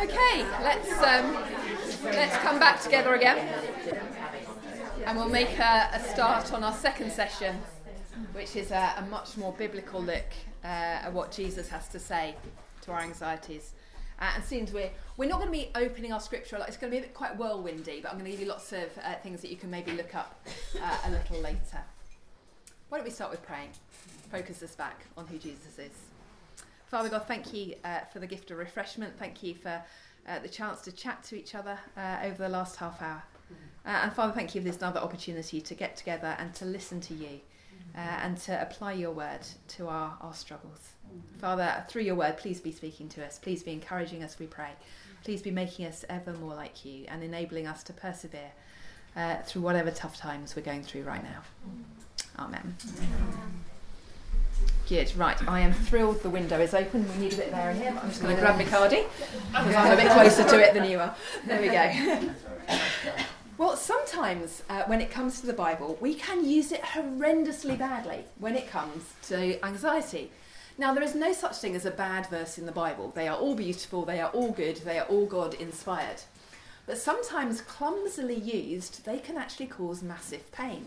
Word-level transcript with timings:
Okay, 0.00 0.44
let's 0.62 0.92
um, 0.92 1.34
let's 2.04 2.36
come 2.36 2.60
back 2.60 2.80
together 2.80 3.14
again, 3.14 3.36
and 5.04 5.18
we'll 5.18 5.28
make 5.28 5.58
a, 5.58 5.90
a 5.92 6.00
start 6.00 6.52
on 6.52 6.62
our 6.62 6.72
second 6.72 7.10
session, 7.10 7.56
which 8.32 8.54
is 8.54 8.70
a, 8.70 8.94
a 8.98 9.02
much 9.10 9.36
more 9.36 9.52
biblical 9.54 10.00
look 10.00 10.24
uh, 10.62 10.66
at 11.02 11.12
what 11.12 11.32
Jesus 11.32 11.68
has 11.70 11.88
to 11.88 11.98
say 11.98 12.36
to 12.82 12.92
our 12.92 13.00
anxieties. 13.00 13.72
Uh, 14.20 14.30
and 14.36 14.44
seems 14.44 14.72
we're 14.72 14.90
we're 15.16 15.28
not 15.28 15.40
going 15.40 15.52
to 15.52 15.58
be 15.58 15.70
opening 15.74 16.12
our 16.12 16.20
scripture. 16.20 16.56
It's 16.68 16.76
going 16.76 16.92
to 16.92 16.96
be 16.96 16.98
a 16.98 17.06
bit 17.06 17.14
quite 17.14 17.36
whirlwindy, 17.36 18.00
but 18.00 18.12
I'm 18.12 18.18
going 18.18 18.26
to 18.26 18.30
give 18.30 18.40
you 18.40 18.46
lots 18.46 18.72
of 18.72 18.88
uh, 19.02 19.14
things 19.24 19.40
that 19.40 19.50
you 19.50 19.56
can 19.56 19.68
maybe 19.68 19.90
look 19.90 20.14
up 20.14 20.46
uh, 20.80 20.98
a 21.06 21.10
little 21.10 21.40
later. 21.40 21.82
Why 22.88 22.98
don't 22.98 23.04
we 23.04 23.10
start 23.10 23.32
with 23.32 23.42
praying? 23.42 23.70
Focus 24.30 24.62
us 24.62 24.76
back 24.76 25.06
on 25.16 25.26
who 25.26 25.38
Jesus 25.38 25.76
is. 25.76 26.07
Father 26.88 27.08
God, 27.10 27.24
thank 27.26 27.52
you 27.52 27.74
uh, 27.84 28.00
for 28.12 28.18
the 28.18 28.26
gift 28.26 28.50
of 28.50 28.58
refreshment. 28.58 29.18
Thank 29.18 29.42
you 29.42 29.54
for 29.54 29.82
uh, 30.26 30.38
the 30.38 30.48
chance 30.48 30.80
to 30.82 30.92
chat 30.92 31.22
to 31.24 31.36
each 31.38 31.54
other 31.54 31.78
uh, 31.96 32.18
over 32.22 32.42
the 32.42 32.48
last 32.48 32.76
half 32.76 33.02
hour. 33.02 33.22
Uh, 33.86 34.00
and 34.02 34.12
Father, 34.12 34.32
thank 34.32 34.54
you 34.54 34.60
for 34.60 34.66
this 34.66 34.76
another 34.78 35.00
opportunity 35.00 35.60
to 35.60 35.74
get 35.74 35.96
together 35.96 36.36
and 36.38 36.54
to 36.54 36.64
listen 36.64 37.00
to 37.00 37.14
you 37.14 37.40
uh, 37.94 38.00
and 38.00 38.36
to 38.36 38.60
apply 38.60 38.92
your 38.92 39.10
word 39.10 39.40
to 39.68 39.86
our, 39.86 40.16
our 40.20 40.34
struggles. 40.34 40.92
Father, 41.38 41.84
through 41.88 42.02
your 42.02 42.14
word, 42.14 42.36
please 42.36 42.60
be 42.60 42.72
speaking 42.72 43.08
to 43.10 43.24
us. 43.24 43.38
Please 43.38 43.62
be 43.62 43.72
encouraging 43.72 44.22
us, 44.22 44.38
we 44.38 44.46
pray. 44.46 44.72
Please 45.24 45.42
be 45.42 45.50
making 45.50 45.86
us 45.86 46.04
ever 46.08 46.32
more 46.34 46.54
like 46.54 46.84
you 46.84 47.04
and 47.08 47.22
enabling 47.22 47.66
us 47.66 47.82
to 47.84 47.92
persevere 47.92 48.50
uh, 49.16 49.36
through 49.44 49.62
whatever 49.62 49.90
tough 49.90 50.16
times 50.16 50.54
we're 50.54 50.62
going 50.62 50.82
through 50.82 51.02
right 51.02 51.22
now. 51.22 51.42
Amen. 52.38 52.76
Amen. 52.86 53.64
Good, 54.88 55.14
right. 55.16 55.36
I 55.46 55.60
am 55.60 55.74
thrilled 55.74 56.22
the 56.22 56.30
window 56.30 56.58
is 56.60 56.72
open. 56.72 57.06
We 57.12 57.24
need 57.24 57.34
a 57.34 57.36
bit 57.36 57.48
of 57.48 57.54
air 57.54 57.70
in 57.70 57.76
here, 57.76 57.92
but 57.92 58.04
I'm 58.04 58.08
just 58.08 58.22
going 58.22 58.34
to 58.34 58.40
grab 58.40 58.56
my 58.56 58.64
cardi 58.64 59.04
because 59.50 59.74
I'm 59.74 59.92
a 59.92 59.96
bit 59.96 60.10
closer 60.12 60.44
to 60.48 60.58
it 60.58 60.72
than 60.72 60.90
you 60.90 60.98
are. 60.98 61.14
There 61.46 61.60
we 61.60 61.68
go. 61.68 62.30
well, 63.58 63.76
sometimes 63.76 64.62
uh, 64.70 64.84
when 64.84 65.02
it 65.02 65.10
comes 65.10 65.42
to 65.42 65.46
the 65.46 65.52
Bible, 65.52 65.98
we 66.00 66.14
can 66.14 66.42
use 66.48 66.72
it 66.72 66.80
horrendously 66.80 67.78
badly 67.78 68.24
when 68.38 68.56
it 68.56 68.70
comes 68.70 69.12
to 69.24 69.62
anxiety. 69.62 70.30
Now, 70.78 70.94
there 70.94 71.02
is 71.02 71.14
no 71.14 71.34
such 71.34 71.56
thing 71.56 71.76
as 71.76 71.84
a 71.84 71.90
bad 71.90 72.26
verse 72.28 72.56
in 72.56 72.64
the 72.64 72.72
Bible. 72.72 73.12
They 73.14 73.28
are 73.28 73.36
all 73.36 73.54
beautiful, 73.54 74.06
they 74.06 74.20
are 74.20 74.30
all 74.30 74.52
good, 74.52 74.76
they 74.78 74.98
are 74.98 75.06
all 75.06 75.26
God 75.26 75.52
inspired. 75.54 76.22
But 76.86 76.96
sometimes, 76.96 77.60
clumsily 77.60 78.36
used, 78.36 79.04
they 79.04 79.18
can 79.18 79.36
actually 79.36 79.66
cause 79.66 80.02
massive 80.02 80.50
pain. 80.50 80.86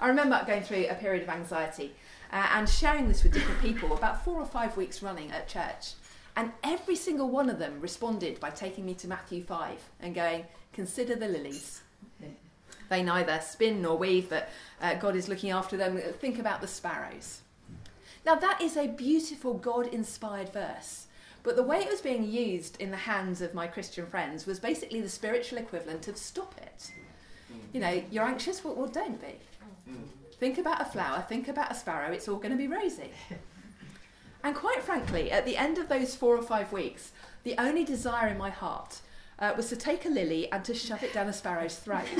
I 0.00 0.06
remember 0.06 0.40
going 0.46 0.62
through 0.62 0.86
a 0.88 0.94
period 0.94 1.24
of 1.24 1.28
anxiety 1.28 1.94
uh, 2.32 2.48
and 2.52 2.68
sharing 2.68 3.08
this 3.08 3.22
with 3.22 3.32
different 3.32 3.60
people 3.60 3.92
about 3.96 4.24
four 4.24 4.40
or 4.40 4.46
five 4.46 4.76
weeks 4.76 5.02
running 5.02 5.30
at 5.30 5.48
church. 5.48 5.94
And 6.36 6.52
every 6.62 6.94
single 6.94 7.28
one 7.28 7.50
of 7.50 7.58
them 7.58 7.80
responded 7.80 8.38
by 8.38 8.50
taking 8.50 8.86
me 8.86 8.94
to 8.94 9.08
Matthew 9.08 9.42
5 9.42 9.78
and 10.00 10.14
going, 10.14 10.44
Consider 10.72 11.16
the 11.16 11.26
lilies. 11.26 11.82
They 12.88 13.02
neither 13.02 13.40
spin 13.40 13.82
nor 13.82 13.98
weave, 13.98 14.30
but 14.30 14.48
uh, 14.80 14.94
God 14.94 15.16
is 15.16 15.28
looking 15.28 15.50
after 15.50 15.76
them. 15.76 15.98
Think 16.20 16.38
about 16.38 16.60
the 16.60 16.68
sparrows. 16.68 17.40
Now, 18.24 18.34
that 18.36 18.60
is 18.62 18.76
a 18.76 18.86
beautiful 18.86 19.54
God 19.54 19.88
inspired 19.88 20.52
verse. 20.52 21.06
But 21.42 21.56
the 21.56 21.62
way 21.62 21.78
it 21.78 21.90
was 21.90 22.00
being 22.00 22.30
used 22.30 22.80
in 22.80 22.90
the 22.90 22.96
hands 22.96 23.40
of 23.40 23.54
my 23.54 23.66
Christian 23.66 24.06
friends 24.06 24.46
was 24.46 24.58
basically 24.58 25.00
the 25.00 25.08
spiritual 25.08 25.58
equivalent 25.58 26.08
of 26.08 26.16
stop 26.16 26.54
it. 26.58 26.92
You 27.72 27.80
know, 27.80 28.02
you're 28.10 28.24
anxious, 28.24 28.64
well, 28.64 28.74
well 28.74 28.88
don't 28.88 29.20
be. 29.20 29.34
Think 30.38 30.58
about 30.58 30.80
a 30.80 30.84
flower, 30.84 31.24
think 31.28 31.48
about 31.48 31.72
a 31.72 31.74
sparrow, 31.74 32.12
it's 32.12 32.28
all 32.28 32.36
going 32.36 32.52
to 32.52 32.56
be 32.56 32.68
rosy. 32.68 33.10
and 34.44 34.54
quite 34.54 34.82
frankly, 34.82 35.32
at 35.32 35.44
the 35.44 35.56
end 35.56 35.78
of 35.78 35.88
those 35.88 36.14
four 36.14 36.36
or 36.36 36.42
five 36.42 36.72
weeks, 36.72 37.12
the 37.42 37.56
only 37.58 37.84
desire 37.84 38.28
in 38.28 38.38
my 38.38 38.50
heart 38.50 39.00
uh, 39.40 39.52
was 39.56 39.68
to 39.68 39.76
take 39.76 40.04
a 40.04 40.08
lily 40.08 40.50
and 40.52 40.64
to 40.64 40.74
shove 40.74 41.02
it 41.02 41.12
down 41.12 41.28
a 41.28 41.32
sparrow's 41.32 41.76
throat. 41.76 42.06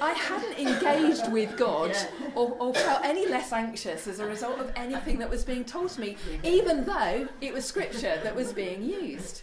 I 0.00 0.12
hadn't 0.12 0.58
engaged 0.58 1.32
with 1.32 1.56
God 1.56 1.96
or, 2.34 2.56
or, 2.58 2.74
felt 2.74 3.04
any 3.04 3.26
less 3.26 3.52
anxious 3.52 4.06
as 4.06 4.18
a 4.20 4.26
result 4.26 4.58
of 4.58 4.72
anything 4.76 5.18
that 5.18 5.30
was 5.30 5.44
being 5.44 5.64
told 5.64 5.90
to 5.90 6.00
me, 6.00 6.16
even 6.42 6.84
though 6.84 7.28
it 7.40 7.52
was 7.52 7.64
scripture 7.64 8.20
that 8.22 8.34
was 8.34 8.52
being 8.52 8.82
used. 8.82 9.42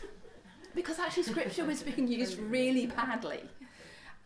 Because 0.75 0.99
actually, 0.99 1.23
scripture 1.23 1.65
was 1.65 1.83
being 1.83 2.07
used 2.07 2.37
really 2.39 2.85
badly. 2.85 3.41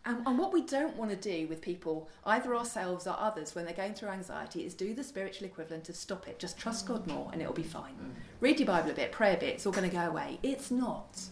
And, 0.06 0.24
and, 0.24 0.38
what 0.38 0.52
we 0.52 0.62
don't 0.62 0.96
want 0.96 1.10
to 1.10 1.16
do 1.16 1.48
with 1.48 1.60
people, 1.60 2.08
either 2.24 2.54
ourselves 2.54 3.08
or 3.08 3.16
others, 3.18 3.56
when 3.56 3.64
they're 3.64 3.74
going 3.74 3.94
through 3.94 4.10
anxiety, 4.10 4.64
is 4.64 4.72
do 4.72 4.94
the 4.94 5.02
spiritual 5.02 5.48
equivalent 5.48 5.88
of 5.88 5.96
stop 5.96 6.28
it. 6.28 6.38
Just 6.38 6.56
trust 6.56 6.86
God 6.86 7.08
more 7.08 7.28
and 7.32 7.42
it'll 7.42 7.52
be 7.52 7.64
fine. 7.64 7.94
Mm. 7.94 8.20
Read 8.40 8.60
your 8.60 8.68
Bible 8.68 8.90
a 8.92 8.94
bit, 8.94 9.10
pray 9.10 9.34
a 9.34 9.36
bit, 9.36 9.54
it's 9.54 9.66
all 9.66 9.72
going 9.72 9.90
to 9.90 9.94
go 9.94 10.02
away. 10.02 10.38
It's 10.44 10.70
not. 10.70 11.22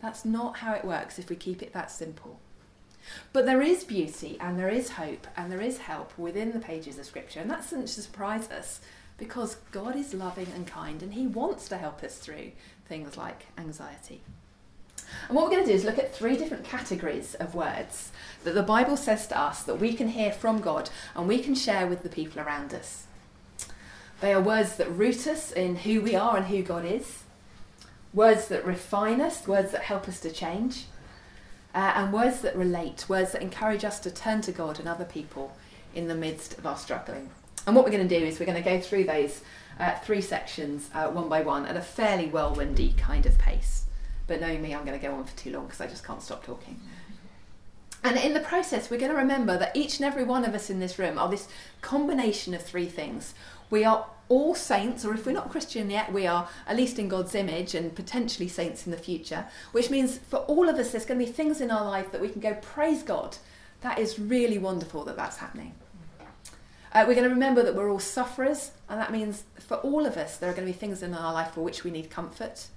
That's 0.00 0.24
not 0.24 0.56
how 0.56 0.74
it 0.74 0.84
works 0.84 1.20
if 1.20 1.30
we 1.30 1.36
keep 1.36 1.62
it 1.62 1.72
that 1.72 1.92
simple. 1.92 2.40
But 3.32 3.46
there 3.46 3.62
is 3.62 3.84
beauty 3.84 4.36
and 4.40 4.58
there 4.58 4.68
is 4.68 4.90
hope 4.90 5.28
and 5.36 5.50
there 5.50 5.60
is 5.60 5.78
help 5.78 6.16
within 6.18 6.52
the 6.52 6.58
pages 6.58 6.98
of 6.98 7.06
Scripture. 7.06 7.38
And 7.38 7.50
that 7.50 7.62
doesn't 7.62 7.86
surprise 7.88 8.50
us 8.50 8.80
because 9.18 9.56
God 9.70 9.94
is 9.94 10.12
loving 10.12 10.48
and 10.54 10.66
kind 10.66 11.00
and 11.00 11.14
He 11.14 11.28
wants 11.28 11.68
to 11.68 11.78
help 11.78 12.02
us 12.02 12.18
through 12.18 12.50
things 12.88 13.16
like 13.16 13.46
anxiety. 13.56 14.22
And 15.28 15.36
what 15.36 15.44
we're 15.44 15.52
going 15.52 15.64
to 15.64 15.70
do 15.70 15.76
is 15.76 15.84
look 15.84 15.98
at 15.98 16.14
three 16.14 16.36
different 16.36 16.64
categories 16.64 17.34
of 17.34 17.54
words 17.54 18.12
that 18.44 18.54
the 18.54 18.62
Bible 18.62 18.96
says 18.96 19.26
to 19.28 19.38
us 19.38 19.62
that 19.64 19.80
we 19.80 19.92
can 19.92 20.08
hear 20.08 20.32
from 20.32 20.60
God 20.60 20.90
and 21.14 21.26
we 21.26 21.38
can 21.38 21.54
share 21.54 21.86
with 21.86 22.02
the 22.02 22.08
people 22.08 22.40
around 22.40 22.72
us. 22.72 23.04
They 24.20 24.32
are 24.32 24.40
words 24.40 24.76
that 24.76 24.90
root 24.90 25.26
us 25.26 25.52
in 25.52 25.76
who 25.76 26.00
we 26.00 26.14
are 26.14 26.36
and 26.36 26.46
who 26.46 26.62
God 26.62 26.84
is, 26.84 27.24
words 28.14 28.48
that 28.48 28.64
refine 28.64 29.20
us, 29.20 29.46
words 29.46 29.72
that 29.72 29.82
help 29.82 30.08
us 30.08 30.20
to 30.20 30.30
change, 30.30 30.84
uh, 31.74 31.92
and 31.94 32.12
words 32.12 32.40
that 32.40 32.56
relate, 32.56 33.06
words 33.08 33.32
that 33.32 33.42
encourage 33.42 33.84
us 33.84 34.00
to 34.00 34.10
turn 34.10 34.40
to 34.42 34.52
God 34.52 34.78
and 34.78 34.88
other 34.88 35.04
people 35.04 35.54
in 35.94 36.08
the 36.08 36.14
midst 36.14 36.56
of 36.56 36.66
our 36.66 36.76
struggling. 36.76 37.30
And 37.66 37.74
what 37.74 37.84
we're 37.84 37.90
going 37.90 38.08
to 38.08 38.18
do 38.18 38.24
is 38.24 38.38
we're 38.38 38.46
going 38.46 38.62
to 38.62 38.70
go 38.70 38.80
through 38.80 39.04
those 39.04 39.42
uh, 39.78 39.98
three 39.98 40.20
sections 40.20 40.88
uh, 40.94 41.08
one 41.08 41.28
by 41.28 41.42
one 41.42 41.66
at 41.66 41.76
a 41.76 41.80
fairly 41.80 42.28
whirlwindy 42.28 42.96
kind 42.96 43.26
of 43.26 43.36
pace. 43.38 43.85
But 44.26 44.40
knowing 44.40 44.62
me, 44.62 44.74
I'm 44.74 44.84
going 44.84 44.98
to 44.98 45.06
go 45.06 45.14
on 45.14 45.24
for 45.24 45.36
too 45.36 45.52
long 45.52 45.66
because 45.66 45.80
I 45.80 45.86
just 45.86 46.04
can't 46.04 46.22
stop 46.22 46.44
talking. 46.44 46.80
And 48.02 48.16
in 48.16 48.34
the 48.34 48.40
process, 48.40 48.90
we're 48.90 49.00
going 49.00 49.10
to 49.10 49.18
remember 49.18 49.58
that 49.58 49.76
each 49.76 49.98
and 49.98 50.04
every 50.04 50.22
one 50.22 50.44
of 50.44 50.54
us 50.54 50.70
in 50.70 50.78
this 50.80 50.98
room 50.98 51.18
are 51.18 51.28
this 51.28 51.48
combination 51.80 52.54
of 52.54 52.62
three 52.62 52.86
things. 52.86 53.34
We 53.68 53.84
are 53.84 54.06
all 54.28 54.54
saints, 54.54 55.04
or 55.04 55.14
if 55.14 55.26
we're 55.26 55.32
not 55.32 55.50
Christian 55.50 55.90
yet, 55.90 56.12
we 56.12 56.26
are 56.26 56.48
at 56.66 56.76
least 56.76 56.98
in 56.98 57.08
God's 57.08 57.34
image 57.34 57.74
and 57.74 57.94
potentially 57.94 58.48
saints 58.48 58.86
in 58.86 58.92
the 58.92 58.98
future, 58.98 59.46
which 59.72 59.90
means 59.90 60.18
for 60.18 60.38
all 60.38 60.68
of 60.68 60.76
us, 60.76 60.92
there's 60.92 61.04
going 61.04 61.18
to 61.18 61.26
be 61.26 61.32
things 61.32 61.60
in 61.60 61.70
our 61.70 61.84
life 61.84 62.12
that 62.12 62.20
we 62.20 62.28
can 62.28 62.40
go, 62.40 62.54
praise 62.54 63.02
God. 63.02 63.36
That 63.80 63.98
is 63.98 64.18
really 64.18 64.58
wonderful 64.58 65.04
that 65.04 65.16
that's 65.16 65.38
happening. 65.38 65.74
Uh, 66.92 67.04
we're 67.06 67.14
going 67.14 67.28
to 67.28 67.34
remember 67.34 67.62
that 67.62 67.74
we're 67.74 67.90
all 67.90 67.98
sufferers, 67.98 68.70
and 68.88 69.00
that 69.00 69.12
means 69.12 69.44
for 69.58 69.76
all 69.78 70.06
of 70.06 70.16
us, 70.16 70.36
there 70.36 70.48
are 70.48 70.54
going 70.54 70.66
to 70.66 70.72
be 70.72 70.78
things 70.78 71.02
in 71.02 71.12
our 71.12 71.32
life 71.32 71.52
for 71.52 71.60
which 71.60 71.84
we 71.84 71.90
need 71.90 72.10
comfort. 72.10 72.68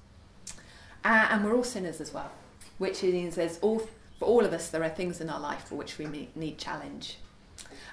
Uh, 1.03 1.27
and 1.31 1.45
we're 1.45 1.55
all 1.55 1.63
sinners 1.63 2.01
as 2.01 2.13
well, 2.13 2.31
which 2.77 3.01
means 3.03 3.35
there's 3.35 3.57
all, 3.59 3.79
for 4.17 4.25
all 4.25 4.45
of 4.45 4.53
us, 4.53 4.69
there 4.69 4.83
are 4.83 4.89
things 4.89 5.21
in 5.21 5.29
our 5.29 5.39
life 5.39 5.65
for 5.65 5.75
which 5.75 5.97
we 5.97 6.29
need 6.35 6.57
challenge. 6.57 7.17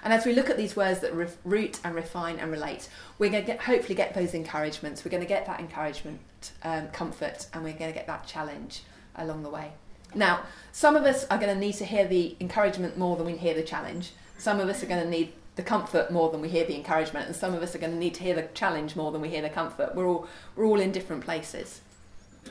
And 0.03 0.13
as 0.13 0.25
we 0.25 0.33
look 0.33 0.49
at 0.49 0.57
these 0.57 0.75
words 0.75 0.99
that 1.01 1.13
re- 1.13 1.27
root 1.43 1.79
and 1.83 1.95
refine 1.95 2.39
and 2.39 2.51
relate, 2.51 2.89
we're 3.19 3.29
going 3.29 3.45
to 3.45 3.57
hopefully 3.57 3.95
get 3.95 4.13
those 4.13 4.33
encouragements. 4.33 5.03
We're 5.03 5.11
going 5.11 5.23
to 5.23 5.27
get 5.27 5.45
that 5.47 5.59
encouragement, 5.59 6.19
um, 6.63 6.87
comfort, 6.89 7.47
and 7.53 7.63
we're 7.63 7.73
going 7.73 7.91
to 7.91 7.97
get 7.97 8.07
that 8.07 8.27
challenge 8.27 8.83
along 9.15 9.43
the 9.43 9.49
way. 9.49 9.71
Now, 10.15 10.43
some 10.71 10.95
of 10.95 11.03
us 11.03 11.25
are 11.29 11.37
going 11.37 11.53
to 11.53 11.59
need 11.59 11.73
to 11.73 11.85
hear 11.85 12.07
the 12.07 12.35
encouragement 12.39 12.97
more 12.97 13.17
than 13.17 13.25
we 13.25 13.35
hear 13.35 13.53
the 13.53 13.63
challenge. 13.63 14.11
Some 14.37 14.59
of 14.59 14.69
us 14.69 14.83
are 14.83 14.85
going 14.85 15.03
to 15.03 15.09
need 15.09 15.33
the 15.55 15.63
comfort 15.63 16.11
more 16.11 16.29
than 16.29 16.39
we 16.39 16.49
hear 16.49 16.65
the 16.65 16.75
encouragement, 16.75 17.25
and 17.25 17.35
some 17.35 17.53
of 17.53 17.61
us 17.63 17.75
are 17.75 17.79
going 17.79 17.91
to 17.91 17.97
need 17.97 18.13
to 18.13 18.23
hear 18.23 18.35
the 18.35 18.47
challenge 18.53 18.95
more 18.95 19.11
than 19.11 19.21
we 19.21 19.29
hear 19.29 19.41
the 19.41 19.49
comfort. 19.49 19.95
We're 19.95 20.07
all 20.07 20.27
we're 20.55 20.65
all 20.65 20.79
in 20.79 20.91
different 20.91 21.25
places. 21.25 21.81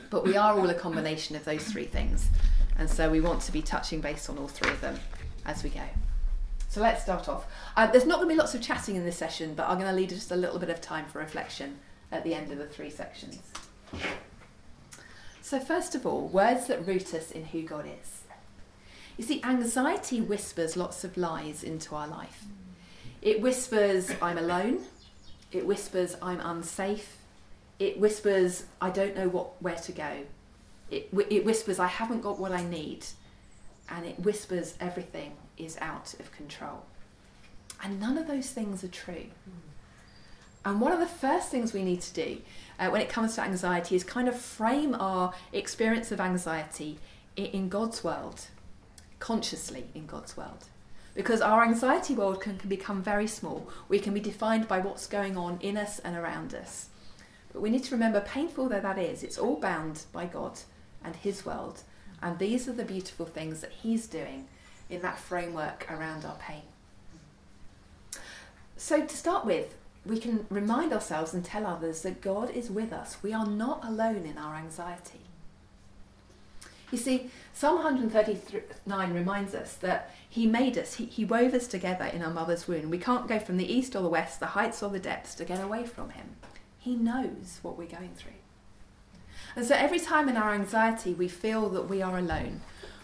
But 0.09 0.23
we 0.23 0.37
are 0.37 0.57
all 0.57 0.69
a 0.69 0.73
combination 0.73 1.35
of 1.35 1.45
those 1.45 1.63
three 1.63 1.85
things. 1.85 2.29
And 2.77 2.89
so 2.89 3.09
we 3.09 3.21
want 3.21 3.41
to 3.43 3.51
be 3.51 3.61
touching 3.61 4.01
base 4.01 4.29
on 4.29 4.37
all 4.37 4.47
three 4.47 4.69
of 4.69 4.81
them 4.81 4.99
as 5.45 5.63
we 5.63 5.69
go. 5.69 5.81
So 6.69 6.81
let's 6.81 7.01
start 7.01 7.27
off. 7.27 7.47
Uh, 7.75 7.87
there's 7.87 8.05
not 8.05 8.17
going 8.17 8.29
to 8.29 8.33
be 8.33 8.37
lots 8.37 8.53
of 8.53 8.61
chatting 8.61 8.95
in 8.95 9.05
this 9.05 9.17
session, 9.17 9.53
but 9.55 9.67
I'm 9.67 9.79
going 9.79 9.89
to 9.89 9.95
leave 9.95 10.09
just 10.09 10.31
a 10.31 10.35
little 10.35 10.59
bit 10.59 10.69
of 10.69 10.81
time 10.81 11.05
for 11.05 11.19
reflection 11.19 11.79
at 12.11 12.23
the 12.23 12.33
end 12.33 12.51
of 12.51 12.57
the 12.57 12.67
three 12.67 12.89
sections. 12.89 13.39
So, 15.41 15.59
first 15.59 15.95
of 15.95 16.05
all, 16.05 16.27
words 16.27 16.67
that 16.67 16.85
root 16.85 17.13
us 17.13 17.31
in 17.31 17.45
who 17.45 17.63
God 17.63 17.85
is. 17.85 18.21
You 19.17 19.23
see, 19.23 19.41
anxiety 19.43 20.21
whispers 20.21 20.77
lots 20.77 21.03
of 21.03 21.17
lies 21.17 21.63
into 21.63 21.95
our 21.95 22.07
life. 22.07 22.43
It 23.21 23.41
whispers, 23.41 24.11
I'm 24.21 24.37
alone. 24.37 24.79
It 25.51 25.65
whispers, 25.65 26.15
I'm 26.21 26.41
unsafe 26.41 27.16
it 27.79 27.99
whispers, 27.99 28.65
I 28.81 28.89
don't 28.89 29.15
know 29.15 29.29
what 29.29 29.61
where 29.61 29.75
to 29.75 29.91
go. 29.91 30.23
It, 30.89 31.09
it 31.29 31.45
whispers, 31.45 31.79
I 31.79 31.87
haven't 31.87 32.21
got 32.21 32.39
what 32.39 32.51
I 32.51 32.63
need. 32.63 33.05
And 33.89 34.05
it 34.05 34.19
whispers, 34.19 34.75
everything 34.79 35.33
is 35.57 35.77
out 35.79 36.13
of 36.19 36.31
control. 36.31 36.85
And 37.83 37.99
none 37.99 38.17
of 38.17 38.27
those 38.27 38.49
things 38.49 38.83
are 38.83 38.89
true. 38.89 39.25
And 40.65 40.81
one 40.81 40.91
of 40.91 40.99
the 40.99 41.07
first 41.07 41.49
things 41.49 41.71
we 41.71 41.83
need 41.83 42.01
to 42.01 42.13
do 42.13 42.41
uh, 42.79 42.89
when 42.89 43.01
it 43.01 43.09
comes 43.09 43.35
to 43.35 43.41
anxiety 43.41 43.95
is 43.95 44.03
kind 44.03 44.27
of 44.27 44.37
frame 44.37 44.95
our 44.95 45.33
experience 45.53 46.11
of 46.11 46.19
anxiety 46.19 46.97
in, 47.35 47.69
God's 47.69 48.03
world, 48.03 48.47
consciously 49.19 49.85
in 49.93 50.07
God's 50.07 50.35
world. 50.35 50.65
Because 51.15 51.41
our 51.41 51.63
anxiety 51.63 52.15
world 52.15 52.41
can, 52.41 52.57
can 52.57 52.69
become 52.69 53.01
very 53.01 53.27
small. 53.27 53.69
We 53.87 53.99
can 53.99 54.13
be 54.13 54.19
defined 54.19 54.67
by 54.67 54.79
what's 54.79 55.07
going 55.07 55.37
on 55.37 55.57
in 55.61 55.77
us 55.77 55.99
and 55.99 56.17
around 56.17 56.53
us. 56.53 56.89
But 57.53 57.61
we 57.61 57.69
need 57.69 57.83
to 57.85 57.95
remember, 57.95 58.21
painful 58.21 58.69
though 58.69 58.79
that 58.79 58.97
is, 58.97 59.23
it's 59.23 59.37
all 59.37 59.59
bound 59.59 60.03
by 60.11 60.25
God 60.25 60.59
and 61.03 61.15
His 61.15 61.45
world. 61.45 61.81
And 62.21 62.37
these 62.39 62.67
are 62.67 62.73
the 62.73 62.85
beautiful 62.85 63.25
things 63.25 63.61
that 63.61 63.71
He's 63.71 64.07
doing 64.07 64.47
in 64.89 65.01
that 65.01 65.19
framework 65.19 65.87
around 65.89 66.25
our 66.25 66.35
pain. 66.35 66.63
So, 68.75 69.05
to 69.05 69.17
start 69.17 69.45
with, 69.45 69.75
we 70.05 70.19
can 70.19 70.45
remind 70.49 70.93
ourselves 70.93 71.33
and 71.33 71.43
tell 71.43 71.65
others 71.65 72.01
that 72.03 72.21
God 72.21 72.49
is 72.51 72.69
with 72.69 72.93
us. 72.93 73.17
We 73.21 73.33
are 73.33 73.45
not 73.45 73.83
alone 73.83 74.25
in 74.25 74.37
our 74.37 74.55
anxiety. 74.55 75.19
You 76.91 76.97
see, 76.97 77.29
Psalm 77.53 77.83
139 77.83 79.13
reminds 79.13 79.53
us 79.53 79.73
that 79.77 80.15
He 80.29 80.47
made 80.47 80.77
us, 80.77 80.95
He, 80.95 81.05
he 81.05 81.25
wove 81.25 81.53
us 81.53 81.67
together 81.67 82.05
in 82.05 82.21
our 82.21 82.31
mother's 82.31 82.67
womb. 82.67 82.89
We 82.89 82.97
can't 82.97 83.27
go 83.27 83.39
from 83.39 83.57
the 83.57 83.71
east 83.71 83.95
or 83.95 84.01
the 84.01 84.07
west, 84.07 84.39
the 84.39 84.47
heights 84.47 84.81
or 84.81 84.89
the 84.89 84.99
depths 84.99 85.35
to 85.35 85.45
get 85.45 85.61
away 85.61 85.85
from 85.85 86.11
Him. 86.11 86.35
He 86.87 86.95
knows 86.95 87.59
what 87.63 87.77
we're 87.77 87.85
going 87.85 88.13
through. 88.15 88.39
And 89.57 89.65
so 89.65 89.75
every 89.75 89.99
time 89.99 90.29
in 90.29 90.37
our 90.37 90.53
anxiety 90.53 91.13
we 91.13 91.27
feel 91.27 91.67
that 91.71 91.89
we 91.89 92.01
are 92.01 92.17
alone, 92.17 92.61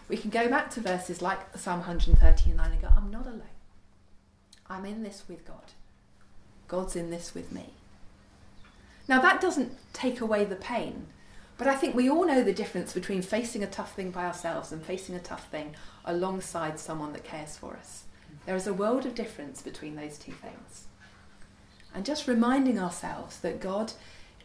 we 0.08 0.16
can 0.16 0.30
go 0.30 0.48
back 0.48 0.70
to 0.72 0.80
verses 0.80 1.22
like 1.22 1.58
Psalm 1.58 1.80
139 1.80 2.72
and 2.72 2.82
go, 2.82 2.88
I'm 2.96 3.12
not 3.12 3.26
alone. 3.26 3.42
I'm 4.70 4.86
in 4.86 5.04
this 5.04 5.26
with 5.28 5.46
God. 5.46 5.74
God's 6.70 6.96
in 6.96 7.10
this 7.10 7.34
with 7.34 7.52
me. 7.52 7.74
Now, 9.10 9.20
that 9.20 9.42
doesn't 9.42 9.74
take 9.92 10.22
away 10.22 10.46
the 10.46 10.56
pain, 10.56 11.08
but 11.58 11.68
I 11.68 11.76
think 11.76 11.94
we 11.94 12.10
all 12.10 12.26
know 12.26 12.42
the 12.42 12.54
difference 12.54 12.94
between 12.94 13.22
facing 13.22 13.64
a 13.64 13.68
tough 13.68 13.98
thing 13.98 14.12
by 14.12 14.26
ourselves 14.26 14.72
and 14.72 14.82
facing 14.82 15.16
a 15.16 15.20
tough 15.20 15.50
thing 15.50 15.76
alongside 16.06 16.80
someone 16.80 17.12
that 17.12 17.26
cares 17.26 17.58
for 17.58 17.76
us. 17.76 18.06
There 18.46 18.56
is 18.56 18.66
a 18.66 18.74
world 18.74 19.06
of 19.06 19.14
difference 19.14 19.62
between 19.62 19.98
those 19.98 20.18
two 20.18 20.32
things. 20.32 20.88
And 21.94 22.06
just 22.06 22.28
reminding 22.28 22.80
ourselves 22.80 23.40
that 23.40 23.60
God 23.60 23.94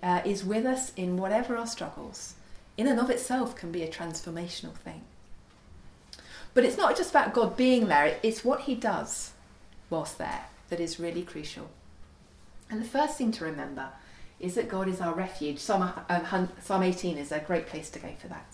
uh, 0.03 0.21
is 0.25 0.45
with 0.45 0.67
us 0.67 0.93
in 0.97 1.17
whatever 1.17 1.57
our 1.57 1.67
struggles, 1.67 2.35
in 2.77 2.87
and 2.87 3.01
of 3.01 3.11
itself, 3.11 3.57
can 3.57 3.73
be 3.73 3.83
a 3.83 3.91
transformational 3.91 4.75
thing. 4.75 5.03
But 6.55 6.65
it's 6.65 6.77
not 6.77 6.97
just 6.97 7.11
about 7.11 7.35
God 7.35 7.57
being 7.57 7.87
there, 7.87 8.19
it's 8.23 8.45
what 8.45 8.63
He 8.63 8.75
does 8.75 9.33
whilst 9.91 10.19
there 10.19 10.47
that 10.69 10.81
is 10.81 11.01
really 11.01 11.23
crucial. 11.23 11.71
And 12.71 12.81
the 12.81 12.89
first 12.89 13.17
thing 13.17 13.33
to 13.33 13.45
remember 13.45 13.89
is 14.41 14.55
that 14.55 14.69
God 14.69 14.89
is 14.89 15.01
our 15.01 15.15
refuge. 15.15 15.59
Psalm, 15.59 15.91
um, 16.09 16.49
Psalm 16.61 16.83
18 16.83 17.19
is 17.19 17.33
a 17.33 17.41
great 17.41 17.67
place 17.67 17.91
to 17.91 17.99
go 17.99 18.13
for 18.19 18.29
that. 18.29 18.47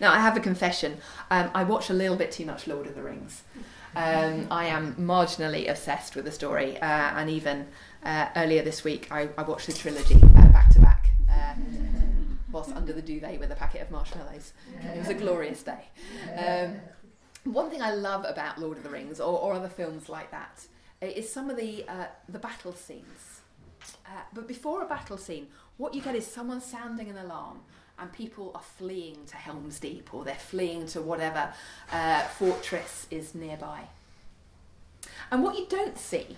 Now, 0.00 0.12
I 0.12 0.18
have 0.18 0.36
a 0.36 0.40
confession. 0.40 0.98
Um, 1.30 1.50
I 1.54 1.64
watch 1.64 1.88
a 1.90 1.94
little 1.94 2.16
bit 2.16 2.32
too 2.32 2.44
much 2.44 2.66
Lord 2.66 2.86
of 2.86 2.94
the 2.94 3.02
Rings. 3.02 3.42
Um, 3.96 4.48
I 4.50 4.66
am 4.66 4.94
marginally 4.96 5.70
obsessed 5.70 6.16
with 6.16 6.24
the 6.24 6.32
story, 6.32 6.76
uh, 6.78 6.84
and 6.84 7.30
even 7.30 7.66
uh, 8.04 8.28
earlier 8.34 8.62
this 8.62 8.82
week, 8.82 9.06
I, 9.10 9.28
I 9.38 9.42
watched 9.42 9.66
the 9.66 9.72
trilogy 9.72 10.16
uh, 10.16 10.48
back 10.48 10.70
to 10.70 10.80
back. 10.80 11.10
Uh, 11.30 11.54
whilst 12.50 12.72
under 12.72 12.92
the 12.92 13.02
duvet 13.02 13.38
with 13.40 13.50
a 13.50 13.54
packet 13.56 13.82
of 13.82 13.90
marshmallows. 13.90 14.52
It 14.82 14.98
was 14.98 15.08
a 15.08 15.14
glorious 15.14 15.62
day. 15.64 15.88
Um, 16.36 16.76
one 17.52 17.68
thing 17.68 17.82
I 17.82 17.92
love 17.92 18.24
about 18.24 18.58
Lord 18.58 18.76
of 18.76 18.84
the 18.84 18.90
Rings 18.90 19.20
or, 19.20 19.38
or 19.38 19.52
other 19.54 19.68
films 19.68 20.08
like 20.08 20.30
that 20.30 20.66
is 21.00 21.30
some 21.30 21.50
of 21.50 21.56
the 21.56 21.84
uh, 21.88 22.06
the 22.28 22.38
battle 22.38 22.72
scenes. 22.72 23.40
But 24.32 24.46
before 24.46 24.82
a 24.82 24.86
battle 24.86 25.18
scene, 25.18 25.48
what 25.76 25.94
you 25.94 26.00
get 26.00 26.14
is 26.14 26.26
someone 26.26 26.60
sounding 26.60 27.10
an 27.10 27.18
alarm, 27.18 27.60
and 27.98 28.12
people 28.12 28.50
are 28.54 28.62
fleeing 28.62 29.24
to 29.26 29.36
Helm's 29.36 29.78
Deep 29.78 30.12
or 30.12 30.24
they're 30.24 30.34
fleeing 30.34 30.86
to 30.88 31.00
whatever 31.00 31.52
uh, 31.92 32.22
fortress 32.22 33.06
is 33.10 33.34
nearby. 33.34 33.82
And 35.30 35.42
what 35.42 35.56
you 35.56 35.66
don't 35.68 35.98
see 35.98 36.36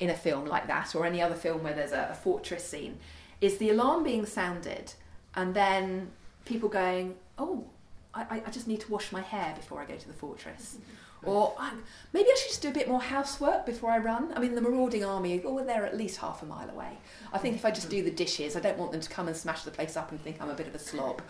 in 0.00 0.10
a 0.10 0.14
film 0.14 0.46
like 0.46 0.66
that 0.66 0.94
or 0.94 1.06
any 1.06 1.20
other 1.20 1.34
film 1.34 1.62
where 1.62 1.74
there's 1.74 1.92
a, 1.92 2.08
a 2.12 2.14
fortress 2.14 2.66
scene 2.66 2.98
is 3.40 3.58
the 3.58 3.70
alarm 3.70 4.04
being 4.04 4.26
sounded 4.26 4.92
and 5.34 5.54
then 5.54 6.10
people 6.44 6.68
going, 6.68 7.16
"Oh, 7.38 7.64
I, 8.14 8.42
I 8.46 8.50
just 8.50 8.68
need 8.68 8.80
to 8.80 8.90
wash 8.90 9.12
my 9.12 9.20
hair 9.20 9.54
before 9.56 9.80
I 9.80 9.84
go 9.84 9.96
to 9.96 10.08
the 10.08 10.14
fortress." 10.14 10.76
Or 11.24 11.54
maybe 12.12 12.28
I 12.28 12.36
should 12.36 12.48
just 12.48 12.62
do 12.62 12.68
a 12.68 12.72
bit 12.72 12.88
more 12.88 13.00
housework 13.00 13.64
before 13.64 13.90
I 13.90 13.98
run. 13.98 14.32
I 14.34 14.40
mean, 14.40 14.54
the 14.54 14.60
marauding 14.60 15.04
army, 15.04 15.40
oh, 15.44 15.62
they're 15.64 15.86
at 15.86 15.96
least 15.96 16.18
half 16.18 16.42
a 16.42 16.46
mile 16.46 16.68
away. 16.68 16.98
I 17.32 17.38
think 17.38 17.54
if 17.54 17.64
I 17.64 17.70
just 17.70 17.90
do 17.90 18.02
the 18.02 18.10
dishes, 18.10 18.56
I 18.56 18.60
don't 18.60 18.78
want 18.78 18.92
them 18.92 19.00
to 19.00 19.08
come 19.08 19.28
and 19.28 19.36
smash 19.36 19.62
the 19.62 19.70
place 19.70 19.96
up 19.96 20.10
and 20.10 20.20
think 20.20 20.40
I'm 20.40 20.50
a 20.50 20.54
bit 20.54 20.66
of 20.66 20.74
a 20.74 20.80
slob. 20.80 21.22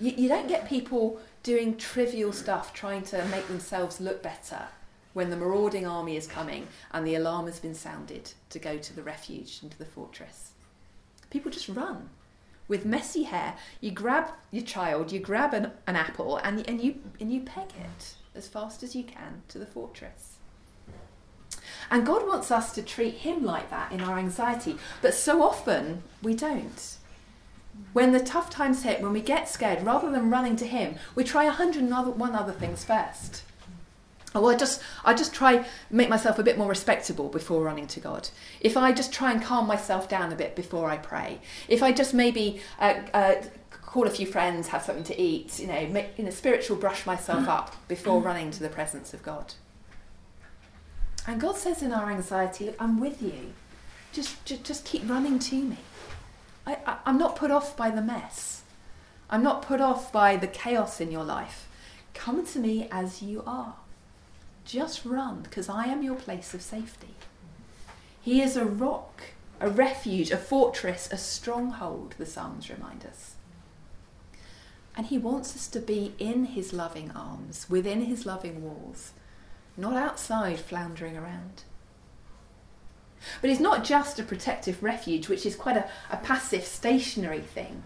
you, 0.00 0.12
you 0.16 0.28
don't 0.28 0.46
get 0.46 0.68
people 0.68 1.20
doing 1.42 1.76
trivial 1.76 2.32
stuff 2.32 2.72
trying 2.72 3.02
to 3.02 3.24
make 3.26 3.48
themselves 3.48 4.00
look 4.00 4.22
better 4.22 4.62
when 5.12 5.30
the 5.30 5.36
marauding 5.36 5.86
army 5.86 6.16
is 6.16 6.26
coming 6.26 6.68
and 6.92 7.06
the 7.06 7.14
alarm 7.14 7.46
has 7.46 7.58
been 7.58 7.74
sounded 7.74 8.32
to 8.50 8.58
go 8.58 8.78
to 8.78 8.94
the 8.94 9.02
refuge 9.02 9.60
and 9.62 9.70
to 9.72 9.78
the 9.78 9.84
fortress. 9.84 10.52
People 11.30 11.50
just 11.50 11.68
run 11.68 12.10
with 12.68 12.84
messy 12.84 13.24
hair. 13.24 13.54
You 13.80 13.90
grab 13.90 14.30
your 14.50 14.64
child, 14.64 15.12
you 15.12 15.20
grab 15.20 15.54
an, 15.54 15.72
an 15.86 15.96
apple, 15.96 16.38
and, 16.38 16.68
and, 16.68 16.80
you, 16.80 16.96
and 17.20 17.32
you 17.32 17.40
peg 17.40 17.68
it 17.78 18.14
as 18.34 18.48
fast 18.48 18.82
as 18.82 18.94
you 18.94 19.04
can 19.04 19.42
to 19.48 19.58
the 19.58 19.66
fortress. 19.66 20.36
And 21.90 22.06
God 22.06 22.26
wants 22.26 22.50
us 22.50 22.72
to 22.74 22.82
treat 22.82 23.14
Him 23.14 23.44
like 23.44 23.70
that 23.70 23.92
in 23.92 24.00
our 24.00 24.18
anxiety, 24.18 24.76
but 25.02 25.14
so 25.14 25.42
often 25.42 26.02
we 26.22 26.34
don't. 26.34 26.96
When 27.92 28.12
the 28.12 28.20
tough 28.20 28.50
times 28.50 28.82
hit, 28.82 29.00
when 29.00 29.12
we 29.12 29.20
get 29.20 29.48
scared, 29.48 29.84
rather 29.84 30.10
than 30.10 30.30
running 30.30 30.56
to 30.56 30.66
Him, 30.66 30.96
we 31.14 31.24
try 31.24 31.44
a 31.44 31.50
hundred 31.50 31.84
and 31.84 32.18
one 32.18 32.34
other 32.34 32.52
things 32.52 32.84
first. 32.84 33.42
Well, 34.40 34.54
I 34.54 34.56
just 34.56 34.82
I 35.04 35.14
just 35.14 35.34
try 35.34 35.64
make 35.90 36.08
myself 36.08 36.38
a 36.38 36.42
bit 36.42 36.58
more 36.58 36.68
respectable 36.68 37.28
before 37.28 37.62
running 37.62 37.86
to 37.88 38.00
God. 38.00 38.28
If 38.60 38.76
I 38.76 38.92
just 38.92 39.12
try 39.12 39.32
and 39.32 39.42
calm 39.42 39.66
myself 39.66 40.08
down 40.08 40.32
a 40.32 40.36
bit 40.36 40.56
before 40.56 40.90
I 40.90 40.96
pray. 40.96 41.40
If 41.68 41.82
I 41.82 41.92
just 41.92 42.14
maybe 42.14 42.60
uh, 42.78 42.94
uh, 43.14 43.34
call 43.70 44.06
a 44.06 44.10
few 44.10 44.26
friends, 44.26 44.68
have 44.68 44.82
something 44.82 45.04
to 45.04 45.18
eat, 45.18 45.58
you 45.58 45.66
know, 45.66 45.86
make, 45.86 46.18
you 46.18 46.24
know, 46.24 46.30
spiritual 46.30 46.76
brush 46.76 47.06
myself 47.06 47.48
up 47.48 47.74
before 47.88 48.20
running 48.20 48.50
to 48.50 48.60
the 48.60 48.68
presence 48.68 49.14
of 49.14 49.22
God. 49.22 49.54
And 51.26 51.40
God 51.40 51.56
says 51.56 51.82
in 51.82 51.92
our 51.92 52.10
anxiety, 52.10 52.66
look, 52.66 52.76
I'm 52.78 53.00
with 53.00 53.22
you. 53.22 53.54
Just, 54.12 54.44
just, 54.44 54.64
just 54.64 54.84
keep 54.84 55.08
running 55.08 55.38
to 55.38 55.56
me. 55.56 55.78
I, 56.66 56.76
I, 56.86 56.98
I'm 57.06 57.18
not 57.18 57.36
put 57.36 57.50
off 57.50 57.76
by 57.76 57.90
the 57.90 58.02
mess. 58.02 58.62
I'm 59.30 59.42
not 59.42 59.62
put 59.62 59.80
off 59.80 60.12
by 60.12 60.36
the 60.36 60.46
chaos 60.46 61.00
in 61.00 61.10
your 61.10 61.24
life. 61.24 61.66
Come 62.14 62.46
to 62.46 62.58
me 62.58 62.88
as 62.90 63.22
you 63.22 63.42
are. 63.46 63.76
Just 64.66 65.04
run, 65.04 65.42
because 65.42 65.68
I 65.68 65.84
am 65.84 66.02
your 66.02 66.16
place 66.16 66.52
of 66.52 66.60
safety. 66.60 67.14
He 68.20 68.42
is 68.42 68.56
a 68.56 68.64
rock, 68.64 69.22
a 69.60 69.70
refuge, 69.70 70.32
a 70.32 70.36
fortress, 70.36 71.08
a 71.12 71.16
stronghold, 71.16 72.16
the 72.18 72.26
Psalms 72.26 72.68
remind 72.68 73.06
us. 73.06 73.36
And 74.96 75.06
he 75.06 75.18
wants 75.18 75.54
us 75.54 75.68
to 75.68 75.78
be 75.78 76.14
in 76.18 76.46
his 76.46 76.72
loving 76.72 77.12
arms, 77.12 77.66
within 77.70 78.06
his 78.06 78.26
loving 78.26 78.62
walls, 78.64 79.12
not 79.76 79.94
outside 79.94 80.58
floundering 80.58 81.16
around. 81.16 81.62
But 83.40 83.50
he's 83.50 83.60
not 83.60 83.84
just 83.84 84.18
a 84.18 84.24
protective 84.24 84.82
refuge, 84.82 85.28
which 85.28 85.46
is 85.46 85.54
quite 85.54 85.76
a, 85.76 85.88
a 86.10 86.16
passive, 86.16 86.64
stationary 86.64 87.40
thing. 87.40 87.84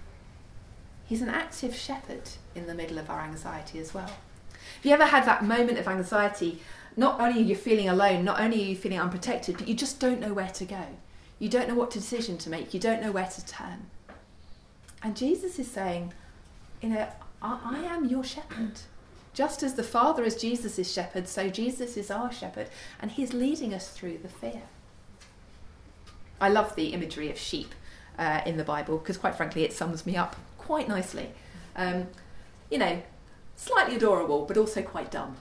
He's 1.04 1.20
an 1.22 1.28
active 1.28 1.75
shepherd 1.75 2.30
in 2.54 2.66
the 2.66 2.75
middle 2.75 2.99
of 2.99 3.10
our 3.10 3.20
anxiety 3.20 3.78
as 3.80 3.92
well. 3.92 4.12
Have 4.80 4.87
you 4.87 4.92
ever 4.92 5.04
had 5.04 5.26
that 5.26 5.44
moment 5.44 5.78
of 5.78 5.87
anxiety? 5.87 6.58
Not 6.96 7.20
only 7.20 7.40
are 7.40 7.44
you 7.44 7.54
feeling 7.54 7.90
alone, 7.90 8.25
not 8.25 8.40
only 8.40 8.62
are 8.62 8.68
you 8.68 8.76
feeling 8.76 8.99
unprotected, 8.99 9.58
but 9.58 9.68
you 9.68 9.75
just 9.75 10.00
don't 10.00 10.20
know 10.20 10.32
where 10.32 10.49
to 10.49 10.64
go. 10.64 10.87
You 11.38 11.50
don't 11.50 11.68
know 11.68 11.75
what 11.75 11.90
decision 11.90 12.38
to 12.38 12.49
make. 12.49 12.72
You 12.72 12.80
don't 12.80 13.02
know 13.02 13.12
where 13.12 13.26
to 13.26 13.46
turn. 13.46 13.90
And 15.02 15.14
Jesus 15.14 15.58
is 15.58 15.70
saying, 15.70 16.14
you 16.80 16.88
know, 16.88 17.06
I, 17.42 17.60
I 17.62 17.94
am 17.94 18.06
your 18.06 18.25
shepherd. 18.25 18.80
Just 19.34 19.62
as 19.62 19.75
the 19.75 19.82
Father 19.82 20.25
is 20.25 20.40
Jesus' 20.40 20.90
shepherd, 20.90 21.28
so 21.28 21.50
Jesus 21.50 21.99
is 21.99 22.10
our 22.10 22.32
shepherd, 22.32 22.70
and 23.00 23.10
he's 23.10 23.34
leading 23.34 23.75
us 23.75 23.90
through 23.90 24.16
the 24.22 24.28
fear. 24.28 24.62
I 26.40 26.49
love 26.49 26.75
the 26.75 26.94
imagery 26.94 27.30
of 27.30 27.38
sheep 27.38 27.75
uh, 28.18 28.40
in 28.46 28.56
the 28.56 28.64
Bible 28.64 28.96
because, 28.96 29.18
quite 29.18 29.34
frankly, 29.34 29.62
it 29.62 29.75
sums 29.75 30.06
me 30.06 30.16
up 30.16 30.37
quite 30.56 30.88
nicely. 30.88 31.28
Um, 31.76 32.06
you 32.70 32.78
know, 32.78 33.02
slightly 33.61 33.97
adorable, 33.97 34.47
but 34.47 34.57
also 34.57 34.83
quite 34.83 35.11
dumb. 35.11 35.37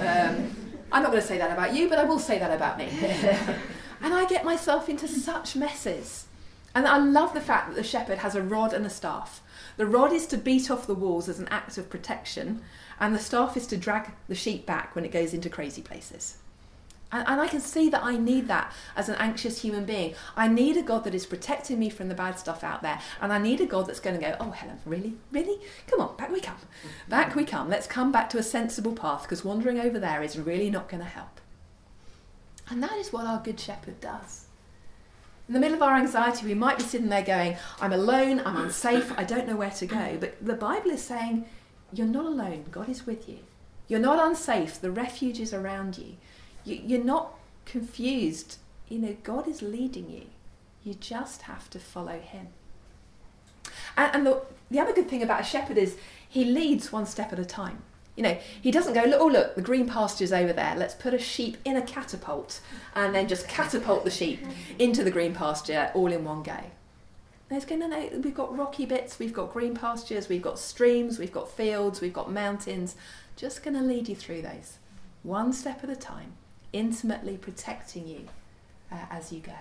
Um, 0.00 0.50
I'm 0.90 1.02
not 1.02 1.10
going 1.10 1.20
to 1.20 1.26
say 1.26 1.38
that 1.38 1.52
about 1.52 1.74
you, 1.74 1.88
but 1.88 1.98
I 1.98 2.04
will 2.04 2.18
say 2.18 2.38
that 2.38 2.50
about 2.50 2.78
me. 2.78 2.86
and 4.02 4.14
I 4.14 4.26
get 4.26 4.44
myself 4.44 4.88
into 4.88 5.06
such 5.06 5.54
messes. 5.54 6.26
And 6.74 6.86
I 6.86 6.96
love 6.98 7.34
the 7.34 7.40
fact 7.40 7.68
that 7.68 7.76
the 7.76 7.82
shepherd 7.82 8.18
has 8.18 8.34
a 8.34 8.42
rod 8.42 8.72
and 8.72 8.86
a 8.86 8.90
staff. 8.90 9.42
The 9.76 9.86
rod 9.86 10.12
is 10.12 10.26
to 10.28 10.38
beat 10.38 10.70
off 10.70 10.86
the 10.86 10.94
walls 10.94 11.28
as 11.28 11.38
an 11.38 11.48
act 11.48 11.76
of 11.76 11.90
protection, 11.90 12.62
and 12.98 13.14
the 13.14 13.18
staff 13.18 13.56
is 13.56 13.66
to 13.68 13.76
drag 13.76 14.12
the 14.28 14.34
sheep 14.34 14.64
back 14.64 14.94
when 14.94 15.04
it 15.04 15.12
goes 15.12 15.34
into 15.34 15.50
crazy 15.50 15.82
places. 15.82 16.38
And, 17.10 17.26
and, 17.26 17.40
I 17.40 17.48
can 17.48 17.60
see 17.60 17.88
that 17.88 18.04
I 18.04 18.18
need 18.18 18.48
that 18.48 18.72
as 18.94 19.08
an 19.08 19.14
anxious 19.14 19.62
human 19.62 19.86
being. 19.86 20.14
I 20.36 20.46
need 20.46 20.76
a 20.76 20.82
God 20.82 21.04
that 21.04 21.14
is 21.14 21.24
protecting 21.24 21.78
me 21.78 21.88
from 21.88 22.08
the 22.08 22.14
bad 22.14 22.38
stuff 22.38 22.62
out 22.62 22.82
there. 22.82 23.00
And 23.20 23.32
I 23.32 23.38
need 23.38 23.62
a 23.62 23.66
God 23.66 23.86
that's 23.86 24.00
going 24.00 24.18
to 24.18 24.22
go, 24.22 24.36
oh, 24.38 24.50
Helen, 24.50 24.78
really? 24.84 25.14
Really? 25.32 25.58
Come 25.86 26.00
on, 26.00 26.16
back 26.16 26.30
we 26.30 26.40
come. 26.40 26.56
Back 27.08 27.34
we 27.34 27.44
come. 27.44 27.70
Let's 27.70 27.86
come 27.86 28.12
back 28.12 28.28
to 28.30 28.38
a 28.38 28.42
sensible 28.42 28.92
path 28.92 29.22
because 29.22 29.42
wandering 29.42 29.80
over 29.80 29.98
there 29.98 30.22
is 30.22 30.38
really 30.38 30.68
not 30.68 30.88
going 30.88 31.02
to 31.02 31.08
help. 31.08 31.40
And 32.68 32.82
that 32.82 32.92
is 32.98 33.12
what 33.12 33.26
our 33.26 33.40
Good 33.40 33.58
Shepherd 33.58 34.00
does. 34.00 34.48
In 35.48 35.54
the 35.54 35.60
middle 35.60 35.76
of 35.76 35.82
our 35.82 35.96
anxiety, 35.96 36.44
we 36.44 36.52
might 36.52 36.76
be 36.76 36.84
sitting 36.84 37.08
there 37.08 37.22
going, 37.22 37.56
I'm 37.80 37.94
alone, 37.94 38.42
I'm 38.44 38.58
unsafe, 38.58 39.10
I 39.16 39.24
don't 39.24 39.46
know 39.46 39.56
where 39.56 39.70
to 39.70 39.86
go. 39.86 40.18
But 40.20 40.44
the 40.44 40.52
Bible 40.52 40.90
is 40.90 41.02
saying, 41.02 41.46
You're 41.90 42.06
not 42.06 42.26
alone, 42.26 42.66
God 42.70 42.90
is 42.90 43.06
with 43.06 43.26
you. 43.30 43.38
You're 43.88 43.98
not 43.98 44.22
unsafe, 44.22 44.78
the 44.78 44.90
refuge 44.90 45.40
is 45.40 45.54
around 45.54 45.96
you. 45.96 46.16
You 46.76 47.00
are 47.00 47.04
not 47.04 47.34
confused. 47.64 48.56
You 48.88 48.98
know, 48.98 49.16
God 49.22 49.46
is 49.48 49.62
leading 49.62 50.10
you. 50.10 50.26
You 50.82 50.94
just 50.94 51.42
have 51.42 51.68
to 51.70 51.78
follow 51.78 52.18
Him. 52.18 52.48
And, 53.96 54.14
and 54.14 54.26
the, 54.26 54.42
the 54.70 54.80
other 54.80 54.92
good 54.92 55.08
thing 55.08 55.22
about 55.22 55.40
a 55.40 55.44
shepherd 55.44 55.78
is 55.78 55.96
he 56.28 56.44
leads 56.44 56.92
one 56.92 57.06
step 57.06 57.32
at 57.32 57.38
a 57.38 57.44
time. 57.44 57.82
You 58.16 58.24
know, 58.24 58.38
he 58.60 58.70
doesn't 58.70 58.94
go, 58.94 59.04
oh, 59.16 59.28
look, 59.28 59.54
the 59.54 59.62
green 59.62 59.86
pasture's 59.86 60.32
over 60.32 60.52
there. 60.52 60.74
Let's 60.76 60.94
put 60.94 61.14
a 61.14 61.18
sheep 61.18 61.56
in 61.64 61.76
a 61.76 61.82
catapult 61.82 62.60
and 62.96 63.14
then 63.14 63.28
just 63.28 63.46
catapult 63.46 64.04
the 64.04 64.10
sheep 64.10 64.40
into 64.78 65.04
the 65.04 65.10
green 65.10 65.34
pasture 65.34 65.92
all 65.94 66.12
in 66.12 66.24
one 66.24 66.42
go. 66.42 66.58
There's 67.48 67.64
going 67.64 67.80
to 67.80 67.88
know 67.88 68.10
we've 68.22 68.34
got 68.34 68.56
rocky 68.56 68.84
bits, 68.84 69.18
we've 69.18 69.32
got 69.32 69.52
green 69.52 69.74
pastures, 69.74 70.28
we've 70.28 70.42
got 70.42 70.58
streams, 70.58 71.18
we've 71.18 71.32
got 71.32 71.50
fields, 71.50 72.00
we've 72.00 72.12
got 72.12 72.30
mountains. 72.30 72.94
Just 73.36 73.62
going 73.62 73.74
to 73.74 73.82
lead 73.82 74.08
you 74.08 74.16
through 74.16 74.42
those, 74.42 74.78
one 75.22 75.52
step 75.52 75.82
at 75.82 75.88
a 75.88 75.96
time, 75.96 76.32
intimately 76.72 77.36
protecting 77.36 78.06
you 78.06 78.28
uh, 78.90 79.06
as 79.10 79.32
you 79.32 79.40
go. 79.40 79.52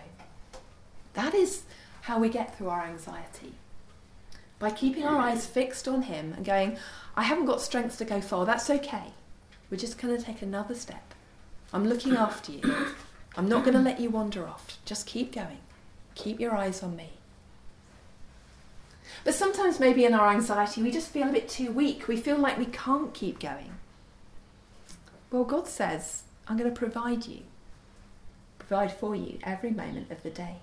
That 1.13 1.33
is 1.33 1.63
how 2.01 2.19
we 2.19 2.29
get 2.29 2.57
through 2.57 2.69
our 2.69 2.85
anxiety. 2.85 3.53
By 4.59 4.71
keeping 4.71 5.03
our 5.03 5.17
eyes 5.17 5.45
fixed 5.45 5.87
on 5.87 6.03
Him 6.03 6.33
and 6.33 6.45
going, 6.45 6.77
I 7.15 7.23
haven't 7.23 7.45
got 7.45 7.61
strength 7.61 7.97
to 7.99 8.05
go 8.05 8.21
far. 8.21 8.45
That's 8.45 8.69
okay. 8.69 9.13
We're 9.69 9.77
just 9.77 9.97
going 9.97 10.15
to 10.15 10.23
take 10.23 10.41
another 10.41 10.75
step. 10.75 11.13
I'm 11.73 11.87
looking 11.87 12.15
after 12.15 12.53
you. 12.53 12.61
I'm 13.35 13.49
not 13.49 13.63
going 13.63 13.75
to 13.75 13.81
let 13.81 13.99
you 13.99 14.09
wander 14.09 14.47
off. 14.47 14.77
Just 14.85 15.05
keep 15.05 15.33
going. 15.33 15.59
Keep 16.15 16.39
your 16.39 16.55
eyes 16.55 16.81
on 16.81 16.95
me. 16.95 17.09
But 19.23 19.35
sometimes, 19.35 19.79
maybe 19.79 20.05
in 20.05 20.13
our 20.13 20.29
anxiety, 20.29 20.81
we 20.81 20.91
just 20.91 21.09
feel 21.09 21.27
a 21.27 21.33
bit 21.33 21.49
too 21.49 21.71
weak. 21.71 22.07
We 22.07 22.17
feel 22.17 22.37
like 22.37 22.57
we 22.57 22.65
can't 22.65 23.13
keep 23.13 23.39
going. 23.39 23.73
Well, 25.31 25.43
God 25.43 25.67
says, 25.67 26.23
I'm 26.49 26.57
going 26.57 26.69
to 26.69 26.75
provide 26.75 27.25
you, 27.25 27.41
provide 28.57 28.91
for 28.91 29.15
you 29.15 29.37
every 29.43 29.71
moment 29.71 30.11
of 30.11 30.23
the 30.23 30.29
day. 30.29 30.57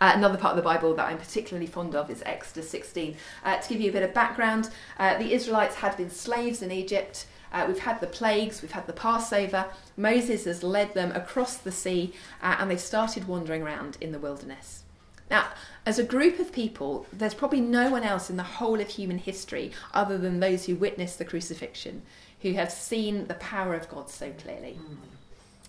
Uh, 0.00 0.12
another 0.14 0.38
part 0.38 0.52
of 0.52 0.56
the 0.56 0.62
Bible 0.62 0.94
that 0.94 1.06
I'm 1.06 1.18
particularly 1.18 1.66
fond 1.66 1.94
of 1.94 2.10
is 2.10 2.22
Exodus 2.24 2.68
16. 2.70 3.16
Uh, 3.44 3.58
to 3.58 3.68
give 3.68 3.80
you 3.80 3.90
a 3.90 3.92
bit 3.92 4.02
of 4.02 4.14
background, 4.14 4.70
uh, 4.98 5.18
the 5.18 5.32
Israelites 5.32 5.76
had 5.76 5.96
been 5.96 6.10
slaves 6.10 6.62
in 6.62 6.70
Egypt. 6.72 7.26
Uh, 7.52 7.64
we've 7.68 7.78
had 7.78 8.00
the 8.00 8.06
plagues, 8.06 8.62
we've 8.62 8.72
had 8.72 8.86
the 8.86 8.92
Passover. 8.92 9.66
Moses 9.96 10.44
has 10.44 10.62
led 10.62 10.94
them 10.94 11.12
across 11.12 11.56
the 11.56 11.72
sea 11.72 12.12
uh, 12.42 12.56
and 12.58 12.70
they've 12.70 12.80
started 12.80 13.28
wandering 13.28 13.62
around 13.62 13.96
in 14.00 14.12
the 14.12 14.18
wilderness. 14.18 14.82
Now, 15.30 15.46
as 15.84 15.98
a 15.98 16.04
group 16.04 16.38
of 16.38 16.52
people, 16.52 17.06
there's 17.12 17.34
probably 17.34 17.60
no 17.60 17.90
one 17.90 18.04
else 18.04 18.30
in 18.30 18.36
the 18.36 18.42
whole 18.42 18.80
of 18.80 18.88
human 18.88 19.18
history 19.18 19.72
other 19.92 20.18
than 20.18 20.40
those 20.40 20.66
who 20.66 20.76
witnessed 20.76 21.18
the 21.18 21.24
crucifixion 21.24 22.02
who 22.46 22.54
have 22.54 22.70
seen 22.70 23.26
the 23.26 23.34
power 23.34 23.74
of 23.74 23.88
God 23.88 24.08
so 24.08 24.30
clearly. 24.32 24.78
Mm. 24.80 24.96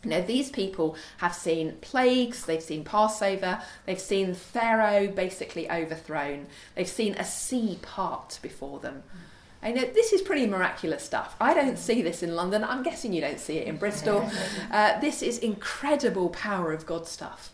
Now, 0.05 0.22
these 0.22 0.50
people 0.50 0.96
have 1.17 1.34
seen 1.34 1.77
plagues, 1.81 2.46
they've 2.46 2.62
seen 2.62 2.84
Passover, 2.84 3.62
they've 3.86 4.00
seen 4.00 4.36
Pharaoh 4.36 5.07
basically 5.07 5.69
overthrown, 5.69 6.46
they've 6.75 6.88
seen 6.88 7.15
a 7.15 7.25
sea 7.25 7.79
part 7.81 8.39
before 8.41 8.79
them. 8.79 9.03
I 9.62 9.72
know 9.72 9.86
this 9.86 10.13
is 10.13 10.22
pretty 10.22 10.46
miraculous 10.46 11.03
stuff. 11.03 11.36
I 11.41 11.55
don't 11.55 11.79
see 11.79 12.03
this 12.03 12.22
in 12.22 12.36
London. 12.36 12.63
I'm 12.63 12.84
guessing 12.84 13.12
you 13.12 13.22
don't 13.22 13.39
see 13.39 13.57
it 13.57 13.67
in 13.67 13.77
Bristol. 13.77 14.29
Uh, 14.72 15.00
this 15.00 15.24
is 15.24 15.39
incredible 15.39 16.29
power 16.29 16.74
of 16.74 16.86
God 16.86 17.07
stuff. 17.07 17.53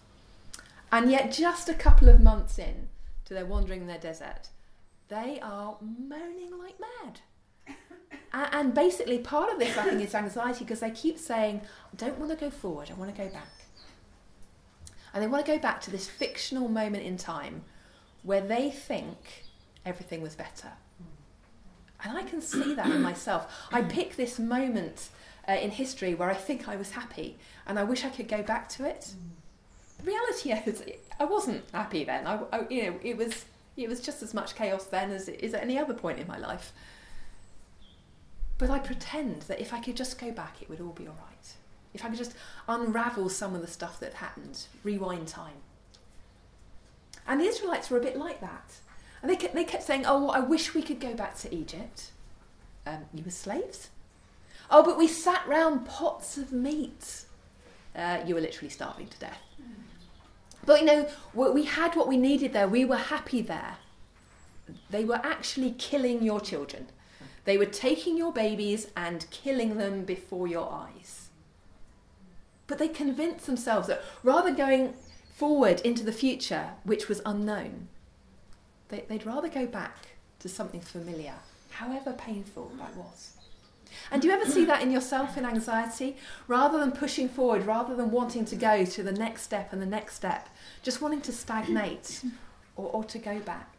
And 0.92 1.10
yet, 1.12 1.32
just 1.32 1.70
a 1.70 1.74
couple 1.74 2.10
of 2.10 2.20
months 2.20 2.58
in 2.58 2.89
to 3.25 3.34
their 3.34 3.46
wandering 3.46 3.82
in 3.82 3.88
their 3.88 4.00
desert, 4.00 4.50
they 5.10 5.39
are 5.42 5.77
moaning 5.80 6.58
like 6.58 6.80
mad. 6.80 7.22
And 8.34 8.74
basically, 8.74 9.20
part 9.20 9.51
of 9.51 9.60
this, 9.60 9.77
I 9.77 9.84
think, 9.84 10.01
is 10.01 10.15
anxiety 10.15 10.63
because 10.63 10.79
they 10.79 10.89
keep 10.89 11.20
saying, 11.20 11.62
I 11.91 11.96
don't 11.98 12.17
want 12.17 12.32
to 12.32 12.38
go 12.38 12.50
forward, 12.50 12.89
I 12.89 12.93
want 12.93 13.15
to 13.15 13.22
go 13.22 13.29
back. 13.29 13.50
And 15.13 15.22
they 15.22 15.27
want 15.27 15.46
to 15.46 15.51
go 15.51 15.60
back 15.60 15.82
to 15.82 15.91
this 15.91 16.08
fictional 16.08 16.67
moment 16.67 17.03
in 17.03 17.17
time 17.17 17.63
where 18.24 18.41
they 18.41 18.72
think 18.72 19.43
everything 19.86 20.22
was 20.22 20.36
better. 20.36 20.70
And 22.03 22.17
I 22.17 22.24
can 22.24 22.41
see 22.41 22.74
that 22.74 22.88
in 22.88 23.01
myself. 23.01 23.53
I 23.72 23.82
pick 23.82 24.15
this 24.15 24.39
moment 24.39 25.10
uh, 25.48 25.53
in 25.53 25.72
history 25.72 26.15
where 26.15 26.29
I 26.29 26.34
think 26.34 26.67
I 26.67 26.75
was 26.75 26.91
happy 26.91 27.38
and 27.67 27.77
I 27.77 27.84
wish 27.84 28.03
I 28.03 28.10
could 28.10 28.27
go 28.27 28.41
back 28.41 28.67
to 28.70 28.86
it. 28.86 29.13
The 30.00 30.03
reality 30.05 30.51
is, 30.51 30.84
I 31.20 31.25
wasn't 31.25 31.63
happy 31.72 32.03
then. 32.03 32.25
I, 32.25 32.39
I, 32.51 32.67
you 32.70 32.84
know, 32.84 33.00
it 33.03 33.15
was, 33.15 33.46
it 33.77 33.88
was 33.88 34.01
just 34.01 34.24
as 34.24 34.34
much 34.34 34.55
chaos 34.55 34.86
then 34.86 35.12
as 35.12 35.27
it 35.27 35.41
is 35.41 35.53
at 35.53 35.62
any 35.62 35.77
other 35.77 35.93
point 35.93 36.20
in 36.20 36.27
my 36.27 36.38
life. 36.38 36.74
But 38.58 38.70
I 38.70 38.80
pretend 38.80 39.44
that 39.44 39.60
if 39.60 39.74
I 39.74 39.80
could 39.80 39.98
just 39.98 40.20
go 40.20 40.32
back, 40.32 40.62
it 40.62 40.70
would 40.70 40.80
all 40.80 40.92
be 40.94 41.08
all 41.08 41.18
right. 41.20 41.54
If 41.94 42.04
I 42.04 42.10
could 42.10 42.18
just 42.18 42.36
unravel 42.68 43.30
some 43.30 43.56
of 43.56 43.62
the 43.62 43.68
stuff 43.68 44.00
that 44.00 44.16
happened, 44.16 44.66
rewind 44.84 45.28
time. 45.28 45.62
And 47.28 47.40
the 47.40 47.46
Israelites 47.46 47.90
were 47.90 47.98
a 47.98 48.02
bit 48.02 48.18
like 48.18 48.42
that. 48.42 48.74
And 49.22 49.32
they 49.32 49.36
kept, 49.36 49.54
they 49.54 49.64
kept 49.64 49.84
saying, 49.84 50.04
Oh, 50.06 50.30
I 50.30 50.40
wish 50.40 50.74
we 50.74 50.82
could 50.82 51.00
go 51.00 51.14
back 51.14 51.38
to 51.40 51.54
Egypt. 51.54 52.12
Um, 52.86 53.06
you 53.14 53.24
were 53.24 53.32
slaves? 53.32 53.90
Oh, 54.70 54.84
but 54.84 54.98
we 54.98 55.08
sat 55.08 55.48
round 55.48 55.86
pots 55.86 56.38
of 56.38 56.52
meat. 56.52 57.26
Uh, 57.96 58.20
you 58.26 58.36
were 58.36 58.42
literally 58.42 58.70
starving 58.70 59.08
to 59.08 59.20
death. 59.20 59.40
But 60.66 60.80
you 60.80 60.86
know, 60.86 61.10
we 61.34 61.66
had 61.66 61.96
what 61.96 62.08
we 62.08 62.18
needed 62.18 62.54
there. 62.54 62.68
We 62.68 62.86
were 62.86 62.98
happy 62.98 63.42
there. 63.42 63.78
They 64.90 65.04
were 65.04 65.20
actually 65.24 65.72
killing 65.72 66.24
your 66.24 66.40
children. 66.40 66.88
They 67.46 67.58
were 67.58 67.66
taking 67.66 68.18
your 68.18 68.32
babies 68.32 68.88
and 68.96 69.26
killing 69.30 69.78
them 69.78 70.06
before 70.06 70.48
your 70.48 70.72
eyes. 70.72 71.30
But 72.68 72.78
they 72.78 72.88
convinced 72.88 73.46
themselves 73.46 73.88
that 73.88 74.04
rather 74.24 74.54
going 74.54 74.94
forward 75.36 75.82
into 75.82 76.04
the 76.04 76.14
future, 76.14 76.72
which 76.84 77.10
was 77.10 77.22
unknown, 77.26 77.90
they, 78.90 79.04
would 79.10 79.26
rather 79.26 79.50
go 79.50 79.66
back 79.66 79.96
to 80.40 80.48
something 80.48 80.80
familiar, 80.82 81.36
however 81.72 82.14
painful 82.14 82.72
that 82.78 82.96
was. 82.96 83.34
And 84.12 84.22
do 84.22 84.28
you 84.28 84.34
ever 84.34 84.50
see 84.50 84.66
that 84.66 84.82
in 84.82 84.92
yourself 84.92 85.38
in 85.38 85.46
anxiety? 85.46 86.18
Rather 86.48 86.80
than 86.80 86.92
pushing 86.92 87.30
forward, 87.30 87.66
rather 87.66 87.96
than 87.96 88.12
wanting 88.12 88.46
to 88.46 88.56
go 88.56 88.86
to 88.86 89.04
the 89.04 89.12
next 89.12 89.44
step 89.44 89.74
and 89.74 89.82
the 89.82 89.88
next 89.88 90.16
step, 90.16 90.50
just 90.82 91.02
wanting 91.02 91.22
to 91.22 91.32
stagnate 91.32 92.24
or, 92.76 92.90
or 92.90 93.04
to 93.04 93.20
go 93.20 93.40
back. 93.40 93.73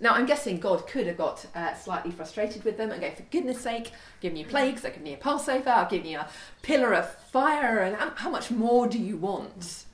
Now, 0.00 0.14
I'm 0.14 0.26
guessing 0.26 0.58
God 0.58 0.86
could 0.86 1.06
have 1.06 1.16
got 1.16 1.46
uh, 1.54 1.74
slightly 1.74 2.10
frustrated 2.10 2.64
with 2.64 2.76
them 2.76 2.90
and 2.90 3.00
go, 3.00 3.10
for 3.10 3.22
goodness 3.30 3.60
sake, 3.60 3.92
I've 3.92 4.20
given 4.20 4.36
you 4.36 4.44
plagues, 4.44 4.84
I've 4.84 4.94
given 4.94 5.06
you 5.06 5.14
a 5.14 5.18
Passover, 5.18 5.70
I've 5.70 5.88
given 5.88 6.08
you 6.08 6.18
a 6.18 6.28
pillar 6.62 6.92
of 6.94 7.08
fire, 7.10 7.78
and 7.78 7.96
how, 7.96 8.10
how 8.10 8.30
much 8.30 8.50
more 8.50 8.86
do 8.86 8.98
you 8.98 9.16
want? 9.16 9.84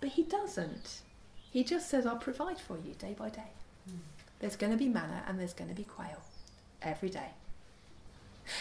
But 0.00 0.10
He 0.10 0.24
doesn't. 0.24 1.00
He 1.50 1.64
just 1.64 1.88
says, 1.88 2.06
I'll 2.06 2.16
provide 2.16 2.60
for 2.60 2.76
you 2.76 2.94
day 2.98 3.14
by 3.18 3.30
day. 3.30 3.50
There's 4.40 4.56
going 4.56 4.72
to 4.72 4.78
be 4.78 4.88
manna 4.88 5.22
and 5.26 5.40
there's 5.40 5.54
going 5.54 5.70
to 5.70 5.74
be 5.74 5.84
quail 5.84 6.20
every 6.82 7.08
day. 7.08 7.30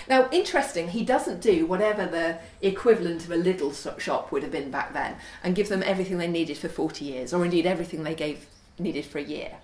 Now, 0.08 0.30
interesting, 0.32 0.88
he 0.88 1.04
doesn't 1.04 1.42
do 1.42 1.66
whatever 1.66 2.06
the 2.06 2.40
equivalent 2.66 3.26
of 3.26 3.32
a 3.32 3.36
little 3.36 3.72
shop 3.74 4.32
would 4.32 4.42
have 4.42 4.52
been 4.52 4.72
back 4.72 4.94
then 4.94 5.18
and 5.44 5.56
give 5.56 5.70
them 5.70 5.84
everything 5.84 6.18
they 6.18 6.28
needed 6.28 6.58
for 6.58 6.70
40 6.70 7.06
years, 7.06 7.34
or 7.34 7.44
indeed 7.46 7.66
everything 7.66 8.04
they 8.04 8.16
gave 8.16 8.48
needed 8.80 9.06
for 9.06 9.20
a 9.20 9.24
year. 9.24 9.58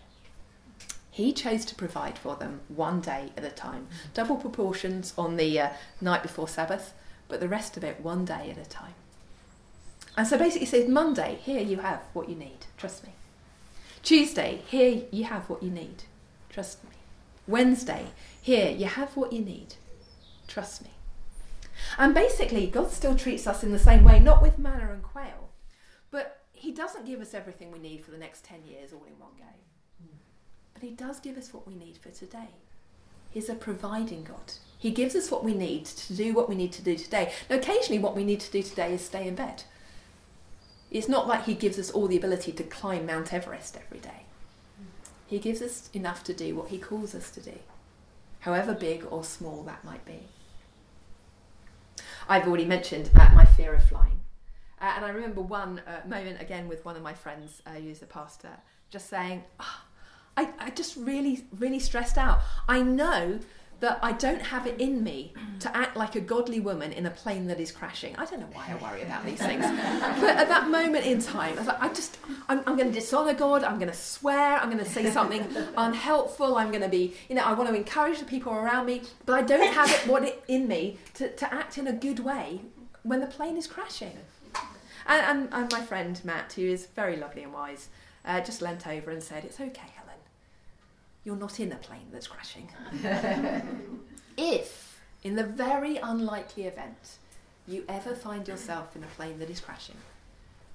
He 1.11 1.33
chose 1.33 1.65
to 1.65 1.75
provide 1.75 2.17
for 2.17 2.37
them 2.37 2.61
one 2.69 3.01
day 3.01 3.33
at 3.35 3.43
a 3.43 3.49
time, 3.49 3.87
double 4.13 4.37
proportions 4.37 5.13
on 5.17 5.35
the 5.35 5.59
uh, 5.59 5.69
night 5.99 6.23
before 6.23 6.47
Sabbath, 6.47 6.93
but 7.27 7.41
the 7.41 7.49
rest 7.49 7.75
of 7.75 7.83
it 7.83 7.99
one 7.99 8.23
day 8.23 8.49
at 8.49 8.57
a 8.57 8.69
time. 8.69 8.93
And 10.15 10.25
so 10.25 10.37
basically, 10.37 10.61
he 10.61 10.71
says, 10.71 10.89
Monday, 10.89 11.37
here 11.41 11.61
you 11.61 11.77
have 11.77 12.01
what 12.13 12.29
you 12.29 12.35
need, 12.35 12.65
trust 12.77 13.05
me. 13.05 13.11
Tuesday, 14.03 14.61
here 14.65 15.03
you 15.11 15.25
have 15.25 15.49
what 15.49 15.61
you 15.61 15.69
need, 15.69 16.03
trust 16.49 16.83
me. 16.85 16.91
Wednesday, 17.45 18.07
here 18.41 18.71
you 18.71 18.85
have 18.85 19.15
what 19.17 19.33
you 19.33 19.41
need, 19.41 19.75
trust 20.47 20.81
me. 20.81 20.91
And 21.97 22.13
basically, 22.13 22.67
God 22.67 22.91
still 22.91 23.15
treats 23.15 23.47
us 23.47 23.63
in 23.63 23.71
the 23.73 23.79
same 23.79 24.05
way, 24.05 24.19
not 24.19 24.41
with 24.41 24.57
manna 24.57 24.91
and 24.93 25.03
quail, 25.03 25.49
but 26.09 26.41
He 26.53 26.71
doesn't 26.71 27.05
give 27.05 27.19
us 27.19 27.33
everything 27.33 27.69
we 27.69 27.79
need 27.79 28.05
for 28.05 28.11
the 28.11 28.17
next 28.17 28.45
10 28.45 28.65
years 28.65 28.93
all 28.93 29.03
in 29.03 29.19
one 29.19 29.31
go. 29.37 29.45
But 30.81 30.89
He 30.89 30.95
does 30.95 31.19
give 31.19 31.37
us 31.37 31.53
what 31.53 31.67
we 31.67 31.75
need 31.75 31.97
for 31.97 32.09
today. 32.09 32.49
He's 33.29 33.49
a 33.49 33.55
providing 33.55 34.23
God. 34.23 34.53
He 34.79 34.89
gives 34.89 35.15
us 35.15 35.29
what 35.29 35.43
we 35.43 35.53
need 35.53 35.85
to 35.85 36.15
do 36.15 36.33
what 36.33 36.49
we 36.49 36.55
need 36.55 36.71
to 36.73 36.81
do 36.81 36.97
today. 36.97 37.31
Now, 37.49 37.57
occasionally, 37.57 38.01
what 38.01 38.15
we 38.15 38.23
need 38.23 38.39
to 38.39 38.51
do 38.51 38.63
today 38.63 38.95
is 38.95 39.05
stay 39.05 39.27
in 39.27 39.35
bed. 39.35 39.63
It's 40.89 41.07
not 41.07 41.27
like 41.27 41.43
He 41.43 41.53
gives 41.53 41.77
us 41.77 41.91
all 41.91 42.07
the 42.07 42.17
ability 42.17 42.51
to 42.53 42.63
climb 42.63 43.05
Mount 43.05 43.31
Everest 43.31 43.77
every 43.77 43.99
day. 43.99 44.23
He 45.27 45.37
gives 45.37 45.61
us 45.61 45.89
enough 45.93 46.23
to 46.23 46.33
do 46.33 46.55
what 46.55 46.69
He 46.69 46.79
calls 46.79 47.13
us 47.13 47.29
to 47.31 47.41
do, 47.41 47.59
however 48.39 48.73
big 48.73 49.05
or 49.11 49.23
small 49.23 49.61
that 49.63 49.85
might 49.85 50.03
be. 50.03 50.23
I've 52.27 52.47
already 52.47 52.65
mentioned 52.65 53.11
uh, 53.15 53.29
my 53.35 53.45
fear 53.45 53.75
of 53.75 53.83
flying. 53.83 54.19
Uh, 54.81 54.93
and 54.95 55.05
I 55.05 55.09
remember 55.09 55.41
one 55.41 55.79
uh, 55.85 56.07
moment 56.07 56.41
again 56.41 56.67
with 56.67 56.83
one 56.83 56.95
of 56.95 57.03
my 57.03 57.13
friends 57.13 57.61
uh, 57.67 57.73
who's 57.75 58.01
a 58.01 58.07
pastor, 58.07 58.57
just 58.89 59.09
saying, 59.09 59.43
oh, 59.59 59.81
I, 60.37 60.49
I 60.59 60.69
just 60.71 60.95
really, 60.95 61.45
really 61.57 61.79
stressed 61.79 62.17
out. 62.17 62.41
I 62.67 62.81
know 62.81 63.39
that 63.81 63.97
I 64.03 64.11
don't 64.11 64.41
have 64.41 64.67
it 64.67 64.79
in 64.79 65.03
me 65.03 65.33
to 65.59 65.75
act 65.75 65.97
like 65.97 66.15
a 66.15 66.21
godly 66.21 66.59
woman 66.59 66.91
in 66.91 67.07
a 67.07 67.09
plane 67.09 67.47
that 67.47 67.59
is 67.59 67.71
crashing. 67.71 68.15
I 68.15 68.25
don't 68.25 68.39
know 68.39 68.49
why 68.53 68.67
I 68.69 68.75
worry 68.75 69.01
about 69.01 69.25
these 69.25 69.39
things. 69.39 69.63
but 69.63 70.37
at 70.37 70.47
that 70.47 70.69
moment 70.69 71.05
in 71.05 71.19
time, 71.19 71.55
I 71.55 71.57
was 71.57 71.67
like, 71.67 71.81
I 71.81 71.89
just, 71.89 72.19
I'm, 72.47 72.59
I'm 72.67 72.77
going 72.77 72.89
to 72.89 72.93
dishonour 72.93 73.33
God, 73.33 73.63
I'm 73.63 73.79
going 73.79 73.89
to 73.89 73.97
swear, 73.97 74.57
I'm 74.57 74.69
going 74.69 74.83
to 74.83 74.89
say 74.89 75.09
something 75.09 75.43
unhelpful, 75.77 76.57
I'm 76.57 76.69
going 76.69 76.83
to 76.83 76.89
be, 76.89 77.15
you 77.27 77.33
know, 77.33 77.43
I 77.43 77.53
want 77.53 77.69
to 77.69 77.75
encourage 77.75 78.19
the 78.19 78.25
people 78.25 78.53
around 78.53 78.85
me, 78.85 79.01
but 79.25 79.33
I 79.33 79.41
don't 79.41 79.73
have 79.73 79.89
it, 79.89 80.07
what 80.07 80.23
it 80.23 80.43
in 80.47 80.67
me 80.67 80.99
to, 81.15 81.35
to 81.35 81.51
act 81.51 81.79
in 81.79 81.87
a 81.87 81.93
good 81.93 82.19
way 82.19 82.61
when 83.01 83.19
the 83.19 83.27
plane 83.27 83.57
is 83.57 83.65
crashing. 83.65 84.15
And, 85.07 85.25
and, 85.25 85.49
and 85.51 85.71
my 85.71 85.81
friend 85.81 86.21
Matt, 86.23 86.53
who 86.53 86.61
is 86.61 86.85
very 86.85 87.17
lovely 87.17 87.41
and 87.41 87.51
wise, 87.51 87.89
uh, 88.23 88.41
just 88.41 88.61
leant 88.61 88.85
over 88.85 89.09
and 89.09 89.23
said, 89.23 89.43
It's 89.43 89.59
okay, 89.59 89.89
you're 91.23 91.35
not 91.35 91.59
in 91.59 91.71
a 91.71 91.75
plane 91.75 92.07
that's 92.11 92.27
crashing. 92.27 92.69
if, 94.37 95.01
in 95.23 95.35
the 95.35 95.43
very 95.43 95.97
unlikely 95.97 96.65
event, 96.65 97.17
you 97.67 97.83
ever 97.87 98.15
find 98.15 98.47
yourself 98.47 98.95
in 98.95 99.03
a 99.03 99.07
plane 99.07 99.37
that 99.39 99.49
is 99.49 99.59
crashing, 99.59 99.97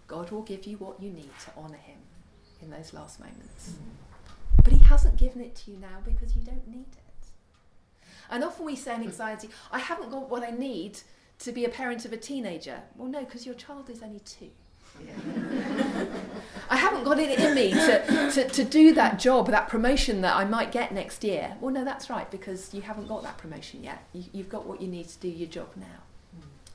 God 0.06 0.30
will 0.30 0.42
give 0.42 0.66
you 0.66 0.76
what 0.76 1.02
you 1.02 1.10
need 1.10 1.30
to 1.44 1.60
honour 1.60 1.76
Him 1.76 1.98
in 2.62 2.70
those 2.70 2.92
last 2.92 3.18
moments. 3.18 3.74
But 4.62 4.72
He 4.72 4.78
hasn't 4.78 5.16
given 5.16 5.40
it 5.42 5.56
to 5.56 5.72
you 5.72 5.78
now 5.78 5.98
because 6.04 6.36
you 6.36 6.42
don't 6.42 6.66
need 6.68 6.86
it. 6.92 7.28
And 8.30 8.44
often 8.44 8.66
we 8.66 8.76
say 8.76 8.94
in 8.94 9.02
anxiety, 9.02 9.50
I 9.70 9.78
haven't 9.78 10.10
got 10.10 10.30
what 10.30 10.42
I 10.42 10.50
need 10.50 11.00
to 11.40 11.52
be 11.52 11.64
a 11.64 11.68
parent 11.68 12.04
of 12.04 12.12
a 12.12 12.16
teenager. 12.16 12.80
Well, 12.96 13.08
no, 13.08 13.20
because 13.24 13.46
your 13.46 13.54
child 13.54 13.90
is 13.90 14.02
only 14.02 14.20
two. 14.20 14.50
I 16.68 16.76
haven't 16.76 17.04
got 17.04 17.18
it 17.18 17.38
in 17.38 17.54
me 17.54 17.70
to, 17.70 18.30
to, 18.32 18.48
to 18.48 18.64
do 18.64 18.92
that 18.94 19.18
job, 19.18 19.48
that 19.48 19.68
promotion 19.68 20.20
that 20.22 20.36
I 20.36 20.44
might 20.44 20.72
get 20.72 20.92
next 20.92 21.22
year. 21.22 21.56
Well, 21.60 21.72
no, 21.72 21.84
that's 21.84 22.10
right, 22.10 22.28
because 22.30 22.74
you 22.74 22.82
haven't 22.82 23.06
got 23.06 23.22
that 23.22 23.38
promotion 23.38 23.84
yet. 23.84 24.04
You, 24.12 24.24
you've 24.32 24.48
got 24.48 24.66
what 24.66 24.80
you 24.80 24.88
need 24.88 25.08
to 25.08 25.18
do 25.18 25.28
your 25.28 25.48
job 25.48 25.68
now. 25.76 26.02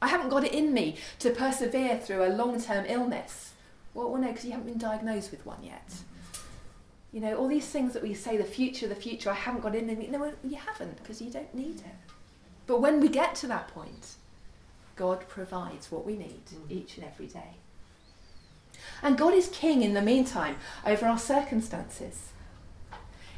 I 0.01 0.07
haven't 0.07 0.29
got 0.29 0.43
it 0.43 0.53
in 0.53 0.73
me 0.73 0.95
to 1.19 1.29
persevere 1.29 1.99
through 1.99 2.25
a 2.25 2.29
long 2.29 2.59
term 2.59 2.85
illness. 2.87 3.53
Well, 3.93 4.09
well 4.09 4.21
no, 4.21 4.29
because 4.29 4.45
you 4.45 4.51
haven't 4.51 4.67
been 4.67 4.79
diagnosed 4.79 5.29
with 5.31 5.45
one 5.45 5.61
yet. 5.61 5.93
You 7.11 7.19
know, 7.19 7.35
all 7.35 7.49
these 7.49 7.67
things 7.67 7.93
that 7.93 8.01
we 8.01 8.13
say, 8.13 8.37
the 8.37 8.43
future, 8.45 8.87
the 8.87 8.95
future, 8.95 9.29
I 9.29 9.33
haven't 9.33 9.61
got 9.61 9.75
it 9.75 9.83
in 9.83 9.99
me. 9.99 10.07
No, 10.07 10.31
you 10.43 10.55
haven't, 10.55 10.97
because 10.97 11.21
you 11.21 11.29
don't 11.29 11.53
need 11.53 11.79
it. 11.79 12.13
But 12.65 12.79
when 12.79 13.01
we 13.01 13.09
get 13.09 13.35
to 13.35 13.47
that 13.47 13.67
point, 13.67 14.15
God 14.95 15.27
provides 15.27 15.91
what 15.91 16.05
we 16.05 16.15
need 16.15 16.45
mm. 16.45 16.71
each 16.71 16.97
and 16.97 17.05
every 17.05 17.27
day. 17.27 17.57
And 19.01 19.17
God 19.17 19.33
is 19.33 19.47
king 19.49 19.81
in 19.81 19.93
the 19.93 20.01
meantime 20.01 20.57
over 20.85 21.05
our 21.05 21.17
circumstances. 21.19 22.29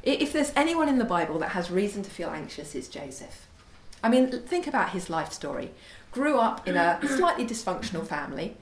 If 0.04 0.34
there's 0.34 0.52
anyone 0.56 0.90
in 0.90 0.98
the 0.98 1.06
Bible 1.06 1.40
that 1.40 1.50
has 1.50 1.72
reason 1.72 2.04
to 2.04 2.10
feel 2.10 2.30
anxious, 2.30 2.76
it's 2.76 2.90
Joseph. 2.90 3.48
I 4.04 4.10
mean, 4.10 4.42
think 4.42 4.68
about 4.68 4.90
his 4.90 5.10
life 5.10 5.32
story. 5.32 5.72
Grew 6.12 6.38
up 6.38 6.68
in 6.68 6.76
a 6.76 7.00
slightly 7.08 7.46
dysfunctional 7.46 8.06
family, 8.06 8.58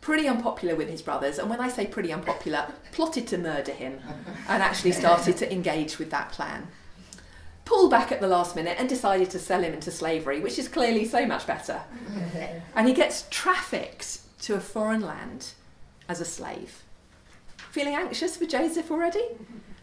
pretty 0.00 0.28
unpopular 0.28 0.76
with 0.76 0.88
his 0.88 1.02
brothers, 1.02 1.38
and 1.38 1.50
when 1.50 1.60
I 1.60 1.68
say 1.68 1.86
pretty 1.86 2.12
unpopular, 2.12 2.68
plotted 2.92 3.26
to 3.28 3.38
murder 3.38 3.72
him 3.72 3.98
and 4.48 4.62
actually 4.62 4.92
started 4.92 5.36
to 5.38 5.52
engage 5.52 5.98
with 5.98 6.10
that 6.10 6.30
plan. 6.30 6.68
Pulled 7.64 7.90
back 7.90 8.12
at 8.12 8.20
the 8.20 8.28
last 8.28 8.54
minute 8.54 8.76
and 8.78 8.88
decided 8.88 9.30
to 9.30 9.38
sell 9.38 9.62
him 9.62 9.74
into 9.74 9.90
slavery, 9.90 10.40
which 10.40 10.58
is 10.58 10.68
clearly 10.68 11.04
so 11.04 11.26
much 11.26 11.46
better. 11.46 11.82
And 12.74 12.86
he 12.86 12.94
gets 12.94 13.26
trafficked 13.28 14.20
to 14.42 14.54
a 14.54 14.60
foreign 14.60 15.00
land 15.00 15.52
as 16.08 16.20
a 16.20 16.24
slave. 16.24 16.82
Feeling 17.70 17.94
anxious 17.94 18.36
for 18.36 18.46
Joseph 18.46 18.90
already? 18.90 19.24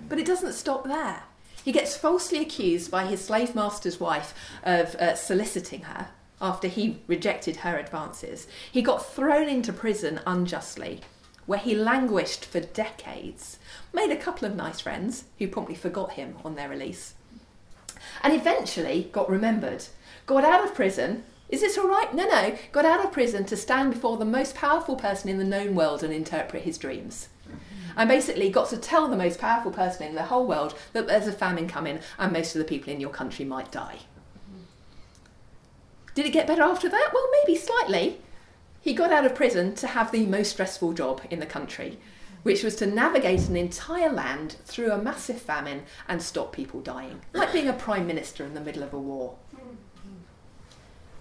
But 0.10 0.20
it 0.20 0.26
doesn't 0.26 0.54
stop 0.54 0.86
there. 0.86 1.24
He 1.64 1.72
gets 1.72 1.98
falsely 1.98 2.40
accused 2.40 2.92
by 2.92 3.06
his 3.06 3.24
slave 3.24 3.56
master's 3.56 4.00
wife 4.00 4.34
of 4.64 4.96
uh, 4.96 5.16
soliciting 5.16 5.82
her 5.84 6.10
after 6.42 6.68
he 6.68 7.02
rejected 7.08 7.58
her 7.58 7.78
advances. 7.78 8.48
He 8.72 8.82
got 8.82 9.06
thrown 9.06 9.48
into 9.50 9.74
prison 9.74 10.20
unjustly, 10.28 11.02
where 11.46 11.60
he 11.60 11.76
languished 11.76 12.46
for 12.46 12.60
decades, 12.60 13.58
made 13.94 14.12
a 14.12 14.18
couple 14.18 14.48
of 14.48 14.56
nice 14.56 14.80
friends 14.80 15.26
who 15.40 15.48
promptly 15.48 15.76
forgot 15.76 16.14
him 16.14 16.36
on 16.44 16.56
their 16.56 16.70
release, 16.70 17.14
and 18.22 18.34
eventually 18.34 19.10
got 19.12 19.30
remembered. 19.30 19.86
Got 20.26 20.44
out 20.44 20.64
of 20.64 20.76
prison 20.76 21.24
is 21.50 21.62
this 21.62 21.78
all 21.78 21.88
right? 21.88 22.14
No, 22.14 22.26
no. 22.26 22.58
Got 22.72 22.86
out 22.86 23.06
of 23.06 23.12
prison 23.12 23.46
to 23.46 23.58
stand 23.58 23.94
before 23.94 24.18
the 24.18 24.26
most 24.26 24.56
powerful 24.56 24.96
person 24.96 25.30
in 25.30 25.38
the 25.38 25.44
known 25.44 25.76
world 25.76 26.04
and 26.04 26.14
interpret 26.14 26.64
his 26.64 26.78
dreams. 26.78 27.30
And 27.96 28.10
basically 28.10 28.50
got 28.50 28.70
to 28.70 28.78
tell 28.78 29.08
the 29.08 29.16
most 29.16 29.40
powerful 29.40 29.72
person 29.72 30.08
in 30.08 30.16
the 30.16 30.24
whole 30.24 30.46
world 30.46 30.76
that 30.94 31.08
there's 31.08 31.28
a 31.28 31.32
famine 31.32 31.68
coming 31.68 32.00
and 32.18 32.34
most 32.34 32.56
of 32.56 32.60
the 32.60 32.66
people 32.66 32.92
in 32.92 33.00
your 33.00 33.12
country 33.12 33.46
might 33.46 33.72
die. 33.72 34.00
Did 36.14 36.26
it 36.26 36.34
get 36.34 36.48
better 36.48 36.64
after 36.64 36.90
that? 36.90 37.12
Well, 37.14 37.28
maybe 37.44 37.58
slightly. 37.58 38.20
He 38.82 38.94
got 38.94 39.12
out 39.12 39.26
of 39.26 39.36
prison 39.36 39.76
to 39.76 39.88
have 39.88 40.12
the 40.12 40.26
most 40.26 40.52
stressful 40.52 40.94
job 40.94 41.22
in 41.30 41.40
the 41.40 41.46
country, 41.46 41.98
which 42.44 42.64
was 42.64 42.76
to 42.78 42.86
navigate 42.86 43.48
an 43.48 43.56
entire 43.56 44.12
land 44.12 44.58
through 44.66 44.92
a 44.92 45.02
massive 45.02 45.42
famine 45.42 45.84
and 46.08 46.22
stop 46.22 46.54
people 46.54 46.82
dying, 46.82 47.22
like 47.34 47.52
being 47.52 47.68
a 47.68 47.74
prime 47.74 48.08
minister 48.08 48.46
in 48.46 48.54
the 48.54 48.62
middle 48.62 48.84
of 48.84 48.94
a 48.94 49.00
war. 49.00 49.36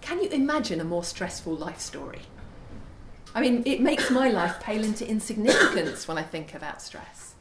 Can 0.05 0.21
you 0.21 0.29
imagine 0.29 0.79
a 0.79 0.83
more 0.83 1.03
stressful 1.03 1.55
life 1.55 1.79
story? 1.79 2.21
I 3.33 3.41
mean, 3.41 3.63
it 3.65 3.81
makes 3.81 4.11
my 4.11 4.29
life 4.29 4.59
pale 4.59 4.83
into 4.83 5.09
insignificance 5.09 6.07
when 6.07 6.19
I 6.19 6.21
think 6.21 6.53
about 6.53 6.79
stress. 6.79 7.33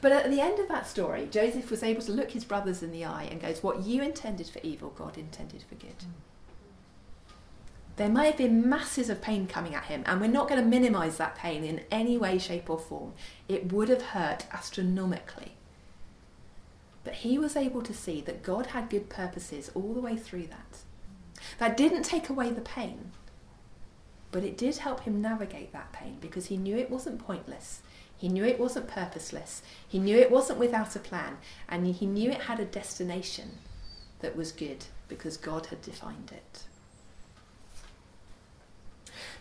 But 0.00 0.10
at 0.10 0.30
the 0.30 0.40
end 0.40 0.58
of 0.58 0.68
that 0.68 0.86
story, 0.86 1.28
Joseph 1.30 1.70
was 1.70 1.82
able 1.82 2.00
to 2.00 2.12
look 2.12 2.30
his 2.30 2.46
brothers 2.46 2.82
in 2.82 2.92
the 2.92 3.04
eye 3.04 3.28
and 3.30 3.42
goes, 3.42 3.62
What 3.62 3.84
you 3.84 4.00
intended 4.02 4.46
for 4.46 4.58
evil, 4.62 4.88
God 4.96 5.18
intended 5.18 5.62
for 5.62 5.74
good. 5.74 6.06
There 7.96 8.08
may 8.08 8.24
have 8.24 8.38
been 8.38 8.66
masses 8.66 9.10
of 9.10 9.20
pain 9.20 9.46
coming 9.46 9.74
at 9.74 9.84
him, 9.84 10.02
and 10.06 10.18
we're 10.18 10.28
not 10.28 10.48
going 10.48 10.62
to 10.62 10.66
minimise 10.66 11.18
that 11.18 11.36
pain 11.36 11.62
in 11.62 11.82
any 11.90 12.16
way, 12.16 12.38
shape, 12.38 12.70
or 12.70 12.78
form. 12.78 13.12
It 13.48 13.70
would 13.70 13.90
have 13.90 14.00
hurt 14.00 14.46
astronomically. 14.50 15.56
But 17.04 17.16
he 17.16 17.36
was 17.36 17.54
able 17.54 17.82
to 17.82 17.92
see 17.92 18.22
that 18.22 18.42
God 18.42 18.68
had 18.68 18.88
good 18.88 19.10
purposes 19.10 19.70
all 19.74 19.92
the 19.92 20.00
way 20.00 20.16
through 20.16 20.46
that. 20.46 20.84
That 21.58 21.76
didn't 21.76 22.02
take 22.02 22.28
away 22.28 22.50
the 22.50 22.60
pain, 22.60 23.12
but 24.32 24.44
it 24.44 24.56
did 24.56 24.78
help 24.78 25.00
him 25.00 25.20
navigate 25.20 25.72
that 25.72 25.92
pain 25.92 26.18
because 26.20 26.46
he 26.46 26.56
knew 26.56 26.76
it 26.76 26.90
wasn't 26.90 27.24
pointless. 27.24 27.82
He 28.16 28.28
knew 28.28 28.44
it 28.44 28.60
wasn't 28.60 28.88
purposeless. 28.88 29.62
He 29.88 29.98
knew 29.98 30.16
it 30.18 30.30
wasn't 30.30 30.58
without 30.58 30.94
a 30.94 30.98
plan. 30.98 31.38
And 31.68 31.86
he 31.86 32.06
knew 32.06 32.30
it 32.30 32.42
had 32.42 32.60
a 32.60 32.66
destination 32.66 33.52
that 34.20 34.36
was 34.36 34.52
good 34.52 34.84
because 35.08 35.38
God 35.38 35.66
had 35.66 35.80
defined 35.80 36.30
it. 36.32 36.64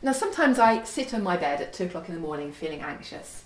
Now, 0.02 0.14
sometimes 0.14 0.60
I 0.60 0.84
sit 0.84 1.14
on 1.14 1.24
my 1.24 1.36
bed 1.36 1.60
at 1.60 1.74
two 1.74 1.86
o'clock 1.86 2.08
in 2.08 2.16
the 2.16 2.22
morning 2.22 2.54
feeling 2.54 2.80
anxious. 2.82 3.44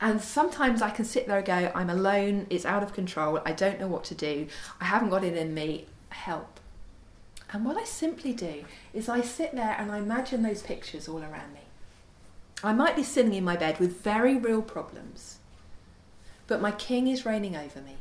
And 0.00 0.20
sometimes 0.20 0.82
I 0.82 0.90
can 0.90 1.06
sit 1.06 1.26
there 1.26 1.38
and 1.38 1.46
go, 1.46 1.72
I'm 1.74 1.88
alone, 1.88 2.46
it's 2.50 2.66
out 2.66 2.82
of 2.82 2.92
control, 2.92 3.40
I 3.46 3.52
don't 3.52 3.80
know 3.80 3.86
what 3.86 4.04
to 4.04 4.14
do, 4.14 4.48
I 4.78 4.84
haven't 4.84 5.08
got 5.08 5.24
it 5.24 5.36
in 5.36 5.54
me, 5.54 5.86
help. 6.10 6.60
And 7.54 7.64
what 7.64 7.76
I 7.76 7.84
simply 7.84 8.32
do 8.32 8.64
is 8.92 9.08
I 9.08 9.20
sit 9.20 9.54
there 9.54 9.76
and 9.78 9.92
I 9.92 9.98
imagine 9.98 10.42
those 10.42 10.60
pictures 10.60 11.06
all 11.06 11.22
around 11.22 11.54
me. 11.54 11.60
I 12.64 12.72
might 12.72 12.96
be 12.96 13.04
sitting 13.04 13.32
in 13.32 13.44
my 13.44 13.54
bed 13.56 13.78
with 13.78 14.02
very 14.02 14.36
real 14.36 14.60
problems, 14.60 15.38
but 16.48 16.60
my 16.60 16.72
king 16.72 17.06
is 17.06 17.24
reigning 17.24 17.54
over 17.54 17.80
me. 17.80 17.98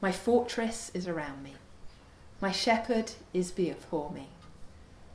My 0.00 0.12
fortress 0.12 0.90
is 0.94 1.06
around 1.06 1.42
me. 1.42 1.56
My 2.40 2.52
shepherd 2.52 3.12
is 3.34 3.52
before 3.52 4.10
me. 4.10 4.28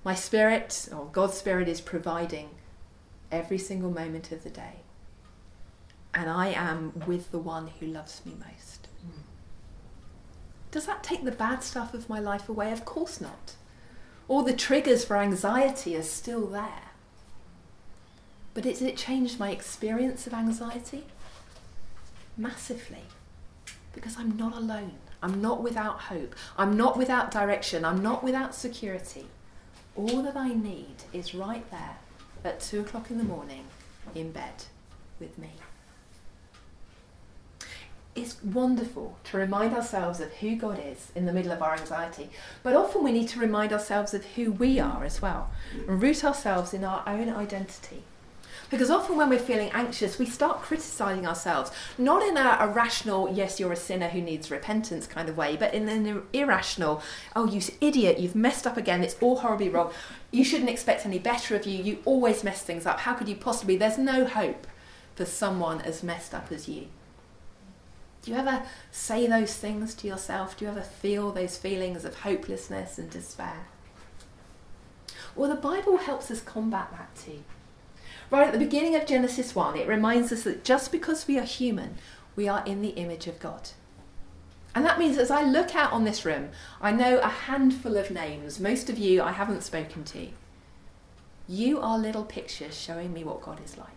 My 0.04 0.14
spirit, 0.14 0.88
or 0.96 1.08
God's 1.12 1.34
spirit, 1.34 1.68
is 1.68 1.82
providing 1.82 2.50
every 3.32 3.58
single 3.58 3.90
moment 3.90 4.32
of 4.32 4.44
the 4.44 4.52
day. 4.52 4.82
And 6.14 6.30
I 6.30 6.50
am 6.50 7.02
with 7.08 7.32
the 7.32 7.40
one 7.40 7.72
who 7.80 7.88
loves 7.88 8.24
me 8.28 8.34
most. 8.40 8.79
Does 10.72 10.86
that 10.86 11.04
take 11.04 11.24
the 11.24 11.32
bad 11.32 11.64
stuff 11.64 11.94
of 11.94 12.10
my 12.10 12.20
life 12.20 12.48
away? 12.48 12.72
Of 12.72 12.86
course 12.86 13.20
not. 13.20 13.56
All 14.28 14.44
the 14.44 14.54
triggers 14.54 15.04
for 15.04 15.18
anxiety 15.18 15.96
are 15.96 16.04
still 16.04 16.46
there. 16.46 16.92
But 18.54 18.66
has 18.66 18.82
it 18.82 18.98
changed 18.98 19.40
my 19.40 19.52
experience 19.52 20.28
of 20.28 20.34
anxiety? 20.34 21.06
Massively. 22.38 23.06
Because 23.94 24.18
I'm 24.18 24.38
not 24.38 24.56
alone. 24.56 24.94
I'm 25.22 25.42
not 25.42 25.64
without 25.64 26.02
hope. 26.02 26.36
I'm 26.58 26.78
not 26.78 26.98
without 26.98 27.32
direction. 27.32 27.84
I'm 27.84 28.02
not 28.02 28.24
without 28.24 28.54
security. 28.54 29.26
All 29.96 30.22
that 30.22 30.38
I 30.38 30.50
need 30.54 30.96
is 31.12 31.34
right 31.34 31.70
there 31.72 31.98
at 32.44 32.60
two 32.60 32.82
o'clock 32.82 33.10
in 33.10 33.18
the 33.18 33.24
morning 33.24 33.66
in 34.16 34.32
bed 34.32 34.64
with 35.20 35.38
me. 35.38 35.52
It's 38.20 38.44
wonderful 38.44 39.18
to 39.26 39.38
remind 39.38 39.74
ourselves 39.74 40.20
of 40.20 40.34
who 40.34 40.58
God 40.58 40.78
is 40.86 41.10
in 41.16 41.26
the 41.26 41.32
middle 41.32 41.54
of 41.54 41.62
our 41.62 41.76
anxiety, 41.76 42.30
but 42.64 42.76
often 42.76 43.02
we 43.02 43.14
need 43.14 43.30
to 43.30 43.40
remind 43.40 43.72
ourselves 43.72 44.14
of 44.14 44.26
who 44.26 44.52
we 44.52 44.78
are 44.78 45.06
as 45.06 45.22
well 45.22 45.50
and 45.88 46.02
root 46.02 46.26
ourselves 46.26 46.74
in 46.74 46.84
our 46.84 47.02
own 47.08 47.30
identity. 47.30 48.04
Because 48.70 48.92
often 48.92 49.16
when 49.16 49.30
we're 49.30 49.40
feeling 49.40 49.70
anxious, 49.70 50.20
we 50.20 50.26
start 50.26 50.62
criticizing 50.62 51.26
ourselves, 51.26 51.72
not 51.98 52.22
in 52.22 52.36
a, 52.36 52.58
a, 52.60 52.68
rational, 52.68 53.32
yes, 53.32 53.58
you're 53.58 53.72
a 53.72 53.78
sinner 53.78 54.10
who 54.10 54.20
needs 54.20 54.52
repentance 54.52 55.08
kind 55.08 55.30
of 55.30 55.38
way, 55.38 55.56
but 55.56 55.74
in 55.74 55.88
an 55.88 56.24
irrational, 56.34 57.02
oh, 57.38 57.48
you 57.48 57.62
idiot, 57.80 58.20
you've 58.20 58.36
messed 58.36 58.68
up 58.68 58.76
again, 58.76 59.02
it's 59.02 59.16
all 59.22 59.38
horribly 59.38 59.70
wrong. 59.70 59.94
You 60.30 60.44
shouldn't 60.44 60.70
expect 60.70 61.06
any 61.06 61.20
better 61.20 61.56
of 61.56 61.66
you, 61.66 61.82
you 61.82 62.00
always 62.04 62.44
mess 62.44 62.64
things 62.64 62.86
up. 62.86 63.00
How 63.00 63.14
could 63.14 63.30
you 63.30 63.38
possibly? 63.38 63.78
There's 63.78 63.98
no 63.98 64.26
hope 64.26 64.68
for 65.16 65.24
someone 65.24 65.80
as 65.80 66.04
messed 66.04 66.34
up 66.34 66.52
as 66.52 66.68
you. 66.68 66.88
Do 68.22 68.32
you 68.32 68.38
ever 68.38 68.64
say 68.92 69.28
those 69.28 69.56
things 69.56 69.94
to 69.96 70.08
yourself? 70.08 70.58
Do 70.58 70.66
you 70.66 70.72
ever 70.72 70.82
feel 70.82 71.32
those 71.32 71.58
feelings 71.58 72.04
of 72.04 72.20
hopelessness 72.20 72.98
and 72.98 73.10
despair? 73.10 73.68
Well, 75.36 75.50
the 75.50 75.56
Bible 75.56 75.98
helps 75.98 76.30
us 76.30 76.42
combat 76.42 76.92
that 76.92 77.16
too. 77.16 77.44
Right 78.30 78.48
at 78.48 78.54
the 78.54 78.60
beginning 78.60 78.96
of 78.96 79.06
Genesis 79.06 79.56
1, 79.56 79.78
it 79.78 79.88
reminds 79.88 80.32
us 80.32 80.44
that 80.44 80.64
just 80.64 80.92
because 80.92 81.28
we 81.28 81.40
are 81.40 81.44
human, 81.44 81.96
we 82.36 82.48
are 82.48 82.64
in 82.66 82.82
the 82.82 82.90
image 82.90 83.28
of 83.28 83.40
God. 83.40 83.70
And 84.76 84.86
that 84.86 85.00
means 85.00 85.18
as 85.18 85.32
I 85.32 85.44
look 85.44 85.76
out 85.76 85.92
on 85.92 86.04
this 86.04 86.26
room, 86.26 86.50
I 86.80 86.92
know 86.92 87.18
a 87.20 87.28
handful 87.28 87.98
of 87.98 88.12
names. 88.12 88.60
Most 88.60 88.90
of 88.90 88.98
you 89.00 89.22
I 89.22 89.32
haven't 89.32 89.64
spoken 89.64 90.04
to. 90.06 90.28
You 91.48 91.80
are 91.80 91.98
little 91.98 92.24
pictures 92.24 92.80
showing 92.80 93.12
me 93.12 93.24
what 93.24 93.42
God 93.42 93.60
is 93.64 93.78
like. 93.78 93.88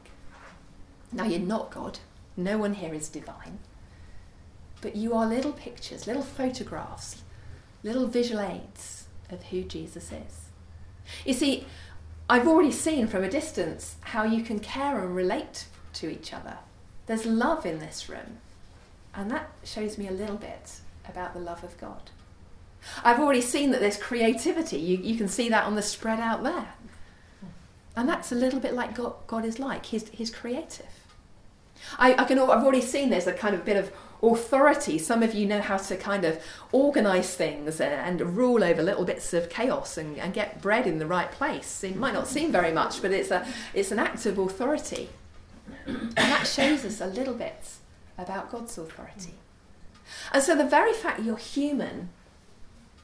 Now, 1.13 1.25
you're 1.25 1.41
not 1.41 1.71
God, 1.71 1.99
no 2.39 2.57
one 2.57 2.73
here 2.75 2.95
is 2.95 3.11
divine. 3.11 3.59
But 4.83 4.97
you 4.97 5.15
are 5.15 5.27
little 5.27 5.53
pictures, 5.53 6.07
little 6.07 6.23
photographs, 6.23 7.23
little 7.83 8.07
visual 8.07 8.41
aids 8.41 9.07
of 9.31 9.45
who 9.45 9.63
Jesus 9.63 10.13
is. 10.13 10.51
You 11.25 11.33
see, 11.33 11.67
I've 12.29 12.47
already 12.47 12.73
seen 12.73 13.07
from 13.07 13.25
a 13.25 13.31
distance 13.31 13.97
how 14.01 14.25
you 14.25 14.43
can 14.43 14.59
care 14.59 15.01
and 15.01 15.17
relate 15.17 15.67
to 15.95 16.11
each 16.11 16.35
other. 16.35 16.59
There's 17.07 17.25
love 17.25 17.65
in 17.65 17.79
this 17.79 18.09
room, 18.09 18.39
and 19.15 19.31
that 19.31 19.51
shows 19.65 19.97
me 19.97 20.09
a 20.09 20.13
little 20.13 20.37
bit 20.37 20.81
about 21.09 21.33
the 21.33 21.41
love 21.41 21.65
of 21.65 21.79
God. 21.79 22.11
I've 23.05 23.21
already 23.21 23.41
seen 23.41 23.71
that 23.71 23.81
there's 23.81 23.97
creativity. 23.97 24.79
You, 24.79 24.99
you 24.99 25.17
can 25.17 25.29
see 25.29 25.49
that 25.49 25.65
on 25.65 25.77
the 25.77 25.83
spread 25.83 26.21
out 26.21 26.43
there. 26.43 26.75
And 27.95 28.09
that's 28.09 28.33
a 28.33 28.35
little 28.35 28.59
bit 28.59 28.75
like 28.75 28.95
God, 28.95 29.15
God 29.27 29.45
is 29.45 29.59
like. 29.59 29.87
He's, 29.87 30.09
he's 30.09 30.31
creative. 30.31 30.87
I, 31.99 32.15
I 32.15 32.25
can, 32.25 32.39
I've 32.39 32.63
already 32.63 32.81
seen 32.81 33.11
there's 33.11 33.27
a 33.27 33.33
kind 33.33 33.55
of 33.55 33.65
bit 33.65 33.77
of 33.77 33.93
authority. 34.23 34.99
Some 34.99 35.23
of 35.23 35.35
you 35.35 35.47
know 35.47 35.61
how 35.61 35.77
to 35.79 35.97
kind 35.97 36.25
of 36.25 36.41
organise 36.71 37.35
things 37.35 37.81
and, 37.81 38.21
and, 38.21 38.37
rule 38.37 38.63
over 38.63 38.83
little 38.83 39.05
bits 39.05 39.35
of 39.35 39.51
chaos 39.51 39.99
and, 39.99 40.17
and, 40.19 40.33
get 40.33 40.63
bread 40.63 40.87
in 40.87 40.99
the 40.99 41.07
right 41.07 41.31
place. 41.31 41.83
It 41.83 41.97
might 41.97 42.15
not 42.15 42.29
seem 42.29 42.53
very 42.53 42.73
much, 42.73 43.03
but 43.03 43.11
it's, 43.11 43.31
a, 43.31 43.47
it's 43.75 43.91
an 43.91 43.99
act 43.99 44.25
of 44.27 44.39
authority. 44.39 45.09
And 45.87 46.13
that 46.17 46.47
shows 46.47 46.85
us 46.85 47.01
a 47.01 47.07
little 47.07 47.35
bit 47.35 47.71
about 48.17 48.51
God's 48.51 48.79
authority. 48.79 49.35
And 50.33 50.43
so 50.43 50.55
the 50.55 50.65
very 50.65 50.93
fact 50.93 51.23
you're 51.23 51.37
human 51.37 52.11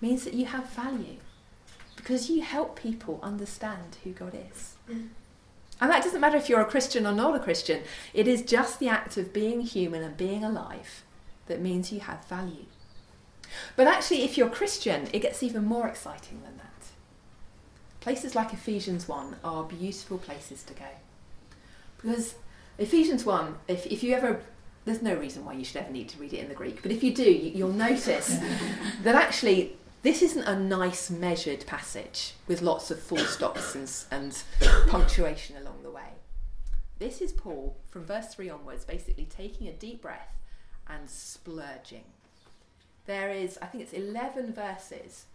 means 0.00 0.24
that 0.24 0.34
you 0.34 0.46
have 0.46 0.70
value 0.70 1.16
because 1.96 2.30
you 2.30 2.42
help 2.42 2.78
people 2.78 3.18
understand 3.22 3.96
who 4.04 4.12
God 4.12 4.38
is. 4.52 4.76
And 5.80 5.90
that 5.90 6.02
doesn't 6.02 6.20
matter 6.20 6.36
if 6.36 6.48
you're 6.48 6.60
a 6.60 6.64
Christian 6.64 7.06
or 7.06 7.12
not 7.12 7.34
a 7.34 7.40
Christian, 7.40 7.82
it 8.14 8.26
is 8.28 8.42
just 8.42 8.78
the 8.78 8.88
act 8.88 9.16
of 9.16 9.32
being 9.32 9.60
human 9.60 10.02
and 10.02 10.16
being 10.16 10.44
alive 10.44 11.04
that 11.48 11.60
means 11.60 11.92
you 11.92 12.00
have 12.00 12.24
value. 12.26 12.66
But 13.76 13.86
actually, 13.86 14.22
if 14.22 14.36
you're 14.36 14.50
Christian, 14.50 15.08
it 15.12 15.20
gets 15.20 15.42
even 15.42 15.64
more 15.64 15.88
exciting 15.88 16.42
than 16.42 16.56
that. 16.58 16.64
Places 18.00 18.34
like 18.34 18.52
Ephesians 18.52 19.08
1 19.08 19.36
are 19.42 19.64
beautiful 19.64 20.18
places 20.18 20.62
to 20.64 20.74
go. 20.74 20.86
Because 21.96 22.36
Ephesians 22.78 23.24
1, 23.24 23.56
if, 23.66 23.86
if 23.86 24.02
you 24.02 24.14
ever, 24.14 24.40
there's 24.84 25.02
no 25.02 25.14
reason 25.14 25.44
why 25.44 25.54
you 25.54 25.64
should 25.64 25.78
ever 25.78 25.90
need 25.90 26.08
to 26.10 26.18
read 26.18 26.32
it 26.32 26.40
in 26.40 26.48
the 26.48 26.54
Greek, 26.54 26.82
but 26.82 26.92
if 26.92 27.02
you 27.02 27.12
do, 27.12 27.30
you'll 27.30 27.72
notice 27.72 28.38
that 29.02 29.14
actually 29.14 29.76
this 30.02 30.22
isn't 30.22 30.44
a 30.44 30.58
nice 30.58 31.10
measured 31.10 31.66
passage 31.66 32.34
with 32.46 32.62
lots 32.62 32.90
of 32.90 33.00
full 33.00 33.18
stops 33.18 33.74
and, 33.74 33.90
and 34.12 34.44
punctuation 34.88 35.56
along 35.56 35.82
the 35.82 35.90
way. 35.90 36.02
This 37.00 37.20
is 37.20 37.32
Paul 37.32 37.76
from 37.90 38.04
verse 38.04 38.28
3 38.34 38.48
onwards, 38.48 38.84
basically 38.84 39.24
taking 39.24 39.66
a 39.66 39.72
deep 39.72 40.02
breath 40.02 40.34
and 40.88 41.08
splurging. 41.08 42.04
There 43.06 43.30
is, 43.30 43.58
I 43.62 43.66
think 43.66 43.84
it's 43.84 43.92
11 43.92 44.52
verses, 44.52 45.26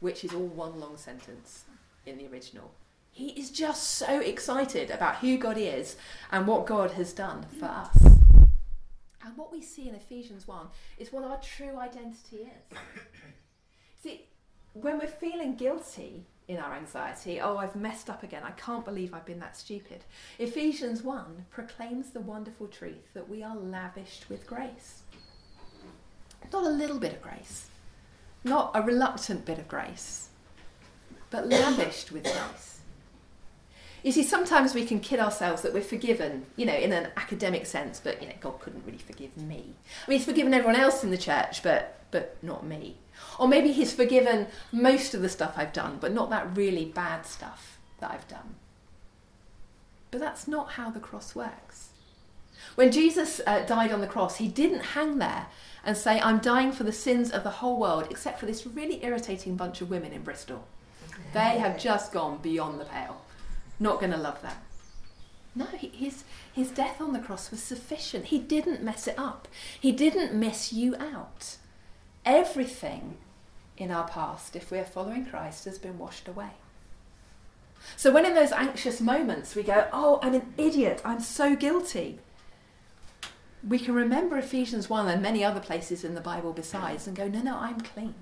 which 0.00 0.24
is 0.24 0.34
all 0.34 0.46
one 0.46 0.78
long 0.78 0.96
sentence 0.96 1.64
in 2.06 2.18
the 2.18 2.26
original. 2.26 2.72
He 3.10 3.28
is 3.28 3.50
just 3.50 3.90
so 3.90 4.20
excited 4.20 4.90
about 4.90 5.16
who 5.16 5.38
God 5.38 5.56
is 5.56 5.96
and 6.30 6.46
what 6.46 6.66
God 6.66 6.92
has 6.92 7.12
done 7.12 7.46
for 7.58 7.66
us. 7.66 7.96
And 9.24 9.36
what 9.36 9.52
we 9.52 9.62
see 9.62 9.88
in 9.88 9.94
Ephesians 9.94 10.46
1 10.46 10.66
is 10.98 11.12
what 11.12 11.24
our 11.24 11.38
true 11.38 11.78
identity 11.78 12.48
is. 12.48 12.78
see, 14.02 14.26
when 14.74 14.98
we're 14.98 15.06
feeling 15.06 15.54
guilty 15.54 16.26
in 16.46 16.58
our 16.58 16.74
anxiety, 16.74 17.40
oh, 17.40 17.56
I've 17.56 17.74
messed 17.74 18.10
up 18.10 18.22
again, 18.22 18.42
I 18.44 18.50
can't 18.52 18.84
believe 18.84 19.14
I've 19.14 19.24
been 19.24 19.40
that 19.40 19.56
stupid. 19.56 20.04
Ephesians 20.38 21.02
1 21.02 21.46
proclaims 21.50 22.10
the 22.10 22.20
wonderful 22.20 22.68
truth 22.68 23.12
that 23.14 23.28
we 23.28 23.42
are 23.42 23.56
lavished 23.56 24.28
with 24.28 24.46
grace. 24.46 25.02
Not 26.52 26.66
a 26.66 26.70
little 26.70 26.98
bit 26.98 27.14
of 27.14 27.22
grace, 27.22 27.68
not 28.44 28.72
a 28.74 28.82
reluctant 28.82 29.46
bit 29.46 29.58
of 29.58 29.68
grace, 29.68 30.28
but 31.30 31.48
lavished 31.48 32.12
with 32.12 32.24
grace. 32.24 32.73
You 34.04 34.12
see, 34.12 34.22
sometimes 34.22 34.74
we 34.74 34.84
can 34.84 35.00
kid 35.00 35.18
ourselves 35.18 35.62
that 35.62 35.72
we're 35.72 35.80
forgiven, 35.80 36.44
you 36.56 36.66
know, 36.66 36.74
in 36.74 36.92
an 36.92 37.08
academic 37.16 37.64
sense, 37.64 38.00
but 38.04 38.20
you 38.20 38.28
know, 38.28 38.34
God 38.38 38.60
couldn't 38.60 38.84
really 38.84 38.98
forgive 38.98 39.34
me. 39.34 39.72
I 40.06 40.10
mean, 40.10 40.18
He's 40.18 40.26
forgiven 40.26 40.52
everyone 40.52 40.78
else 40.78 41.02
in 41.02 41.10
the 41.10 41.18
church, 41.18 41.62
but 41.62 42.00
but 42.10 42.36
not 42.42 42.66
me. 42.66 42.98
Or 43.38 43.48
maybe 43.48 43.72
He's 43.72 43.94
forgiven 43.94 44.48
most 44.70 45.14
of 45.14 45.22
the 45.22 45.30
stuff 45.30 45.54
I've 45.56 45.72
done, 45.72 45.96
but 46.00 46.12
not 46.12 46.28
that 46.28 46.54
really 46.54 46.84
bad 46.84 47.24
stuff 47.24 47.78
that 48.00 48.10
I've 48.10 48.28
done. 48.28 48.56
But 50.10 50.20
that's 50.20 50.46
not 50.46 50.72
how 50.72 50.90
the 50.90 51.00
cross 51.00 51.34
works. 51.34 51.88
When 52.74 52.92
Jesus 52.92 53.40
uh, 53.46 53.60
died 53.60 53.90
on 53.90 54.02
the 54.02 54.06
cross, 54.06 54.36
He 54.36 54.48
didn't 54.48 54.80
hang 54.80 55.16
there 55.16 55.46
and 55.82 55.96
say, 55.96 56.20
I'm 56.20 56.38
dying 56.40 56.72
for 56.72 56.84
the 56.84 56.92
sins 56.92 57.30
of 57.30 57.42
the 57.42 57.50
whole 57.50 57.80
world, 57.80 58.08
except 58.10 58.38
for 58.38 58.44
this 58.44 58.66
really 58.66 59.02
irritating 59.02 59.56
bunch 59.56 59.80
of 59.80 59.88
women 59.88 60.12
in 60.12 60.22
Bristol. 60.22 60.66
They 61.32 61.58
have 61.58 61.78
just 61.78 62.12
gone 62.12 62.38
beyond 62.42 62.78
the 62.80 62.84
pale. 62.84 63.23
Not 63.84 64.00
going 64.00 64.12
to 64.12 64.16
love 64.16 64.40
that. 64.40 64.62
No, 65.54 65.66
his, 65.66 66.24
his 66.54 66.70
death 66.70 67.02
on 67.02 67.12
the 67.12 67.18
cross 67.18 67.50
was 67.50 67.62
sufficient. 67.62 68.24
He 68.24 68.38
didn't 68.38 68.82
mess 68.82 69.06
it 69.06 69.18
up, 69.18 69.46
he 69.78 69.92
didn't 69.92 70.32
miss 70.32 70.72
you 70.72 70.96
out. 70.96 71.58
Everything 72.24 73.18
in 73.76 73.90
our 73.90 74.08
past, 74.08 74.56
if 74.56 74.70
we're 74.70 74.86
following 74.86 75.26
Christ, 75.26 75.66
has 75.66 75.78
been 75.78 75.98
washed 75.98 76.28
away. 76.28 76.52
So 77.94 78.10
when 78.10 78.24
in 78.24 78.34
those 78.34 78.52
anxious 78.52 79.02
moments 79.02 79.54
we 79.54 79.62
go, 79.62 79.86
Oh, 79.92 80.18
I'm 80.22 80.32
an 80.32 80.54
idiot, 80.56 81.02
I'm 81.04 81.20
so 81.20 81.54
guilty, 81.54 82.20
we 83.68 83.78
can 83.78 83.94
remember 83.94 84.38
Ephesians 84.38 84.88
1 84.88 85.08
and 85.08 85.20
many 85.20 85.44
other 85.44 85.60
places 85.60 86.04
in 86.04 86.14
the 86.14 86.22
Bible 86.22 86.54
besides 86.54 87.06
and 87.06 87.14
go, 87.14 87.28
No, 87.28 87.42
no, 87.42 87.58
I'm 87.58 87.82
clean. 87.82 88.14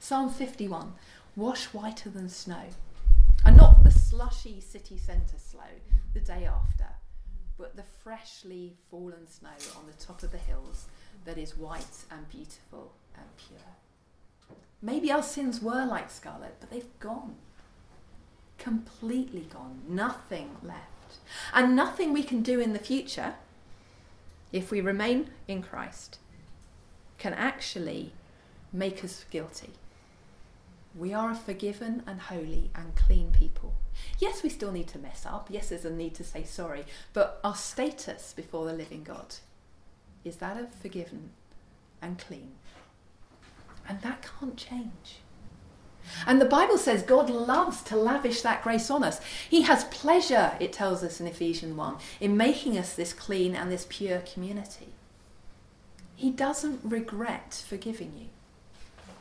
Psalm 0.00 0.28
51 0.28 0.94
Wash 1.36 1.66
whiter 1.66 2.10
than 2.10 2.28
snow. 2.28 2.64
And 3.48 3.56
not 3.56 3.82
the 3.82 3.90
slushy 3.90 4.60
city 4.60 4.98
centre 4.98 5.38
snow 5.38 5.62
the 6.12 6.20
day 6.20 6.44
after, 6.44 6.84
but 7.56 7.76
the 7.76 7.82
freshly 7.82 8.74
fallen 8.90 9.26
snow 9.26 9.56
on 9.74 9.86
the 9.86 10.04
top 10.04 10.22
of 10.22 10.32
the 10.32 10.36
hills 10.36 10.84
that 11.24 11.38
is 11.38 11.56
white 11.56 12.04
and 12.10 12.28
beautiful 12.28 12.92
and 13.16 13.24
pure. 13.38 14.58
Maybe 14.82 15.10
our 15.10 15.22
sins 15.22 15.62
were 15.62 15.86
like 15.86 16.10
scarlet, 16.10 16.56
but 16.60 16.70
they've 16.70 17.00
gone. 17.00 17.36
Completely 18.58 19.48
gone. 19.50 19.80
Nothing 19.88 20.58
left. 20.62 21.16
And 21.54 21.74
nothing 21.74 22.12
we 22.12 22.24
can 22.24 22.42
do 22.42 22.60
in 22.60 22.74
the 22.74 22.78
future, 22.78 23.36
if 24.52 24.70
we 24.70 24.82
remain 24.82 25.30
in 25.48 25.62
Christ, 25.62 26.18
can 27.16 27.32
actually 27.32 28.12
make 28.74 29.02
us 29.02 29.24
guilty. 29.30 29.70
We 30.98 31.14
are 31.14 31.30
a 31.30 31.34
forgiven 31.36 32.02
and 32.06 32.20
holy 32.20 32.70
and 32.74 32.96
clean 32.96 33.30
people. 33.30 33.74
Yes, 34.18 34.42
we 34.42 34.48
still 34.48 34.72
need 34.72 34.88
to 34.88 34.98
mess 34.98 35.24
up. 35.24 35.46
Yes, 35.48 35.68
there's 35.68 35.84
a 35.84 35.90
need 35.90 36.14
to 36.16 36.24
say 36.24 36.42
sorry. 36.42 36.84
But 37.12 37.40
our 37.44 37.54
status 37.54 38.32
before 38.36 38.66
the 38.66 38.72
living 38.72 39.04
God 39.04 39.36
is 40.24 40.36
that 40.36 40.56
of 40.56 40.74
forgiven 40.74 41.30
and 42.02 42.18
clean. 42.18 42.52
And 43.88 44.02
that 44.02 44.26
can't 44.40 44.56
change. 44.56 45.20
And 46.26 46.40
the 46.40 46.46
Bible 46.46 46.78
says 46.78 47.02
God 47.02 47.30
loves 47.30 47.82
to 47.84 47.96
lavish 47.96 48.42
that 48.42 48.62
grace 48.62 48.90
on 48.90 49.04
us. 49.04 49.20
He 49.48 49.62
has 49.62 49.84
pleasure, 49.84 50.56
it 50.58 50.72
tells 50.72 51.04
us 51.04 51.20
in 51.20 51.26
Ephesians 51.26 51.76
1, 51.76 51.96
in 52.20 52.36
making 52.36 52.76
us 52.76 52.94
this 52.94 53.12
clean 53.12 53.54
and 53.54 53.70
this 53.70 53.86
pure 53.88 54.20
community. 54.20 54.88
He 56.16 56.30
doesn't 56.30 56.80
regret 56.82 57.62
forgiving 57.66 58.14
you. 58.18 58.26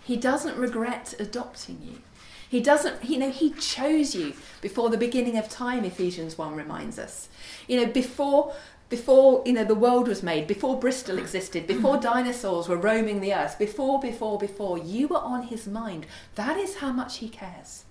He 0.07 0.15
doesn't 0.15 0.57
regret 0.57 1.13
adopting 1.19 1.81
you. 1.83 2.01
He 2.47 2.61
doesn't, 2.61 3.03
you 3.03 3.19
know, 3.19 3.29
he 3.29 3.49
chose 3.51 4.15
you 4.15 4.35
before 4.61 4.89
the 4.89 4.97
beginning 4.97 5.37
of 5.37 5.49
time, 5.49 5.83
Ephesians 5.83 6.37
1 6.37 6.55
reminds 6.55 6.97
us. 6.97 7.27
You 7.67 7.81
know, 7.81 7.91
before 7.91 8.55
before 8.87 9.43
you 9.45 9.51
know 9.51 9.65
the 9.65 9.75
world 9.75 10.07
was 10.07 10.23
made, 10.23 10.47
before 10.47 10.79
Bristol 10.79 11.17
existed, 11.17 11.67
before 11.67 11.95
mm-hmm. 11.95 12.03
dinosaurs 12.13 12.69
were 12.69 12.77
roaming 12.77 13.19
the 13.19 13.33
earth, 13.33 13.59
before, 13.59 13.99
before, 13.99 14.37
before, 14.37 14.77
you 14.77 15.09
were 15.09 15.17
on 15.17 15.43
his 15.43 15.67
mind. 15.67 16.05
That 16.35 16.55
is 16.55 16.77
how 16.77 16.93
much 16.93 17.17
he 17.17 17.27
cares. 17.27 17.83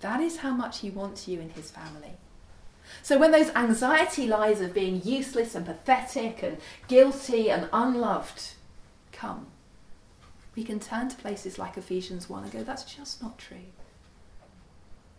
That 0.00 0.20
is 0.20 0.38
how 0.38 0.54
much 0.54 0.80
he 0.80 0.90
wants 0.90 1.28
you 1.28 1.38
in 1.38 1.50
his 1.50 1.70
family. 1.70 2.14
So 3.04 3.16
when 3.16 3.30
those 3.30 3.50
anxiety 3.50 4.26
lies 4.26 4.60
of 4.60 4.74
being 4.74 5.02
useless 5.04 5.54
and 5.54 5.64
pathetic 5.64 6.42
and 6.42 6.56
guilty 6.88 7.48
and 7.48 7.68
unloved 7.72 8.54
come, 9.12 9.46
we 10.58 10.64
can 10.64 10.80
turn 10.80 11.08
to 11.08 11.14
places 11.14 11.56
like 11.56 11.76
Ephesians 11.76 12.28
1 12.28 12.42
and 12.42 12.52
go, 12.52 12.64
that's 12.64 12.82
just 12.82 13.22
not 13.22 13.38
true. 13.38 13.68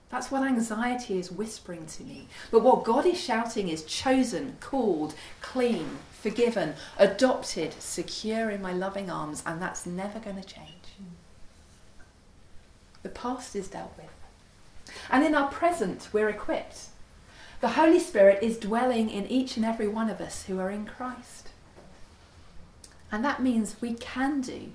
That's 0.10 0.30
what 0.30 0.44
anxiety 0.44 1.18
is 1.18 1.32
whispering 1.32 1.86
to 1.86 2.04
me. 2.04 2.28
But 2.52 2.62
what 2.62 2.84
God 2.84 3.06
is 3.06 3.18
shouting 3.18 3.70
is 3.70 3.86
chosen, 3.86 4.58
called, 4.60 5.14
clean, 5.40 6.00
forgiven, 6.12 6.74
adopted, 6.98 7.74
secure 7.82 8.50
in 8.50 8.62
my 8.62 8.74
loving 8.74 9.10
arms, 9.10 9.42
and 9.46 9.62
that's 9.62 9.86
never 9.86 10.20
going 10.20 10.36
to 10.36 10.44
change. 10.44 10.98
The 13.02 13.08
past 13.08 13.56
is 13.56 13.70
dealt 13.70 13.94
with. 13.96 14.94
And 15.10 15.24
in 15.24 15.36
our 15.36 15.48
present, 15.48 16.10
we're 16.12 16.28
equipped. 16.28 16.88
The 17.62 17.70
Holy 17.70 18.00
Spirit 18.00 18.44
is 18.44 18.58
dwelling 18.58 19.10
in 19.10 19.26
each 19.28 19.56
and 19.56 19.66
every 19.66 19.88
one 19.88 20.10
of 20.10 20.20
us 20.20 20.44
who 20.48 20.60
are 20.60 20.70
in 20.70 20.86
Christ. 20.86 21.48
And 23.10 23.24
that 23.24 23.42
means 23.42 23.78
we 23.80 23.94
can 23.94 24.42
do 24.42 24.72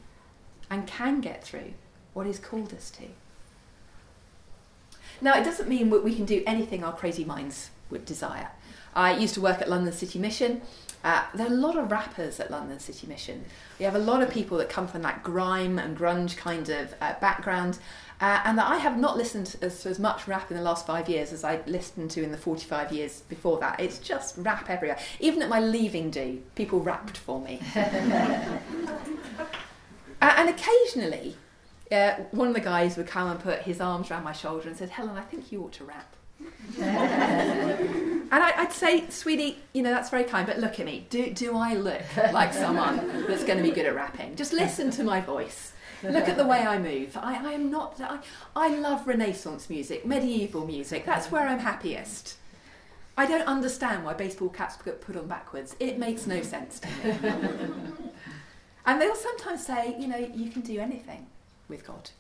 and 0.71 0.87
can 0.87 1.21
get 1.21 1.45
through 1.45 1.75
what 2.13 2.27
He's 2.27 2.39
called 2.39 2.73
us 2.73 2.91
to. 2.93 3.05
Now, 5.21 5.39
it 5.39 5.45
doesn't 5.45 5.69
mean 5.69 5.91
we 5.91 6.15
can 6.15 6.25
do 6.25 6.43
anything 6.47 6.83
our 6.83 6.93
crazy 6.93 7.25
minds 7.25 7.71
would 7.91 8.05
desire. 8.05 8.49
I 8.95 9.17
used 9.17 9.35
to 9.35 9.41
work 9.41 9.61
at 9.61 9.69
London 9.69 9.93
City 9.93 10.19
Mission. 10.19 10.63
Uh, 11.03 11.25
there 11.35 11.47
are 11.47 11.53
a 11.53 11.57
lot 11.57 11.77
of 11.77 11.91
rappers 11.91 12.41
at 12.41 12.51
London 12.51 12.79
City 12.81 13.07
Mission. 13.07 13.45
We 13.79 13.85
have 13.85 13.95
a 13.95 13.99
lot 13.99 14.23
of 14.23 14.31
people 14.31 14.57
that 14.59 14.71
come 14.71 14.87
from 14.89 15.03
that 15.03 15.23
grime 15.23 15.79
and 15.79 15.97
grunge 15.97 16.37
kind 16.37 16.69
of 16.69 16.95
uh, 17.01 17.15
background. 17.21 17.79
Uh, 18.21 18.41
and 18.45 18.61
I 18.61 18.79
have 18.79 18.97
not 18.97 19.17
listened 19.17 19.47
to 19.47 19.65
as, 19.67 19.85
as, 19.85 19.99
much 19.99 20.29
rap 20.29 20.51
in 20.51 20.57
the 20.57 20.63
last 20.63 20.87
five 20.87 21.09
years 21.09 21.33
as 21.33 21.45
I 21.45 21.61
listened 21.67 22.11
to 22.13 22.23
in 22.23 22.31
the 22.31 22.39
45 22.39 22.93
years 22.93 23.23
before 23.29 23.59
that. 23.59 23.81
It's 23.81 23.99
just 23.99 24.37
rap 24.39 24.71
everywhere. 24.71 24.99
Even 25.21 25.43
at 25.43 25.49
my 25.49 25.61
leaving 25.61 26.11
do, 26.11 26.41
people 26.55 26.81
rapped 26.81 27.19
for 27.19 27.41
me. 27.41 27.61
and 30.37 30.49
occasionally, 30.49 31.37
uh, 31.91 32.15
one 32.31 32.49
of 32.49 32.55
the 32.55 32.61
guys 32.61 32.97
would 32.97 33.07
come 33.07 33.31
and 33.31 33.41
put 33.41 33.61
his 33.61 33.81
arms 33.81 34.11
around 34.11 34.25
my 34.25 34.33
shoulder 34.33 34.69
and 34.69 34.77
said, 34.77 34.91
Helen, 34.91 35.17
I 35.17 35.23
think 35.23 35.53
you 35.53 35.63
ought 35.63 35.73
to 35.75 35.85
rap. 35.85 36.17
and 36.79 38.29
I, 38.31 38.63
would 38.63 38.73
say, 38.73 39.09
sweetie, 39.09 39.59
you 39.73 39.83
know, 39.83 39.91
that's 39.91 40.11
very 40.11 40.25
kind, 40.25 40.47
but 40.47 40.59
look 40.59 40.81
at 40.81 40.87
me. 40.87 41.07
Do, 41.11 41.31
do 41.31 41.57
I 41.57 41.75
look 41.75 42.03
like 42.33 42.53
someone 42.53 43.25
that's 43.27 43.45
going 43.45 43.59
to 43.59 43.63
be 43.63 43.71
good 43.71 43.87
at 43.87 43.95
rapping? 43.95 44.37
Just 44.37 44.53
listen 44.53 44.91
to 44.93 45.05
my 45.05 45.21
voice. 45.21 45.73
Look 46.03 46.29
at 46.29 46.37
the 46.37 46.47
way 46.47 46.59
I 46.59 46.79
move. 46.79 47.17
I, 47.17 47.51
I 47.51 47.53
am 47.53 47.71
not, 47.71 47.99
I, 48.01 48.19
I 48.55 48.69
love 48.77 49.07
Renaissance 49.07 49.71
music, 49.71 50.05
medieval 50.05 50.67
music. 50.67 51.07
That's 51.07 51.31
where 51.31 51.47
I'm 51.47 51.61
happiest. 51.61 52.37
I 53.17 53.27
don't 53.27 53.47
understand 53.47 54.05
why 54.05 54.15
baseball 54.15 54.49
caps 54.49 54.77
get 54.83 55.01
put 55.01 55.17
on 55.17 55.29
backwards. 55.29 55.77
It 55.79 55.99
makes 55.99 56.27
no 56.27 56.43
sense 56.43 56.81
to 56.81 56.89
me. 56.89 57.93
and 58.87 59.01
they'll 59.01 59.15
sometimes 59.15 59.67
say, 59.67 59.97
you 59.99 60.07
know, 60.07 60.17
you 60.17 60.51
can 60.51 60.63
do 60.63 60.79
anything 60.81 61.27
with 61.69 61.87
God. 61.87 62.11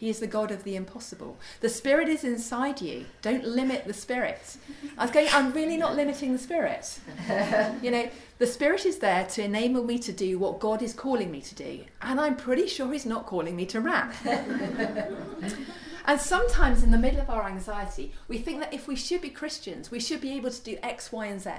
He 0.00 0.08
is 0.08 0.18
the 0.18 0.26
God 0.26 0.50
of 0.50 0.64
the 0.64 0.76
impossible. 0.76 1.36
The 1.60 1.68
Spirit 1.68 2.08
is 2.08 2.24
inside 2.24 2.80
you. 2.80 3.04
Don't 3.20 3.44
limit 3.44 3.84
the 3.84 3.92
Spirit. 3.92 4.56
I 4.96 5.04
was 5.04 5.10
going, 5.10 5.28
I'm 5.30 5.52
really 5.52 5.76
not 5.76 5.94
limiting 5.94 6.32
the 6.32 6.38
Spirit. 6.38 6.98
you 7.82 7.90
know, 7.90 8.08
the 8.38 8.46
Spirit 8.46 8.86
is 8.86 8.98
there 8.98 9.26
to 9.26 9.44
enable 9.44 9.84
me 9.84 9.98
to 9.98 10.10
do 10.10 10.38
what 10.38 10.58
God 10.58 10.80
is 10.80 10.94
calling 10.94 11.30
me 11.30 11.42
to 11.42 11.54
do. 11.54 11.84
And 12.00 12.18
I'm 12.18 12.34
pretty 12.34 12.66
sure 12.66 12.90
He's 12.90 13.04
not 13.04 13.26
calling 13.26 13.54
me 13.54 13.66
to 13.66 13.80
rap. 13.82 14.14
And 16.04 16.20
sometimes 16.20 16.82
in 16.82 16.90
the 16.90 16.98
middle 16.98 17.20
of 17.20 17.30
our 17.30 17.46
anxiety, 17.46 18.12
we 18.28 18.38
think 18.38 18.60
that 18.60 18.72
if 18.72 18.88
we 18.88 18.96
should 18.96 19.20
be 19.20 19.30
Christians, 19.30 19.90
we 19.90 20.00
should 20.00 20.20
be 20.20 20.32
able 20.32 20.50
to 20.50 20.62
do 20.62 20.78
X, 20.82 21.12
Y, 21.12 21.26
and 21.26 21.40
Z. 21.40 21.50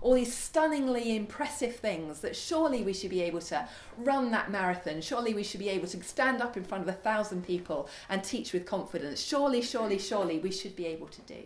All 0.00 0.14
these 0.14 0.34
stunningly 0.34 1.16
impressive 1.16 1.76
things 1.76 2.20
that 2.20 2.36
surely 2.36 2.82
we 2.82 2.92
should 2.92 3.10
be 3.10 3.22
able 3.22 3.40
to 3.40 3.68
run 3.96 4.30
that 4.30 4.50
marathon. 4.50 5.00
Surely 5.00 5.34
we 5.34 5.42
should 5.42 5.60
be 5.60 5.70
able 5.70 5.88
to 5.88 6.02
stand 6.02 6.42
up 6.42 6.56
in 6.56 6.64
front 6.64 6.82
of 6.82 6.88
a 6.88 6.92
thousand 6.92 7.46
people 7.46 7.88
and 8.08 8.22
teach 8.22 8.52
with 8.52 8.66
confidence. 8.66 9.20
Surely, 9.20 9.62
surely, 9.62 9.98
surely 9.98 10.38
we 10.38 10.52
should 10.52 10.76
be 10.76 10.86
able 10.86 11.08
to 11.08 11.22
do. 11.22 11.42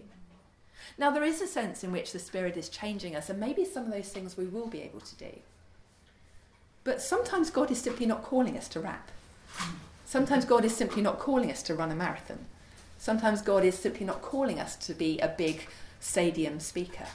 Now, 0.98 1.10
there 1.10 1.24
is 1.24 1.40
a 1.40 1.46
sense 1.46 1.84
in 1.84 1.92
which 1.92 2.12
the 2.12 2.18
Spirit 2.18 2.56
is 2.56 2.68
changing 2.68 3.16
us, 3.16 3.30
and 3.30 3.40
maybe 3.40 3.64
some 3.64 3.84
of 3.84 3.92
those 3.92 4.10
things 4.10 4.36
we 4.36 4.46
will 4.46 4.66
be 4.66 4.82
able 4.82 5.00
to 5.00 5.14
do. 5.16 5.30
But 6.84 7.00
sometimes 7.00 7.50
God 7.50 7.70
is 7.70 7.80
simply 7.80 8.06
not 8.06 8.22
calling 8.22 8.58
us 8.58 8.68
to 8.68 8.80
rap. 8.80 9.10
Sometimes 10.10 10.44
God 10.44 10.64
is 10.64 10.76
simply 10.76 11.02
not 11.02 11.20
calling 11.20 11.52
us 11.52 11.62
to 11.62 11.72
run 11.76 11.92
a 11.92 11.94
marathon. 11.94 12.46
Sometimes 12.98 13.42
God 13.42 13.64
is 13.64 13.78
simply 13.78 14.04
not 14.04 14.22
calling 14.22 14.58
us 14.58 14.74
to 14.74 14.92
be 14.92 15.20
a 15.20 15.28
big 15.28 15.68
stadium 16.00 16.58
speaker. 16.58 17.06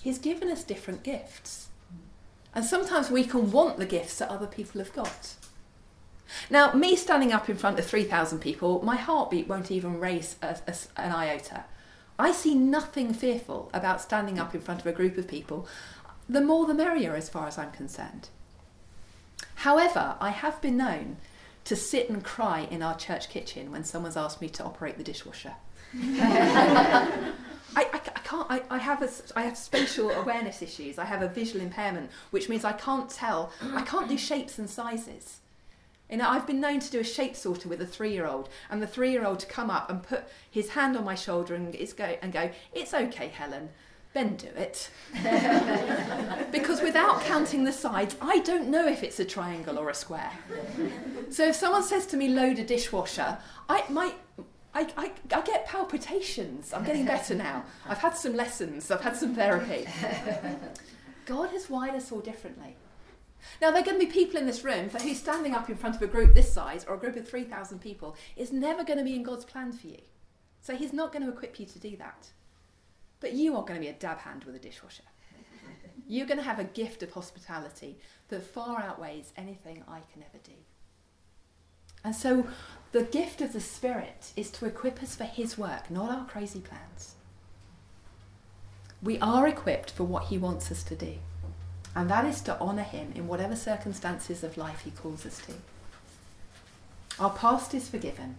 He's 0.00 0.18
given 0.18 0.48
us 0.48 0.62
different 0.62 1.02
gifts. 1.02 1.66
And 2.54 2.64
sometimes 2.64 3.10
we 3.10 3.24
can 3.24 3.50
want 3.50 3.78
the 3.78 3.86
gifts 3.86 4.18
that 4.18 4.28
other 4.28 4.46
people 4.46 4.78
have 4.80 4.92
got. 4.92 5.34
Now, 6.48 6.72
me 6.74 6.94
standing 6.94 7.32
up 7.32 7.48
in 7.48 7.56
front 7.56 7.76
of 7.76 7.86
3,000 7.86 8.38
people, 8.38 8.80
my 8.84 8.94
heartbeat 8.94 9.48
won't 9.48 9.72
even 9.72 9.98
raise 9.98 10.36
a, 10.40 10.58
a, 10.68 10.76
an 10.96 11.10
iota. 11.10 11.64
I 12.20 12.30
see 12.30 12.54
nothing 12.54 13.14
fearful 13.14 13.68
about 13.74 14.00
standing 14.00 14.38
up 14.38 14.54
in 14.54 14.60
front 14.60 14.78
of 14.78 14.86
a 14.86 14.92
group 14.92 15.18
of 15.18 15.26
people. 15.26 15.66
The 16.28 16.40
more 16.40 16.66
the 16.66 16.74
merrier, 16.74 17.16
as 17.16 17.28
far 17.28 17.48
as 17.48 17.58
I'm 17.58 17.72
concerned. 17.72 18.28
However, 19.56 20.14
I 20.20 20.30
have 20.30 20.62
been 20.62 20.76
known 20.76 21.16
to 21.66 21.76
sit 21.76 22.08
and 22.08 22.24
cry 22.24 22.60
in 22.70 22.80
our 22.80 22.96
church 22.96 23.28
kitchen 23.28 23.70
when 23.70 23.84
someone's 23.84 24.16
asked 24.16 24.40
me 24.40 24.48
to 24.48 24.64
operate 24.64 24.96
the 24.96 25.04
dishwasher. 25.04 25.54
I, 25.94 27.22
I, 27.76 27.90
I, 27.92 27.98
can't. 27.98 28.46
I, 28.48 28.62
I 28.70 28.78
have 28.78 29.02
a, 29.02 29.10
I 29.34 29.42
have 29.42 29.58
spatial 29.58 30.10
awareness 30.12 30.62
issues. 30.62 30.98
I 30.98 31.04
have 31.04 31.22
a 31.22 31.28
visual 31.28 31.60
impairment, 31.60 32.10
which 32.30 32.48
means 32.48 32.64
I 32.64 32.72
can't 32.72 33.10
tell. 33.10 33.52
I 33.74 33.82
can't 33.82 34.08
do 34.08 34.16
shapes 34.16 34.58
and 34.58 34.70
sizes. 34.70 35.40
You 36.08 36.18
know, 36.18 36.28
I've 36.28 36.46
been 36.46 36.60
known 36.60 36.78
to 36.78 36.90
do 36.90 37.00
a 37.00 37.04
shape 37.04 37.34
sorter 37.34 37.68
with 37.68 37.82
a 37.82 37.86
three-year-old, 37.86 38.48
and 38.70 38.80
the 38.80 38.86
three-year-old 38.86 39.40
to 39.40 39.46
come 39.46 39.70
up 39.70 39.90
and 39.90 40.04
put 40.04 40.24
his 40.48 40.70
hand 40.70 40.96
on 40.96 41.04
my 41.04 41.16
shoulder 41.16 41.56
and, 41.56 41.72
go, 41.96 42.16
and 42.22 42.32
go, 42.32 42.50
"It's 42.72 42.94
okay, 42.94 43.26
Helen 43.26 43.70
then 44.16 44.36
do 44.36 44.48
it. 44.56 44.90
because 46.52 46.80
without 46.80 47.20
counting 47.22 47.64
the 47.64 47.72
sides, 47.72 48.16
I 48.20 48.38
don't 48.40 48.68
know 48.68 48.86
if 48.86 49.02
it's 49.02 49.20
a 49.20 49.24
triangle 49.24 49.78
or 49.78 49.90
a 49.90 49.94
square. 49.94 50.32
So 51.30 51.48
if 51.48 51.56
someone 51.56 51.82
says 51.82 52.06
to 52.06 52.16
me, 52.16 52.28
load 52.28 52.58
a 52.58 52.64
dishwasher, 52.64 53.38
I 53.68 53.84
might. 53.88 54.14
I, 54.74 54.86
I, 54.98 55.12
I 55.34 55.40
get 55.40 55.66
palpitations. 55.66 56.74
I'm 56.74 56.84
getting 56.84 57.06
better 57.06 57.34
now. 57.34 57.64
I've 57.86 57.98
had 57.98 58.14
some 58.14 58.36
lessons, 58.36 58.90
I've 58.90 59.00
had 59.00 59.16
some 59.16 59.34
therapy. 59.34 59.86
God 61.24 61.48
has 61.50 61.70
wired 61.70 61.94
us 61.94 62.12
all 62.12 62.20
differently. 62.20 62.76
Now, 63.60 63.70
there 63.70 63.80
are 63.80 63.84
going 63.84 63.98
to 63.98 64.06
be 64.06 64.12
people 64.12 64.38
in 64.38 64.46
this 64.46 64.64
room 64.64 64.88
for 64.88 64.98
who 64.98 65.14
standing 65.14 65.54
up 65.54 65.70
in 65.70 65.76
front 65.76 65.96
of 65.96 66.02
a 66.02 66.06
group 66.06 66.34
this 66.34 66.52
size 66.52 66.84
or 66.84 66.94
a 66.94 66.98
group 66.98 67.16
of 67.16 67.28
3,000 67.28 67.78
people 67.78 68.16
is 68.36 68.52
never 68.52 68.84
going 68.84 68.98
to 68.98 69.04
be 69.04 69.14
in 69.14 69.22
God's 69.22 69.44
plan 69.44 69.72
for 69.72 69.86
you. 69.86 70.00
So 70.60 70.76
He's 70.76 70.92
not 70.92 71.12
going 71.12 71.24
to 71.24 71.30
equip 71.32 71.58
you 71.58 71.66
to 71.66 71.78
do 71.78 71.96
that. 71.96 72.28
But 73.20 73.32
you 73.32 73.56
are 73.56 73.62
going 73.62 73.74
to 73.74 73.80
be 73.80 73.88
a 73.88 73.92
dab 73.92 74.18
hand 74.18 74.44
with 74.44 74.54
a 74.54 74.58
dishwasher. 74.58 75.02
You're 76.08 76.26
going 76.26 76.38
to 76.38 76.44
have 76.44 76.58
a 76.58 76.64
gift 76.64 77.02
of 77.02 77.12
hospitality 77.12 77.98
that 78.28 78.42
far 78.42 78.80
outweighs 78.80 79.32
anything 79.36 79.82
I 79.88 80.00
can 80.12 80.22
ever 80.22 80.42
do. 80.44 80.52
And 82.04 82.14
so 82.14 82.46
the 82.92 83.02
gift 83.02 83.40
of 83.40 83.52
the 83.52 83.60
Spirit 83.60 84.32
is 84.36 84.50
to 84.52 84.66
equip 84.66 85.02
us 85.02 85.16
for 85.16 85.24
His 85.24 85.58
work, 85.58 85.90
not 85.90 86.10
our 86.10 86.24
crazy 86.26 86.60
plans. 86.60 87.16
We 89.02 89.18
are 89.18 89.48
equipped 89.48 89.90
for 89.90 90.04
what 90.04 90.26
He 90.26 90.38
wants 90.38 90.70
us 90.70 90.84
to 90.84 90.94
do, 90.94 91.14
and 91.94 92.08
that 92.08 92.24
is 92.24 92.40
to 92.42 92.58
honour 92.60 92.82
Him 92.82 93.12
in 93.16 93.26
whatever 93.26 93.56
circumstances 93.56 94.44
of 94.44 94.56
life 94.56 94.82
He 94.82 94.92
calls 94.92 95.26
us 95.26 95.40
to. 95.46 95.54
Our 97.18 97.30
past 97.30 97.74
is 97.74 97.88
forgiven, 97.88 98.36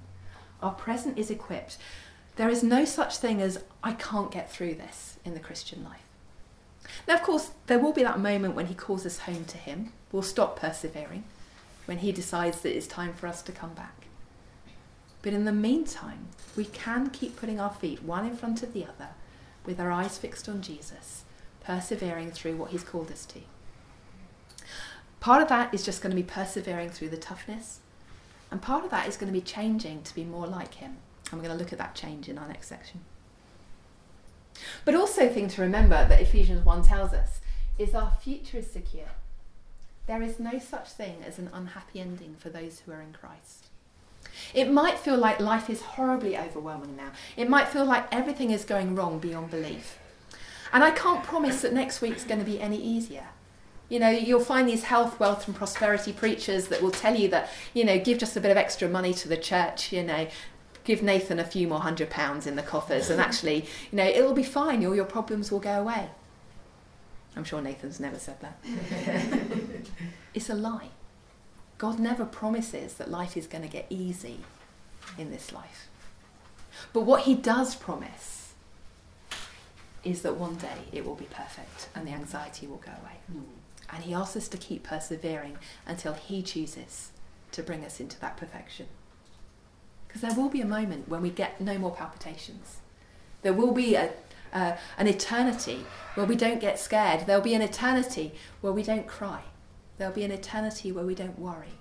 our 0.61 0.73
present 0.73 1.17
is 1.17 1.29
equipped. 1.29 1.77
There 2.37 2.49
is 2.49 2.63
no 2.63 2.85
such 2.85 3.17
thing 3.17 3.41
as, 3.41 3.63
I 3.83 3.93
can't 3.93 4.31
get 4.31 4.51
through 4.51 4.75
this 4.75 5.17
in 5.25 5.33
the 5.33 5.39
Christian 5.39 5.83
life. 5.83 6.03
Now, 7.07 7.15
of 7.15 7.23
course, 7.23 7.51
there 7.65 7.79
will 7.79 7.93
be 7.93 8.03
that 8.03 8.19
moment 8.19 8.55
when 8.55 8.67
He 8.67 8.75
calls 8.75 9.05
us 9.05 9.19
home 9.19 9.45
to 9.45 9.57
Him. 9.57 9.91
We'll 10.11 10.21
stop 10.21 10.59
persevering. 10.59 11.23
when 11.87 11.99
He 11.99 12.11
decides 12.11 12.61
that 12.61 12.75
it's 12.75 12.85
time 12.85 13.13
for 13.13 13.27
us 13.27 13.41
to 13.41 13.51
come 13.51 13.73
back. 13.73 14.05
But 15.23 15.33
in 15.33 15.45
the 15.45 15.51
meantime, 15.51 16.27
we 16.55 16.65
can 16.65 17.09
keep 17.09 17.35
putting 17.35 17.59
our 17.59 17.71
feet 17.71 18.03
one 18.03 18.25
in 18.25 18.35
front 18.35 18.61
of 18.61 18.73
the 18.73 18.83
other 18.83 19.09
with 19.65 19.79
our 19.79 19.91
eyes 19.91 20.17
fixed 20.17 20.47
on 20.47 20.61
Jesus, 20.61 21.23
persevering 21.63 22.31
through 22.31 22.57
what 22.57 22.71
He's 22.71 22.83
called 22.83 23.11
us 23.11 23.25
to. 23.27 23.39
Part 25.19 25.41
of 25.41 25.49
that 25.49 25.73
is 25.73 25.83
just 25.83 26.01
going 26.01 26.15
to 26.15 26.21
be 26.21 26.27
persevering 26.27 26.89
through 26.89 27.09
the 27.09 27.17
toughness, 27.17 27.79
and 28.51 28.61
part 28.61 28.85
of 28.85 28.91
that 28.91 29.07
is 29.07 29.17
going 29.17 29.31
to 29.31 29.37
be 29.37 29.43
changing 29.43 30.03
to 30.03 30.13
be 30.13 30.23
more 30.23 30.45
like 30.45 30.75
Him. 30.75 30.97
And 31.31 31.39
we're 31.39 31.47
going 31.47 31.57
to 31.57 31.63
look 31.63 31.73
at 31.73 31.79
that 31.79 31.95
change 31.95 32.29
in 32.29 32.37
our 32.37 32.47
next 32.47 32.67
section. 32.67 33.01
But 34.85 34.95
also, 34.95 35.27
thing 35.29 35.47
to 35.49 35.61
remember 35.61 36.07
that 36.07 36.21
Ephesians 36.21 36.65
1 36.65 36.83
tells 36.83 37.13
us 37.13 37.41
is 37.77 37.93
our 37.93 38.11
future 38.21 38.57
is 38.57 38.71
secure. 38.71 39.11
There 40.07 40.21
is 40.21 40.39
no 40.39 40.57
such 40.57 40.89
thing 40.89 41.17
as 41.25 41.37
an 41.37 41.49
unhappy 41.53 41.99
ending 41.99 42.35
for 42.39 42.49
those 42.49 42.79
who 42.79 42.91
are 42.91 43.01
in 43.01 43.13
Christ. 43.13 43.67
It 44.53 44.71
might 44.71 44.97
feel 44.97 45.17
like 45.17 45.39
life 45.39 45.69
is 45.69 45.81
horribly 45.81 46.37
overwhelming 46.37 46.95
now. 46.95 47.11
It 47.35 47.49
might 47.49 47.67
feel 47.67 47.85
like 47.85 48.13
everything 48.13 48.51
is 48.51 48.65
going 48.65 48.95
wrong 48.95 49.19
beyond 49.19 49.51
belief. 49.51 49.99
And 50.73 50.83
I 50.83 50.91
can't 50.91 51.23
promise 51.23 51.61
that 51.61 51.73
next 51.73 52.01
week's 52.01 52.23
going 52.23 52.39
to 52.39 52.45
be 52.45 52.59
any 52.59 52.81
easier. 52.81 53.27
You 53.89 53.99
know, 53.99 54.09
you'll 54.09 54.41
find 54.41 54.67
these 54.67 54.83
health, 54.83 55.19
wealth, 55.19 55.47
and 55.47 55.55
prosperity 55.55 56.11
preachers 56.11 56.67
that 56.67 56.81
will 56.81 56.91
tell 56.91 57.15
you 57.15 57.29
that, 57.29 57.49
you 57.73 57.85
know, 57.85 57.97
give 57.97 58.17
just 58.17 58.35
a 58.35 58.41
bit 58.41 58.51
of 58.51 58.57
extra 58.57 58.89
money 58.89 59.13
to 59.13 59.29
the 59.29 59.37
church, 59.37 59.93
you 59.93 60.03
know, 60.03 60.27
give 60.87 61.03
Nathan 61.03 61.37
a 61.37 61.43
few 61.43 61.67
more 61.67 61.81
hundred 61.81 62.09
pounds 62.09 62.47
in 62.47 62.55
the 62.55 62.63
coffers, 62.63 63.09
and 63.09 63.19
actually, 63.19 63.65
you 63.91 63.97
know, 63.97 64.05
it'll 64.05 64.33
be 64.33 64.41
fine, 64.41 64.83
all 64.85 64.95
your 64.95 65.03
problems 65.03 65.51
will 65.51 65.59
go 65.59 65.81
away. 65.81 66.09
I'm 67.35 67.43
sure 67.43 67.61
Nathan's 67.61 67.99
never 67.99 68.17
said 68.17 68.39
that. 68.39 68.57
it's 70.33 70.49
a 70.49 70.55
lie. 70.55 70.87
God 71.77 71.99
never 71.99 72.23
promises 72.23 72.93
that 72.95 73.11
life 73.11 73.35
is 73.35 73.47
going 73.47 73.63
to 73.63 73.69
get 73.69 73.85
easy 73.89 74.39
in 75.17 75.29
this 75.29 75.51
life. 75.51 75.89
But 76.93 77.01
what 77.01 77.23
he 77.23 77.35
does 77.35 77.75
promise 77.75 78.53
is 80.05 80.21
that 80.21 80.37
one 80.37 80.55
day 80.55 80.85
it 80.93 81.05
will 81.05 81.15
be 81.15 81.25
perfect 81.25 81.89
and 81.93 82.07
the 82.07 82.11
anxiety 82.11 82.65
will 82.65 82.77
go 82.77 82.91
away. 82.91 83.17
Mm. 83.31 83.43
And 83.93 84.03
he 84.05 84.13
asks 84.13 84.37
us 84.37 84.47
to 84.47 84.57
keep 84.57 84.83
persevering 84.83 85.57
until 85.85 86.13
he 86.13 86.41
chooses 86.41 87.11
to 87.51 87.61
bring 87.61 87.83
us 87.83 87.99
into 87.99 88.19
that 88.21 88.37
perfection. 88.37 88.87
Because 90.07 90.21
there 90.21 90.33
will 90.33 90.49
be 90.49 90.61
a 90.61 90.65
moment 90.65 91.09
when 91.09 91.21
we 91.21 91.29
get 91.29 91.59
no 91.59 91.77
more 91.77 91.91
palpitations. 91.91 92.77
There 93.41 93.53
will 93.53 93.73
be 93.73 93.95
a, 93.95 94.11
an 94.53 95.07
eternity 95.07 95.85
where 96.15 96.25
we 96.25 96.35
don't 96.35 96.59
get 96.59 96.79
scared. 96.79 97.27
There'll 97.27 97.41
be 97.41 97.53
an 97.53 97.61
eternity 97.61 98.33
where 98.61 98.73
we 98.73 98.83
don't 98.83 99.07
cry. 99.07 99.41
There'll 99.97 100.13
be 100.13 100.23
an 100.23 100.31
eternity 100.31 100.91
where 100.91 101.05
we 101.05 101.15
don't 101.15 101.39
worry. 101.39 101.75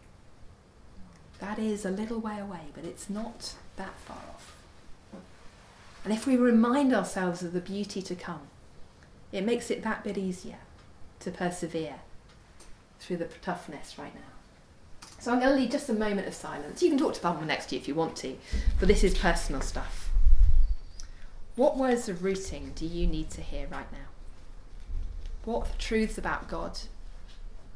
That 1.38 1.58
is 1.58 1.84
a 1.84 1.90
little 1.90 2.18
way 2.18 2.38
away, 2.38 2.66
but 2.74 2.84
it's 2.84 3.10
not 3.10 3.54
that 3.76 3.94
far 3.98 4.16
off. 4.16 4.56
And 6.04 6.12
if 6.12 6.26
we 6.26 6.36
remind 6.36 6.94
ourselves 6.94 7.42
of 7.42 7.52
the 7.52 7.60
beauty 7.60 8.00
to 8.02 8.14
come, 8.14 8.42
it 9.32 9.44
makes 9.44 9.70
it 9.70 9.82
that 9.82 10.04
bit 10.04 10.16
easier 10.16 10.58
to 11.20 11.30
persevere 11.30 11.96
through 13.00 13.16
the 13.18 13.24
toughness 13.42 13.98
right 13.98 14.14
now. 14.14 14.20
So 15.26 15.32
I'm 15.32 15.40
going 15.40 15.50
to 15.50 15.60
leave 15.60 15.70
just 15.70 15.88
a 15.88 15.92
moment 15.92 16.28
of 16.28 16.34
silence. 16.34 16.80
You 16.84 16.88
can 16.88 16.98
talk 16.98 17.14
to 17.14 17.20
someone 17.20 17.48
next 17.48 17.66
to 17.66 17.74
you 17.74 17.80
if 17.80 17.88
you 17.88 17.96
want 17.96 18.14
to, 18.18 18.36
but 18.78 18.86
this 18.86 19.02
is 19.02 19.18
personal 19.18 19.60
stuff. 19.60 20.08
What 21.56 21.76
words 21.76 22.08
of 22.08 22.22
rooting 22.22 22.70
do 22.76 22.86
you 22.86 23.08
need 23.08 23.30
to 23.30 23.40
hear 23.40 23.66
right 23.66 23.90
now? 23.90 24.06
What 25.44 25.80
truths 25.80 26.16
about 26.16 26.46
God, 26.46 26.78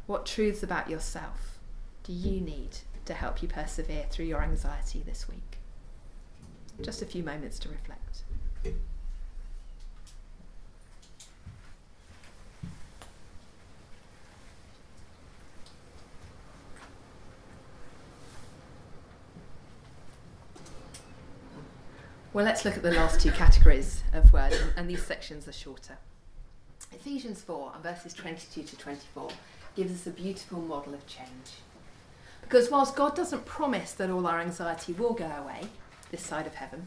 what 0.07 0.27
truths 0.27 0.63
about 0.63 0.89
yourself 0.89 1.59
do 2.05 2.13
you 2.13 2.41
need 2.41 2.77
to 3.07 3.15
help 3.15 3.43
you 3.43 3.49
persevere 3.49 4.05
through 4.11 4.27
your 4.27 4.45
anxiety 4.45 5.03
this 5.05 5.29
week? 5.29 5.59
Just 6.81 7.03
a 7.03 7.05
few 7.05 7.25
moments 7.25 7.59
to 7.59 7.69
reflect. 7.69 8.23
Well, 22.33 22.45
let's 22.45 22.65
look 22.65 22.77
at 22.77 22.85
the 22.85 22.93
last 22.93 23.21
two 23.21 23.33
categories 23.33 24.05
of 24.13 24.33
words, 24.33 24.57
and 24.77 24.89
these 24.89 25.05
sections 25.05 25.49
are 25.49 25.53
shorter. 25.53 25.99
Ephesians 26.93 27.43
4 27.43 27.73
and 27.75 27.83
verses 27.83 28.15
22 28.15 28.63
to 28.63 28.77
24 28.77 29.31
gives 29.75 29.93
us 29.93 30.07
a 30.07 30.11
beautiful 30.11 30.61
model 30.61 30.95
of 30.95 31.05
change. 31.09 31.27
Because 32.41 32.71
whilst 32.71 32.95
God 32.95 33.17
doesn't 33.17 33.47
promise 33.47 33.91
that 33.95 34.11
all 34.11 34.29
our 34.29 34.39
anxiety 34.39 34.93
will 34.93 35.13
go 35.13 35.27
away 35.27 35.63
this 36.13 36.23
side 36.23 36.47
of 36.47 36.55
heaven, 36.55 36.87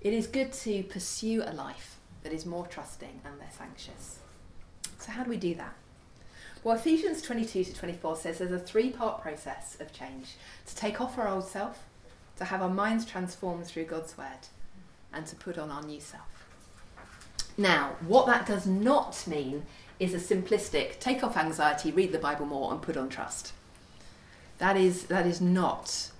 it 0.00 0.14
is 0.14 0.26
good 0.26 0.54
to 0.54 0.84
pursue 0.84 1.42
a 1.44 1.52
life 1.52 1.98
that 2.22 2.32
is 2.32 2.46
more 2.46 2.66
trusting 2.66 3.20
and 3.26 3.38
less 3.38 3.58
anxious. 3.60 4.20
So, 5.00 5.12
how 5.12 5.22
do 5.22 5.28
we 5.28 5.36
do 5.36 5.54
that? 5.56 5.74
Well, 6.64 6.76
Ephesians 6.76 7.20
22 7.20 7.64
to 7.64 7.74
24 7.74 8.16
says 8.16 8.38
there's 8.38 8.52
a 8.52 8.58
three 8.58 8.88
part 8.88 9.20
process 9.20 9.76
of 9.80 9.92
change 9.92 10.36
to 10.64 10.74
take 10.74 10.98
off 10.98 11.18
our 11.18 11.28
old 11.28 11.46
self, 11.46 11.84
to 12.40 12.46
have 12.46 12.62
our 12.62 12.70
minds 12.70 13.04
transformed 13.04 13.66
through 13.66 13.84
God's 13.84 14.16
word 14.16 14.48
and 15.12 15.26
to 15.26 15.36
put 15.36 15.58
on 15.58 15.70
our 15.70 15.82
new 15.82 16.00
self. 16.00 16.46
Now, 17.56 17.96
what 18.06 18.26
that 18.26 18.46
does 18.46 18.66
not 18.66 19.22
mean 19.26 19.64
is 19.98 20.14
a 20.14 20.34
simplistic 20.34 20.98
take 20.98 21.22
off 21.22 21.36
anxiety, 21.36 21.92
read 21.92 22.12
the 22.12 22.18
Bible 22.18 22.46
more, 22.46 22.72
and 22.72 22.80
put 22.80 22.96
on 22.96 23.10
trust. 23.10 23.52
That 24.56 24.78
is, 24.78 25.04
that 25.04 25.26
is 25.26 25.40
not 25.42 26.10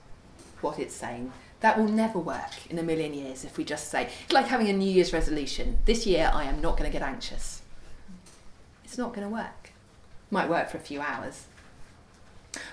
what 0.60 0.78
it's 0.78 0.94
saying. 0.94 1.32
That 1.60 1.78
will 1.78 1.88
never 1.88 2.18
work 2.18 2.66
in 2.68 2.78
a 2.78 2.82
million 2.82 3.14
years 3.14 3.44
if 3.44 3.56
we 3.56 3.64
just 3.64 3.90
say, 3.90 4.10
it's 4.24 4.32
like 4.32 4.46
having 4.46 4.68
a 4.68 4.74
New 4.74 4.90
Year's 4.90 5.14
resolution. 5.14 5.78
This 5.86 6.06
year 6.06 6.30
I 6.32 6.44
am 6.44 6.60
not 6.60 6.76
going 6.76 6.90
to 6.90 6.92
get 6.92 7.06
anxious. 7.06 7.62
It's 8.84 8.98
not 8.98 9.14
going 9.14 9.26
to 9.26 9.32
work. 9.32 9.72
Might 10.30 10.50
work 10.50 10.68
for 10.68 10.76
a 10.76 10.80
few 10.80 11.00
hours, 11.00 11.46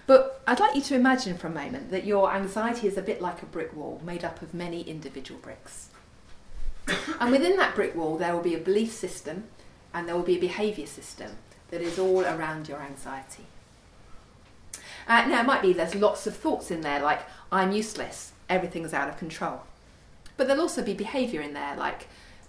but 0.06 0.42
I'd 0.48 0.60
like 0.60 0.76
you 0.76 0.82
to 0.82 0.96
imagine 0.96 1.38
for 1.38 1.48
a 1.48 1.52
moment 1.52 1.92
that 1.92 2.06
your 2.06 2.34
anxiety 2.34 2.88
is 2.88 2.98
a 2.98 3.02
bit 3.02 3.22
like 3.22 3.42
a 3.42 3.46
brick 3.46 3.76
wall 3.76 4.02
made 4.04 4.24
up 4.24 4.42
of 4.42 4.54
many 4.54 4.82
individual 4.82 5.40
bricks. 5.40 5.90
and 7.20 7.32
within 7.32 7.58
that 7.58 7.76
brick 7.76 7.96
wall, 7.96 8.18
there 8.18 8.34
will 8.34 8.42
be 8.42 8.56
a 8.56 8.60
belief 8.60 8.92
system 8.92 9.46
and 9.94 10.08
there 10.08 10.16
will 10.16 10.24
be 10.24 10.38
a 10.38 10.42
behaviour 10.42 10.88
system 10.88 11.38
that 11.70 11.82
is 11.82 12.00
all 12.00 12.22
around 12.22 12.70
your 12.70 12.82
anxiety. 12.82 13.46
Uh, 15.08 15.26
now, 15.28 15.42
it 15.42 15.46
might 15.46 15.62
be 15.62 15.74
there's 15.74 15.96
lots 15.96 16.28
of 16.28 16.36
thoughts 16.36 16.70
in 16.72 16.82
there 16.82 17.02
like, 17.02 17.22
I'm 17.52 17.72
useless, 17.72 18.34
everything's 18.50 18.94
out 18.94 19.10
of 19.10 19.18
control. 19.18 19.64
But 20.36 20.48
there'll 20.48 20.62
also 20.62 20.84
be 20.84 20.94
behaviour 20.94 21.42
in 21.42 21.54
there 21.54 21.76
like 21.76 22.08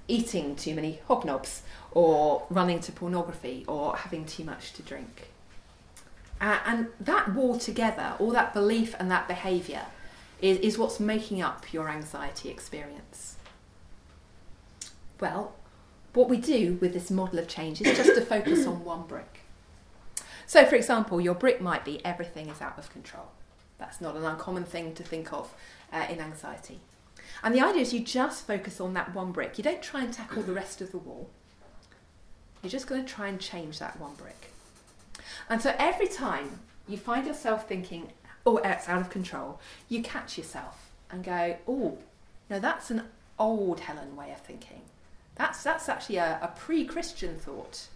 eating 0.08 0.56
too 0.56 0.74
many 0.74 1.00
hobnobs, 1.08 1.60
or 1.92 2.46
running 2.50 2.80
to 2.80 2.92
pornography, 2.92 3.64
or 3.68 3.96
having 3.96 4.24
too 4.24 4.42
much 4.42 4.72
to 4.72 4.82
drink. 4.82 5.28
Uh, 6.40 6.58
and 6.66 6.88
that 7.00 7.34
wall 7.34 7.58
together, 7.58 8.14
all 8.18 8.30
that 8.30 8.54
belief 8.54 8.94
and 8.98 9.10
that 9.10 9.26
behaviour, 9.26 9.82
is, 10.40 10.58
is 10.58 10.78
what's 10.78 11.00
making 11.00 11.42
up 11.42 11.72
your 11.72 11.88
anxiety 11.88 12.48
experience. 12.48 13.36
Well, 15.20 15.54
what 16.14 16.28
we 16.28 16.36
do 16.36 16.78
with 16.80 16.92
this 16.92 17.10
model 17.10 17.38
of 17.38 17.48
change 17.48 17.80
is 17.80 17.96
just 17.96 18.14
to 18.14 18.20
focus 18.20 18.66
on 18.66 18.84
one 18.84 19.06
brick. 19.06 19.40
So, 20.46 20.64
for 20.64 20.76
example, 20.76 21.20
your 21.20 21.34
brick 21.34 21.60
might 21.60 21.84
be 21.84 22.04
everything 22.04 22.48
is 22.48 22.60
out 22.60 22.78
of 22.78 22.90
control. 22.90 23.26
That's 23.78 24.00
not 24.00 24.16
an 24.16 24.24
uncommon 24.24 24.64
thing 24.64 24.94
to 24.94 25.02
think 25.02 25.32
of 25.32 25.52
uh, 25.92 26.06
in 26.08 26.20
anxiety. 26.20 26.80
And 27.42 27.54
the 27.54 27.60
idea 27.60 27.82
is 27.82 27.92
you 27.92 28.00
just 28.00 28.46
focus 28.46 28.80
on 28.80 28.94
that 28.94 29.14
one 29.14 29.32
brick. 29.32 29.58
You 29.58 29.64
don't 29.64 29.82
try 29.82 30.02
and 30.02 30.12
tackle 30.12 30.42
the 30.42 30.52
rest 30.52 30.80
of 30.80 30.90
the 30.90 30.98
wall. 30.98 31.28
You're 32.62 32.70
just 32.70 32.86
going 32.86 33.04
to 33.04 33.12
try 33.12 33.28
and 33.28 33.40
change 33.40 33.78
that 33.78 34.00
one 34.00 34.14
brick. 34.14 34.50
And 35.48 35.60
so 35.62 35.74
every 35.78 36.08
time 36.08 36.60
you 36.86 36.96
find 36.96 37.26
yourself 37.26 37.68
thinking, 37.68 38.12
oh, 38.44 38.58
it's 38.58 38.88
out 38.88 39.00
of 39.00 39.10
control, 39.10 39.60
you 39.88 40.02
catch 40.02 40.36
yourself 40.38 40.90
and 41.10 41.24
go, 41.24 41.56
oh, 41.66 41.98
no, 42.50 42.58
that's 42.58 42.90
an 42.90 43.02
old 43.38 43.80
Helen 43.80 44.16
way 44.16 44.32
of 44.32 44.40
thinking. 44.40 44.82
That's, 45.36 45.62
that's 45.62 45.88
actually 45.88 46.16
a, 46.16 46.38
a 46.42 46.48
pre 46.48 46.84
Christian 46.84 47.36
thought. 47.36 47.86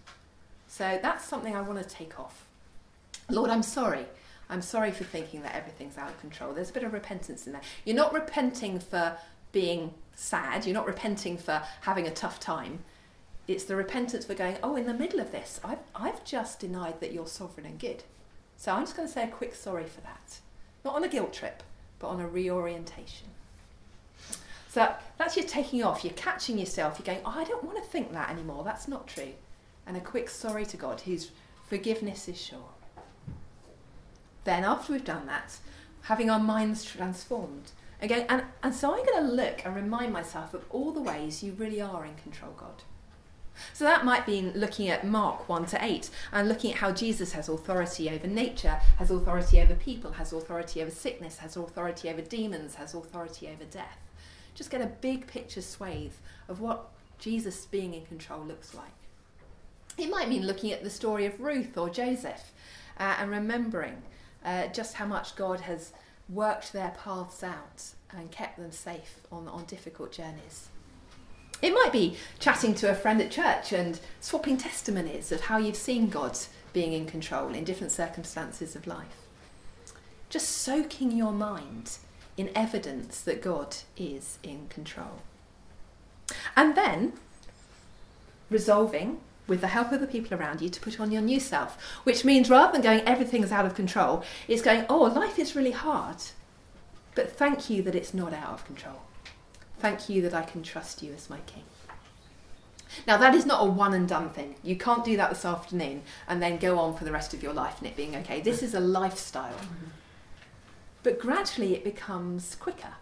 So 0.67 0.97
that's 1.01 1.25
something 1.25 1.55
I 1.55 1.61
want 1.61 1.81
to 1.81 1.87
take 1.87 2.19
off. 2.19 2.45
Lord, 3.29 3.49
I'm 3.49 3.63
sorry. 3.63 4.05
I'm 4.49 4.61
sorry 4.61 4.91
for 4.91 5.03
thinking 5.03 5.41
that 5.43 5.55
everything's 5.55 5.97
out 5.97 6.09
of 6.09 6.19
control. 6.19 6.53
There's 6.53 6.69
a 6.69 6.73
bit 6.73 6.83
of 6.83 6.93
repentance 6.93 7.47
in 7.47 7.53
there. 7.53 7.61
You're 7.85 7.95
not 7.95 8.13
repenting 8.13 8.79
for 8.79 9.17
being 9.51 9.93
sad, 10.15 10.65
you're 10.65 10.73
not 10.73 10.87
repenting 10.87 11.37
for 11.37 11.61
having 11.81 12.07
a 12.07 12.11
tough 12.11 12.39
time 12.39 12.79
it's 13.47 13.65
the 13.65 13.75
repentance 13.75 14.25
for 14.25 14.33
going, 14.33 14.57
oh, 14.63 14.75
in 14.75 14.85
the 14.85 14.93
middle 14.93 15.19
of 15.19 15.31
this, 15.31 15.59
I've, 15.63 15.79
I've 15.95 16.23
just 16.23 16.59
denied 16.59 16.99
that 17.01 17.11
you're 17.11 17.27
sovereign 17.27 17.65
and 17.65 17.79
good. 17.79 18.03
So 18.55 18.71
I'm 18.71 18.83
just 18.83 18.95
going 18.95 19.07
to 19.07 19.13
say 19.13 19.25
a 19.25 19.27
quick 19.27 19.55
sorry 19.55 19.85
for 19.85 20.01
that. 20.01 20.39
Not 20.85 20.95
on 20.95 21.03
a 21.03 21.09
guilt 21.09 21.33
trip, 21.33 21.63
but 21.99 22.07
on 22.07 22.21
a 22.21 22.27
reorientation. 22.27 23.27
So 24.69 24.93
that's 25.17 25.37
your 25.37 25.45
taking 25.45 25.83
off, 25.83 26.03
you're 26.03 26.13
catching 26.13 26.57
yourself, 26.57 26.97
you're 26.97 27.05
going, 27.05 27.23
oh, 27.25 27.35
I 27.37 27.43
don't 27.43 27.63
want 27.63 27.77
to 27.77 27.83
think 27.83 28.11
that 28.13 28.29
anymore, 28.29 28.63
that's 28.63 28.87
not 28.87 29.07
true. 29.07 29.33
And 29.85 29.95
a 29.97 29.99
quick 29.99 30.29
sorry 30.29 30.65
to 30.67 30.77
God, 30.77 31.01
whose 31.01 31.31
forgiveness 31.67 32.27
is 32.27 32.41
sure. 32.41 32.69
then 34.45 34.63
after 34.63 34.93
we've 34.93 35.03
done 35.05 35.25
that, 35.27 35.57
having 36.03 36.29
our 36.29 36.39
minds 36.39 36.83
transformed. 36.83 37.71
Again, 38.01 38.25
and, 38.29 38.43
and 38.61 38.73
so 38.75 38.93
I'm 38.93 39.05
going 39.05 39.25
to 39.25 39.31
look 39.31 39.65
and 39.65 39.75
remind 39.75 40.11
myself 40.11 40.53
of 40.53 40.65
all 40.69 40.91
the 40.91 41.01
ways 41.01 41.41
you 41.43 41.53
really 41.53 41.81
are 41.81 42.05
in 42.05 42.15
control, 42.15 42.53
God. 42.57 42.83
So 43.73 43.85
that 43.85 44.05
might 44.05 44.25
be 44.25 44.41
looking 44.41 44.89
at 44.89 45.05
Mark 45.05 45.47
1 45.47 45.65
to 45.67 45.83
8 45.83 46.09
and 46.31 46.47
looking 46.47 46.71
at 46.71 46.77
how 46.77 46.91
Jesus 46.91 47.33
has 47.33 47.49
authority 47.49 48.09
over 48.09 48.27
nature, 48.27 48.79
has 48.97 49.11
authority 49.11 49.61
over 49.61 49.75
people, 49.75 50.11
has 50.13 50.33
authority 50.33 50.81
over 50.81 50.91
sickness, 50.91 51.37
has 51.37 51.55
authority 51.55 52.09
over 52.09 52.21
demons, 52.21 52.75
has 52.75 52.93
authority 52.93 53.47
over 53.47 53.65
death. 53.65 53.99
Just 54.55 54.69
get 54.69 54.81
a 54.81 54.87
big 54.87 55.27
picture 55.27 55.61
swathe 55.61 56.13
of 56.47 56.59
what 56.61 56.89
Jesus 57.19 57.65
being 57.65 57.93
in 57.93 58.05
control 58.05 58.43
looks 58.43 58.73
like. 58.73 58.91
It 59.97 60.09
might 60.09 60.29
mean 60.29 60.45
looking 60.45 60.71
at 60.71 60.83
the 60.83 60.89
story 60.89 61.25
of 61.25 61.39
Ruth 61.39 61.77
or 61.77 61.89
Joseph 61.89 62.51
uh, 62.99 63.15
and 63.19 63.29
remembering 63.29 64.01
uh, 64.43 64.67
just 64.67 64.95
how 64.95 65.05
much 65.05 65.35
God 65.35 65.61
has 65.61 65.93
worked 66.29 66.73
their 66.73 66.95
paths 67.03 67.43
out 67.43 67.83
and 68.11 68.31
kept 68.31 68.57
them 68.57 68.71
safe 68.71 69.21
on, 69.31 69.47
on 69.47 69.65
difficult 69.65 70.11
journeys. 70.11 70.69
It 71.63 71.73
might 71.73 71.93
be 71.93 72.17
chatting 72.39 72.75
to 72.75 72.91
a 72.91 72.93
friend 72.93 73.21
at 73.21 73.31
church 73.31 73.71
and 73.71 73.97
swapping 74.19 74.57
testimonies 74.57 75.31
of 75.31 75.39
how 75.39 75.57
you've 75.57 75.77
seen 75.77 76.09
God 76.09 76.37
being 76.73 76.91
in 76.91 77.05
control 77.05 77.55
in 77.55 77.63
different 77.63 77.93
circumstances 77.93 78.75
of 78.75 78.85
life. 78.85 79.27
Just 80.29 80.49
soaking 80.49 81.13
your 81.13 81.31
mind 81.31 81.99
in 82.35 82.51
evidence 82.53 83.21
that 83.21 83.41
God 83.41 83.77
is 83.95 84.39
in 84.43 84.67
control. 84.67 85.21
And 86.57 86.75
then 86.75 87.13
resolving 88.49 89.21
with 89.47 89.61
the 89.61 89.67
help 89.67 89.93
of 89.93 90.01
the 90.01 90.07
people 90.07 90.37
around 90.37 90.61
you 90.61 90.67
to 90.67 90.81
put 90.81 90.99
on 90.99 91.11
your 91.11 91.21
new 91.21 91.39
self, 91.39 91.81
which 92.03 92.25
means 92.25 92.49
rather 92.49 92.73
than 92.73 92.81
going 92.81 93.07
everything's 93.07 93.53
out 93.53 93.65
of 93.65 93.73
control, 93.73 94.21
it's 94.49 94.61
going, 94.61 94.85
oh, 94.89 95.03
life 95.03 95.39
is 95.39 95.55
really 95.55 95.71
hard, 95.71 96.17
but 97.15 97.31
thank 97.31 97.69
you 97.69 97.81
that 97.83 97.95
it's 97.95 98.13
not 98.13 98.33
out 98.33 98.51
of 98.51 98.65
control. 98.65 98.99
Thank 99.83 100.07
you 100.07 100.21
that 100.21 100.33
I 100.33 100.43
can 100.43 100.63
trust 100.63 101.03
you 101.03 101.11
as 101.11 101.29
my 101.29 101.39
king. 101.39 101.65
Now, 103.05 103.17
that 103.17 103.35
is 103.35 103.45
not 103.45 103.67
a 103.67 103.69
one 103.69 103.93
and 103.93 104.07
done 104.07 104.29
thing. 104.29 104.55
You 104.63 104.77
can't 104.77 105.03
do 105.03 105.17
that 105.17 105.29
this 105.29 105.43
afternoon 105.43 106.03
and 106.25 106.41
then 106.41 106.55
go 106.55 106.79
on 106.79 106.95
for 106.95 107.03
the 107.03 107.11
rest 107.11 107.33
of 107.33 107.43
your 107.43 107.51
life 107.51 107.79
and 107.79 107.87
it 107.87 107.97
being 107.97 108.15
okay. 108.15 108.39
This 108.39 108.63
is 108.63 108.73
a 108.73 108.79
lifestyle. 108.79 109.57
But 111.03 111.19
gradually 111.19 111.75
it 111.75 111.83
becomes 111.83 112.55
quicker. 112.55 112.93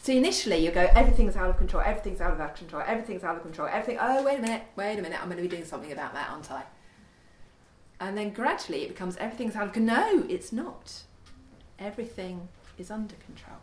So 0.00 0.12
initially 0.12 0.56
you 0.56 0.72
go, 0.72 0.88
everything's 0.96 1.36
out 1.36 1.48
of 1.48 1.58
control, 1.58 1.84
everything's 1.86 2.20
out 2.20 2.32
of 2.32 2.56
control, 2.56 2.82
everything's 2.84 3.22
out 3.22 3.36
of 3.36 3.42
control, 3.42 3.68
everything, 3.68 3.98
oh, 4.00 4.24
wait 4.24 4.40
a 4.40 4.42
minute, 4.42 4.62
wait 4.74 4.98
a 4.98 5.02
minute, 5.02 5.20
I'm 5.22 5.28
going 5.28 5.36
to 5.40 5.48
be 5.48 5.48
doing 5.48 5.64
something 5.64 5.92
about 5.92 6.12
that, 6.14 6.28
aren't 6.28 6.50
I? 6.50 6.64
And 8.00 8.18
then 8.18 8.30
gradually 8.30 8.82
it 8.82 8.88
becomes 8.88 9.16
everything's 9.18 9.54
out 9.54 9.68
of 9.68 9.72
control. 9.72 9.96
No, 9.96 10.26
it's 10.28 10.50
not. 10.50 11.02
Everything 11.78 12.48
is 12.78 12.90
under 12.90 13.14
control. 13.14 13.58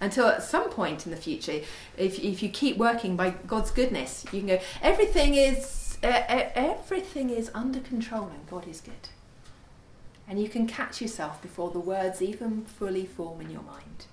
Until 0.00 0.28
at 0.28 0.42
some 0.42 0.70
point 0.70 1.06
in 1.06 1.10
the 1.10 1.18
future, 1.18 1.60
if, 1.96 2.18
if 2.20 2.42
you 2.42 2.48
keep 2.48 2.76
working 2.76 3.16
by 3.16 3.30
God's 3.30 3.70
goodness, 3.72 4.24
you 4.32 4.40
can 4.40 4.48
go, 4.48 4.60
everything 4.80 5.34
is, 5.34 5.98
uh, 6.02 6.22
everything 6.54 7.30
is 7.30 7.50
under 7.52 7.80
control 7.80 8.28
and 8.28 8.46
God 8.48 8.68
is 8.68 8.80
good. 8.80 9.08
And 10.28 10.40
you 10.40 10.48
can 10.48 10.66
catch 10.66 11.00
yourself 11.00 11.42
before 11.42 11.70
the 11.70 11.80
words 11.80 12.22
even 12.22 12.64
fully 12.64 13.06
form 13.06 13.40
in 13.40 13.50
your 13.50 13.62
mind. 13.62 14.06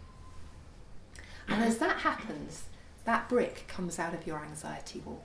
And 1.48 1.64
as 1.64 1.78
that 1.78 1.98
happens, 1.98 2.64
that 3.04 3.30
brick 3.30 3.66
comes 3.68 4.00
out 4.00 4.14
of 4.14 4.26
your 4.26 4.44
anxiety 4.44 5.02
wall. 5.06 5.24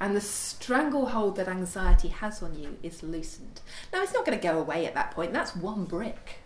And 0.00 0.14
the 0.14 0.20
stranglehold 0.20 1.36
that 1.36 1.48
anxiety 1.48 2.08
has 2.08 2.42
on 2.42 2.58
you 2.58 2.78
is 2.82 3.02
loosened. 3.02 3.60
Now, 3.92 4.02
it's 4.02 4.12
not 4.12 4.26
going 4.26 4.38
to 4.38 4.42
go 4.42 4.58
away 4.58 4.86
at 4.86 4.94
that 4.94 5.12
point. 5.12 5.32
That's 5.32 5.56
one 5.56 5.84
brick. 5.84 6.40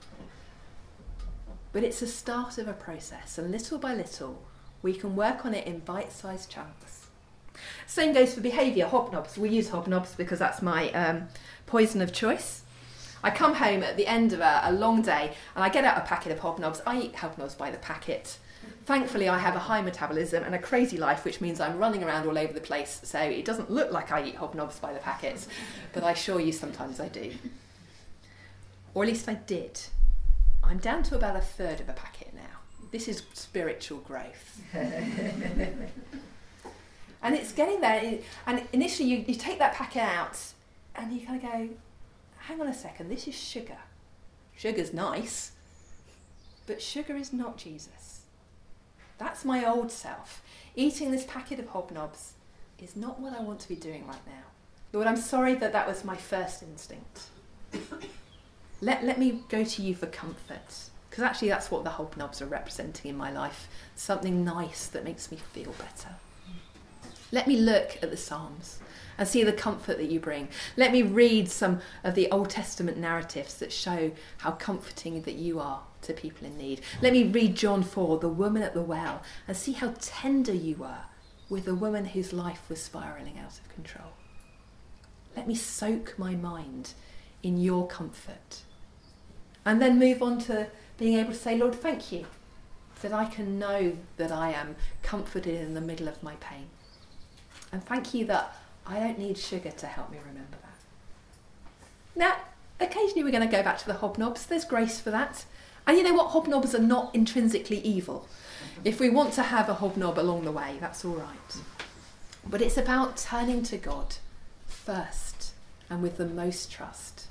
But 1.72 1.84
it's 1.84 2.00
the 2.00 2.06
start 2.06 2.58
of 2.58 2.66
a 2.66 2.72
process, 2.72 3.38
and 3.38 3.50
little 3.50 3.78
by 3.78 3.94
little, 3.94 4.42
we 4.82 4.94
can 4.94 5.16
work 5.16 5.44
on 5.44 5.54
it 5.54 5.66
in 5.66 5.80
bite 5.80 6.12
sized 6.12 6.50
chunks. 6.50 7.08
Same 7.86 8.12
goes 8.12 8.34
for 8.34 8.40
behaviour, 8.40 8.86
hobnobs. 8.86 9.36
We 9.36 9.50
use 9.50 9.70
hobnobs 9.70 10.16
because 10.16 10.38
that's 10.38 10.62
my 10.62 10.90
um, 10.92 11.28
poison 11.66 12.00
of 12.00 12.12
choice. 12.12 12.62
I 13.22 13.30
come 13.30 13.54
home 13.54 13.82
at 13.82 13.96
the 13.96 14.06
end 14.06 14.32
of 14.32 14.40
a, 14.40 14.60
a, 14.64 14.72
long 14.72 15.02
day 15.02 15.32
and 15.56 15.64
I 15.64 15.68
get 15.68 15.84
out 15.84 15.98
a 15.98 16.02
packet 16.02 16.30
of 16.30 16.38
hobnobs. 16.38 16.80
I 16.86 17.00
eat 17.00 17.14
hobnobs 17.14 17.58
by 17.58 17.70
the 17.70 17.78
packet. 17.78 18.38
Thankfully, 18.86 19.28
I 19.28 19.38
have 19.38 19.56
a 19.56 19.60
high 19.60 19.82
metabolism 19.82 20.44
and 20.44 20.54
a 20.54 20.58
crazy 20.58 20.96
life, 20.96 21.24
which 21.24 21.40
means 21.40 21.60
I'm 21.60 21.78
running 21.78 22.04
around 22.04 22.28
all 22.28 22.38
over 22.38 22.52
the 22.52 22.60
place, 22.60 23.00
so 23.02 23.18
it 23.18 23.44
doesn't 23.44 23.70
look 23.70 23.92
like 23.92 24.12
I 24.12 24.24
eat 24.24 24.36
hobnobs 24.36 24.80
by 24.80 24.92
the 24.92 25.00
packets, 25.00 25.48
but 25.92 26.04
I 26.04 26.12
assure 26.12 26.40
you 26.40 26.52
sometimes 26.52 27.00
I 27.00 27.08
do. 27.08 27.32
Or 28.94 29.02
at 29.02 29.08
least 29.08 29.28
I 29.28 29.34
did. 29.34 29.80
I'm 30.68 30.78
down 30.78 31.02
to 31.04 31.16
about 31.16 31.34
a 31.34 31.40
third 31.40 31.80
of 31.80 31.88
a 31.88 31.94
packet 31.94 32.34
now. 32.34 32.60
This 32.90 33.08
is 33.08 33.22
spiritual 33.32 33.98
growth. 34.00 34.60
and 34.74 35.78
it's 37.22 37.52
getting 37.52 37.80
there. 37.80 38.18
And 38.46 38.62
initially, 38.74 39.08
you, 39.08 39.24
you 39.26 39.34
take 39.34 39.58
that 39.60 39.74
packet 39.74 40.02
out 40.02 40.38
and 40.94 41.10
you 41.12 41.26
kind 41.26 41.42
of 41.42 41.50
go, 41.50 41.68
hang 42.40 42.60
on 42.60 42.66
a 42.66 42.74
second, 42.74 43.08
this 43.08 43.26
is 43.26 43.34
sugar. 43.34 43.78
Sugar's 44.56 44.92
nice, 44.92 45.52
but 46.66 46.82
sugar 46.82 47.16
is 47.16 47.32
not 47.32 47.56
Jesus. 47.56 48.20
That's 49.16 49.46
my 49.46 49.64
old 49.64 49.90
self. 49.90 50.42
Eating 50.76 51.10
this 51.10 51.24
packet 51.24 51.58
of 51.58 51.68
hobnobs 51.72 52.32
is 52.78 52.94
not 52.94 53.18
what 53.20 53.32
I 53.32 53.40
want 53.40 53.60
to 53.60 53.68
be 53.68 53.76
doing 53.76 54.06
right 54.06 54.26
now. 54.26 54.44
Lord, 54.92 55.06
I'm 55.06 55.16
sorry 55.16 55.54
that 55.54 55.72
that 55.72 55.88
was 55.88 56.04
my 56.04 56.16
first 56.16 56.62
instinct. 56.62 57.22
Let, 58.80 59.04
let 59.04 59.18
me 59.18 59.42
go 59.48 59.64
to 59.64 59.82
you 59.82 59.94
for 59.94 60.06
comfort. 60.06 60.90
Because 61.10 61.24
actually, 61.24 61.48
that's 61.48 61.70
what 61.70 61.84
the 61.84 61.90
hobnobs 61.90 62.40
are 62.40 62.46
representing 62.46 63.10
in 63.10 63.16
my 63.16 63.32
life 63.32 63.68
something 63.96 64.44
nice 64.44 64.86
that 64.86 65.04
makes 65.04 65.30
me 65.30 65.38
feel 65.52 65.74
better. 65.78 66.14
Let 67.32 67.46
me 67.46 67.56
look 67.56 67.98
at 68.02 68.10
the 68.10 68.16
Psalms 68.16 68.78
and 69.18 69.26
see 69.26 69.42
the 69.42 69.52
comfort 69.52 69.98
that 69.98 70.10
you 70.10 70.20
bring. 70.20 70.48
Let 70.76 70.92
me 70.92 71.02
read 71.02 71.50
some 71.50 71.80
of 72.04 72.14
the 72.14 72.30
Old 72.30 72.50
Testament 72.50 72.96
narratives 72.96 73.54
that 73.54 73.72
show 73.72 74.12
how 74.38 74.52
comforting 74.52 75.22
that 75.22 75.34
you 75.34 75.58
are 75.58 75.82
to 76.02 76.12
people 76.12 76.46
in 76.46 76.56
need. 76.56 76.80
Let 77.02 77.12
me 77.12 77.24
read 77.24 77.56
John 77.56 77.82
4, 77.82 78.18
the 78.18 78.28
woman 78.28 78.62
at 78.62 78.74
the 78.74 78.80
well, 78.80 79.22
and 79.46 79.56
see 79.56 79.72
how 79.72 79.94
tender 80.00 80.54
you 80.54 80.76
were 80.76 81.00
with 81.48 81.66
a 81.66 81.74
woman 81.74 82.06
whose 82.06 82.32
life 82.32 82.62
was 82.68 82.80
spiraling 82.80 83.38
out 83.38 83.58
of 83.58 83.68
control. 83.74 84.12
Let 85.36 85.48
me 85.48 85.54
soak 85.54 86.18
my 86.18 86.34
mind 86.34 86.92
in 87.42 87.58
your 87.58 87.86
comfort. 87.86 88.62
And 89.68 89.82
then 89.82 89.98
move 89.98 90.22
on 90.22 90.38
to 90.44 90.66
being 90.96 91.18
able 91.18 91.32
to 91.32 91.38
say, 91.38 91.58
Lord, 91.58 91.74
thank 91.74 92.10
you 92.10 92.24
that 93.02 93.12
I 93.12 93.26
can 93.26 93.58
know 93.58 93.98
that 94.16 94.32
I 94.32 94.50
am 94.50 94.76
comforted 95.02 95.54
in 95.60 95.74
the 95.74 95.82
middle 95.82 96.08
of 96.08 96.22
my 96.22 96.36
pain. 96.36 96.68
And 97.70 97.84
thank 97.84 98.14
you 98.14 98.24
that 98.24 98.56
I 98.86 98.98
don't 98.98 99.18
need 99.18 99.36
sugar 99.36 99.70
to 99.70 99.86
help 99.86 100.10
me 100.10 100.16
remember 100.26 100.56
that. 100.62 100.78
Now, 102.16 102.36
occasionally 102.80 103.22
we're 103.22 103.30
going 103.30 103.46
to 103.46 103.56
go 103.56 103.62
back 103.62 103.76
to 103.80 103.86
the 103.86 103.92
hobnobs. 103.92 104.46
There's 104.46 104.64
grace 104.64 105.00
for 105.00 105.10
that. 105.10 105.44
And 105.86 105.98
you 105.98 106.02
know 106.02 106.14
what? 106.14 106.30
Hobnobs 106.30 106.72
are 106.72 106.82
not 106.82 107.14
intrinsically 107.14 107.80
evil. 107.80 108.26
If 108.84 108.98
we 109.00 109.10
want 109.10 109.34
to 109.34 109.42
have 109.42 109.68
a 109.68 109.74
hobnob 109.74 110.18
along 110.18 110.46
the 110.46 110.52
way, 110.52 110.78
that's 110.80 111.04
all 111.04 111.16
right. 111.16 111.56
But 112.48 112.62
it's 112.62 112.78
about 112.78 113.18
turning 113.18 113.62
to 113.64 113.76
God 113.76 114.16
first 114.66 115.52
and 115.90 116.02
with 116.02 116.16
the 116.16 116.24
most 116.24 116.72
trust, 116.72 117.27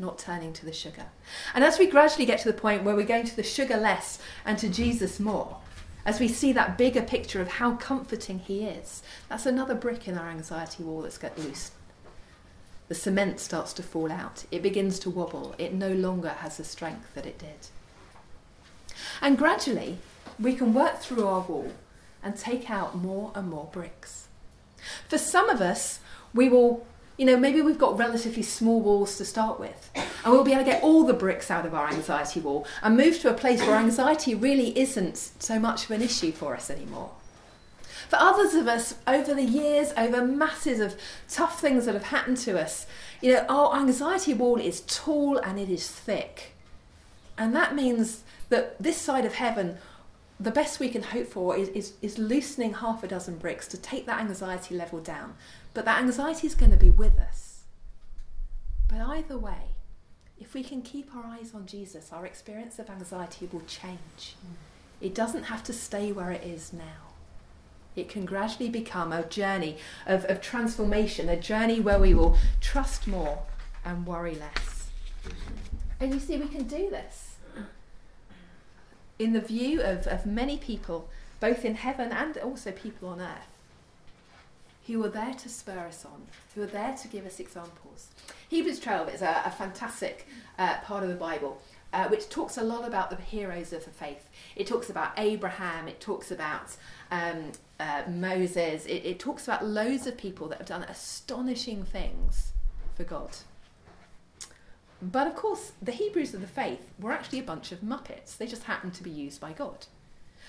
not 0.00 0.18
turning 0.18 0.52
to 0.54 0.64
the 0.64 0.72
sugar. 0.72 1.06
And 1.54 1.62
as 1.62 1.78
we 1.78 1.86
gradually 1.86 2.24
get 2.24 2.40
to 2.40 2.50
the 2.50 2.58
point 2.58 2.82
where 2.82 2.96
we're 2.96 3.06
going 3.06 3.26
to 3.26 3.36
the 3.36 3.42
sugar 3.42 3.76
less 3.76 4.18
and 4.44 4.58
to 4.58 4.68
Jesus 4.68 5.20
more, 5.20 5.58
as 6.04 6.18
we 6.18 6.26
see 6.26 6.52
that 6.52 6.78
bigger 6.78 7.02
picture 7.02 7.42
of 7.42 7.48
how 7.48 7.74
comforting 7.74 8.38
He 8.38 8.64
is, 8.64 9.02
that's 9.28 9.46
another 9.46 9.74
brick 9.74 10.08
in 10.08 10.16
our 10.16 10.30
anxiety 10.30 10.82
wall 10.82 11.02
that's 11.02 11.18
got 11.18 11.38
loose. 11.38 11.72
The 12.88 12.94
cement 12.94 13.38
starts 13.38 13.72
to 13.74 13.82
fall 13.82 14.10
out, 14.10 14.46
it 14.50 14.62
begins 14.62 14.98
to 15.00 15.10
wobble, 15.10 15.54
it 15.58 15.74
no 15.74 15.92
longer 15.92 16.30
has 16.30 16.56
the 16.56 16.64
strength 16.64 17.14
that 17.14 17.26
it 17.26 17.38
did. 17.38 17.68
And 19.20 19.38
gradually, 19.38 19.98
we 20.40 20.54
can 20.54 20.74
work 20.74 20.98
through 20.98 21.26
our 21.26 21.42
wall 21.42 21.72
and 22.22 22.36
take 22.36 22.70
out 22.70 22.96
more 22.96 23.30
and 23.34 23.48
more 23.48 23.68
bricks. 23.70 24.28
For 25.08 25.18
some 25.18 25.50
of 25.50 25.60
us, 25.60 26.00
we 26.34 26.48
will 26.48 26.86
you 27.20 27.26
know, 27.26 27.36
maybe 27.36 27.60
we've 27.60 27.76
got 27.76 27.98
relatively 27.98 28.42
small 28.42 28.80
walls 28.80 29.18
to 29.18 29.26
start 29.26 29.60
with, 29.60 29.90
and 29.94 30.32
we'll 30.32 30.42
be 30.42 30.52
able 30.52 30.64
to 30.64 30.70
get 30.70 30.82
all 30.82 31.04
the 31.04 31.12
bricks 31.12 31.50
out 31.50 31.66
of 31.66 31.74
our 31.74 31.88
anxiety 31.88 32.40
wall 32.40 32.66
and 32.82 32.96
move 32.96 33.20
to 33.20 33.28
a 33.28 33.34
place 33.34 33.60
where 33.60 33.76
anxiety 33.76 34.34
really 34.34 34.76
isn't 34.78 35.18
so 35.18 35.58
much 35.58 35.84
of 35.84 35.90
an 35.90 36.00
issue 36.00 36.32
for 36.32 36.56
us 36.56 36.70
anymore. 36.70 37.10
For 38.08 38.16
others 38.16 38.54
of 38.54 38.66
us, 38.66 38.94
over 39.06 39.34
the 39.34 39.44
years, 39.44 39.92
over 39.98 40.24
masses 40.24 40.80
of 40.80 40.98
tough 41.28 41.60
things 41.60 41.84
that 41.84 41.92
have 41.92 42.04
happened 42.04 42.38
to 42.38 42.58
us, 42.58 42.86
you 43.20 43.34
know, 43.34 43.44
our 43.50 43.76
anxiety 43.76 44.32
wall 44.32 44.56
is 44.56 44.80
tall 44.86 45.36
and 45.36 45.58
it 45.58 45.68
is 45.68 45.86
thick. 45.90 46.54
And 47.36 47.54
that 47.54 47.74
means 47.74 48.22
that 48.48 48.82
this 48.82 48.96
side 48.96 49.26
of 49.26 49.34
heaven, 49.34 49.76
the 50.40 50.50
best 50.50 50.80
we 50.80 50.88
can 50.88 51.02
hope 51.02 51.26
for 51.26 51.54
is, 51.54 51.68
is, 51.68 51.92
is 52.00 52.16
loosening 52.16 52.72
half 52.72 53.04
a 53.04 53.06
dozen 53.06 53.36
bricks 53.36 53.68
to 53.68 53.76
take 53.76 54.06
that 54.06 54.20
anxiety 54.20 54.74
level 54.74 55.00
down 55.00 55.34
but 55.80 55.86
that 55.86 56.02
anxiety 56.02 56.46
is 56.46 56.54
going 56.54 56.70
to 56.70 56.76
be 56.76 56.90
with 56.90 57.18
us. 57.18 57.62
But 58.86 59.00
either 59.00 59.38
way, 59.38 59.76
if 60.38 60.52
we 60.52 60.62
can 60.62 60.82
keep 60.82 61.16
our 61.16 61.24
eyes 61.24 61.54
on 61.54 61.64
Jesus, 61.64 62.12
our 62.12 62.26
experience 62.26 62.78
of 62.78 62.90
anxiety 62.90 63.48
will 63.50 63.62
change. 63.62 63.96
Mm. 64.18 64.56
It 65.00 65.14
doesn't 65.14 65.44
have 65.44 65.64
to 65.64 65.72
stay 65.72 66.12
where 66.12 66.32
it 66.32 66.44
is 66.44 66.74
now. 66.74 67.14
It 67.96 68.10
can 68.10 68.26
gradually 68.26 68.68
become 68.68 69.10
a 69.10 69.22
journey 69.22 69.78
of, 70.06 70.26
of 70.26 70.42
transformation, 70.42 71.30
a 71.30 71.40
journey 71.40 71.80
where 71.80 71.98
we 71.98 72.12
will 72.12 72.36
trust 72.60 73.06
more 73.06 73.38
and 73.82 74.06
worry 74.06 74.34
less. 74.34 74.90
And 75.98 76.12
you 76.12 76.20
see, 76.20 76.36
we 76.36 76.48
can 76.48 76.64
do 76.64 76.90
this. 76.90 77.36
In 79.18 79.32
the 79.32 79.40
view 79.40 79.80
of, 79.80 80.06
of 80.06 80.26
many 80.26 80.58
people, 80.58 81.08
both 81.40 81.64
in 81.64 81.76
heaven 81.76 82.12
and 82.12 82.36
also 82.36 82.70
people 82.70 83.08
on 83.08 83.22
earth, 83.22 83.56
who 84.92 85.04
are 85.04 85.08
there 85.08 85.34
to 85.34 85.48
spur 85.48 85.86
us 85.86 86.04
on, 86.04 86.26
who 86.54 86.62
are 86.62 86.66
there 86.66 86.94
to 86.94 87.08
give 87.08 87.26
us 87.26 87.40
examples. 87.40 88.08
Hebrews 88.48 88.80
12 88.80 89.14
is 89.14 89.22
a, 89.22 89.42
a 89.44 89.50
fantastic 89.50 90.26
uh, 90.58 90.78
part 90.78 91.02
of 91.02 91.08
the 91.08 91.14
Bible. 91.14 91.60
Uh, 91.92 92.06
which 92.06 92.28
talks 92.28 92.56
a 92.56 92.62
lot 92.62 92.86
about 92.86 93.10
the 93.10 93.16
heroes 93.16 93.72
of 93.72 93.84
the 93.84 93.90
faith. 93.90 94.30
It 94.54 94.68
talks 94.68 94.90
about 94.90 95.10
Abraham, 95.16 95.88
it 95.88 96.00
talks 96.00 96.30
about 96.30 96.76
um, 97.10 97.50
uh, 97.80 98.04
Moses, 98.08 98.86
it, 98.86 99.04
it 99.04 99.18
talks 99.18 99.48
about 99.48 99.66
loads 99.66 100.06
of 100.06 100.16
people 100.16 100.46
that 100.50 100.58
have 100.58 100.68
done 100.68 100.84
astonishing 100.84 101.82
things 101.82 102.52
for 102.94 103.02
God. 103.02 103.38
But 105.02 105.26
of 105.26 105.34
course, 105.34 105.72
the 105.82 105.90
Hebrews 105.90 106.32
of 106.32 106.42
the 106.42 106.46
faith 106.46 106.92
were 106.96 107.10
actually 107.10 107.40
a 107.40 107.42
bunch 107.42 107.72
of 107.72 107.80
muppets. 107.80 108.36
They 108.36 108.46
just 108.46 108.62
happened 108.62 108.94
to 108.94 109.02
be 109.02 109.10
used 109.10 109.40
by 109.40 109.52
God. 109.52 109.86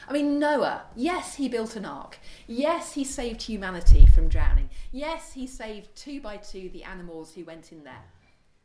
I 0.08 0.14
mean, 0.14 0.40
Noah, 0.40 0.84
yes, 0.96 1.36
he 1.36 1.48
built 1.48 1.76
an 1.76 1.86
ark. 1.86 2.18
Yes, 2.48 2.94
he 2.94 3.04
saved 3.04 3.44
humanity 3.44 4.06
from 4.06 4.28
drowning. 4.28 4.70
Yes, 4.92 5.34
he 5.34 5.48
saved 5.48 5.96
two 5.96 6.20
by 6.20 6.38
two 6.38 6.70
the 6.70 6.84
animals 6.84 7.34
who 7.34 7.46
went 7.46 7.72
in 7.72 7.84
there. 7.84 8.04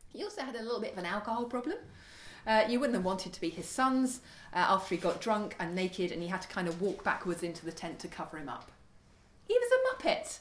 He 0.09 0.25
also 0.25 0.43
had 0.43 0.57
a 0.57 0.63
little 0.63 0.81
bit 0.81 0.93
of 0.93 0.99
an 0.99 1.07
alcohol 1.07 1.45
problem. 1.45 1.77
Uh, 2.47 2.65
you 2.69 2.79
wouldn't 2.79 2.97
have 2.97 3.05
wanted 3.05 3.33
to 3.33 3.41
be 3.41 3.51
his 3.51 3.69
sons 3.69 4.21
uh, 4.53 4.59
after 4.59 4.95
he 4.95 5.01
got 5.01 5.21
drunk 5.21 5.57
and 5.59 5.75
naked 5.75 6.13
and 6.13 6.23
he 6.23 6.29
had 6.29 6.43
to 6.43 6.49
kind 6.49 6.69
of 6.69 6.81
walk 6.81 7.03
backwards 7.03 7.43
into 7.43 7.65
the 7.65 7.73
tent 7.73 7.99
to 7.99 8.09
cover 8.09 8.39
him 8.39 8.49
up. 8.49 8.71
He 9.47 9.59
was 9.59 9.71
a 9.73 10.05
muppet 10.05 10.39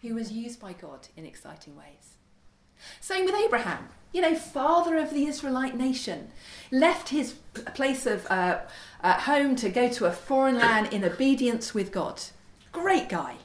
who 0.00 0.14
was 0.14 0.32
used 0.32 0.60
by 0.60 0.72
God 0.72 1.08
in 1.16 1.26
exciting 1.26 1.76
ways. 1.76 2.16
Same 3.00 3.24
with 3.24 3.34
Abraham, 3.34 3.88
you 4.12 4.20
know, 4.20 4.34
father 4.34 4.96
of 4.96 5.12
the 5.12 5.26
Israelite 5.26 5.76
nation, 5.76 6.30
left 6.70 7.10
his 7.10 7.34
place 7.74 8.06
of 8.06 8.26
uh, 8.30 8.60
uh, 9.02 9.12
home 9.20 9.56
to 9.56 9.68
go 9.68 9.88
to 9.88 10.06
a 10.06 10.12
foreign 10.12 10.56
land 10.58 10.92
in 10.92 11.04
obedience 11.04 11.74
with 11.74 11.92
God. 11.92 12.20
Great 12.72 13.08
guy. 13.08 13.36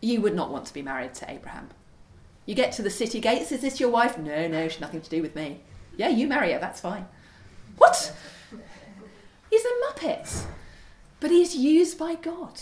You 0.00 0.20
would 0.20 0.34
not 0.34 0.50
want 0.50 0.66
to 0.66 0.74
be 0.74 0.82
married 0.82 1.14
to 1.14 1.30
Abraham. 1.30 1.70
You 2.44 2.54
get 2.54 2.72
to 2.72 2.82
the 2.82 2.90
city 2.90 3.20
gates, 3.20 3.52
is 3.52 3.60
this 3.60 3.78
your 3.78 3.90
wife? 3.90 4.18
No, 4.18 4.48
no, 4.48 4.68
she's 4.68 4.80
nothing 4.80 5.00
to 5.00 5.10
do 5.10 5.22
with 5.22 5.36
me. 5.36 5.60
Yeah, 5.96 6.08
you 6.08 6.26
marry 6.26 6.52
her, 6.52 6.58
that's 6.58 6.80
fine. 6.80 7.06
What? 7.76 8.14
He's 9.50 9.64
a 9.64 9.68
muppet. 9.68 10.44
But 11.20 11.30
he's 11.30 11.54
used 11.54 11.98
by 11.98 12.16
God. 12.16 12.60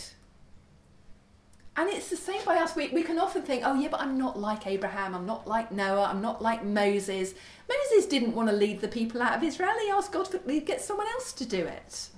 And 1.81 1.89
it's 1.89 2.11
the 2.11 2.17
same 2.17 2.45
by 2.45 2.57
us. 2.59 2.77
We, 2.77 2.89
we 2.89 3.03
can 3.03 3.19
often 3.19 3.41
think, 3.41 3.63
oh, 3.65 3.73
yeah, 3.73 3.89
but 3.89 4.03
I'm 4.03 4.19
not 4.19 4.39
like 4.39 4.67
Abraham. 4.67 5.15
I'm 5.15 5.25
not 5.25 5.49
like 5.49 5.73
Noah. 5.73 6.11
I'm 6.11 6.21
not 6.21 6.43
like 6.43 6.63
Moses. 6.63 7.33
Moses 7.71 8.05
didn't 8.05 8.35
want 8.35 8.51
to 8.51 8.55
lead 8.55 8.83
the 8.83 8.87
people 8.89 9.23
out 9.23 9.35
of 9.35 9.43
Israel. 9.43 9.73
He 9.81 9.89
asked 9.89 10.13
God 10.13 10.31
to 10.31 10.61
get 10.61 10.83
someone 10.83 11.07
else 11.07 11.33
to 11.33 11.47
do 11.47 11.65
it. 11.65 12.11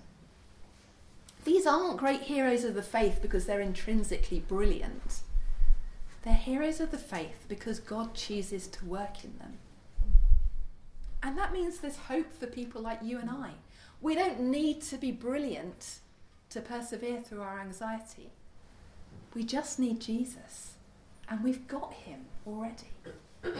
These 1.44 1.64
aren't 1.64 1.96
great 1.96 2.22
heroes 2.22 2.64
of 2.64 2.74
the 2.74 2.82
faith 2.82 3.20
because 3.22 3.46
they're 3.46 3.60
intrinsically 3.60 4.40
brilliant. 4.40 5.20
They're 6.22 6.34
heroes 6.34 6.80
of 6.80 6.90
the 6.90 6.98
faith 6.98 7.44
because 7.46 7.78
God 7.78 8.14
chooses 8.14 8.66
to 8.66 8.84
work 8.84 9.22
in 9.22 9.38
them. 9.38 9.58
And 11.22 11.38
that 11.38 11.52
means 11.52 11.78
there's 11.78 11.96
hope 12.08 12.32
for 12.32 12.48
people 12.48 12.82
like 12.82 12.98
you 13.00 13.20
and 13.20 13.30
I. 13.30 13.50
We 14.00 14.16
don't 14.16 14.40
need 14.40 14.82
to 14.82 14.96
be 14.96 15.12
brilliant 15.12 16.00
to 16.50 16.60
persevere 16.60 17.20
through 17.22 17.42
our 17.42 17.60
anxiety. 17.60 18.32
We 19.34 19.44
just 19.44 19.78
need 19.78 20.00
Jesus. 20.00 20.74
And 21.28 21.42
we've 21.42 21.66
got 21.66 21.92
him 21.94 22.26
already. 22.46 22.88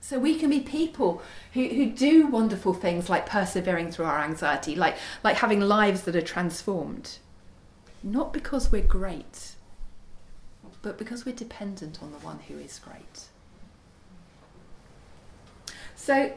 So 0.00 0.18
we 0.18 0.38
can 0.38 0.48
be 0.48 0.60
people 0.60 1.20
who, 1.52 1.68
who 1.68 1.90
do 1.90 2.28
wonderful 2.28 2.72
things 2.72 3.10
like 3.10 3.26
persevering 3.26 3.90
through 3.90 4.06
our 4.06 4.20
anxiety, 4.20 4.74
like, 4.74 4.96
like 5.22 5.36
having 5.36 5.60
lives 5.60 6.02
that 6.02 6.16
are 6.16 6.22
transformed. 6.22 7.18
Not 8.02 8.32
because 8.32 8.72
we're 8.72 8.80
great, 8.80 9.52
but 10.80 10.96
because 10.96 11.26
we're 11.26 11.34
dependent 11.34 12.02
on 12.02 12.12
the 12.12 12.18
one 12.18 12.38
who 12.48 12.56
is 12.58 12.78
great. 12.78 13.26
So 15.94 16.32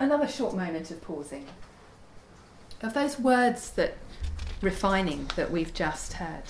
another 0.00 0.26
short 0.26 0.56
moment 0.56 0.90
of 0.90 1.00
pausing. 1.00 1.46
Of 2.82 2.94
those 2.94 3.20
words 3.20 3.70
that 3.72 3.96
refining 4.60 5.30
that 5.36 5.50
we've 5.50 5.72
just 5.72 6.14
heard, 6.14 6.44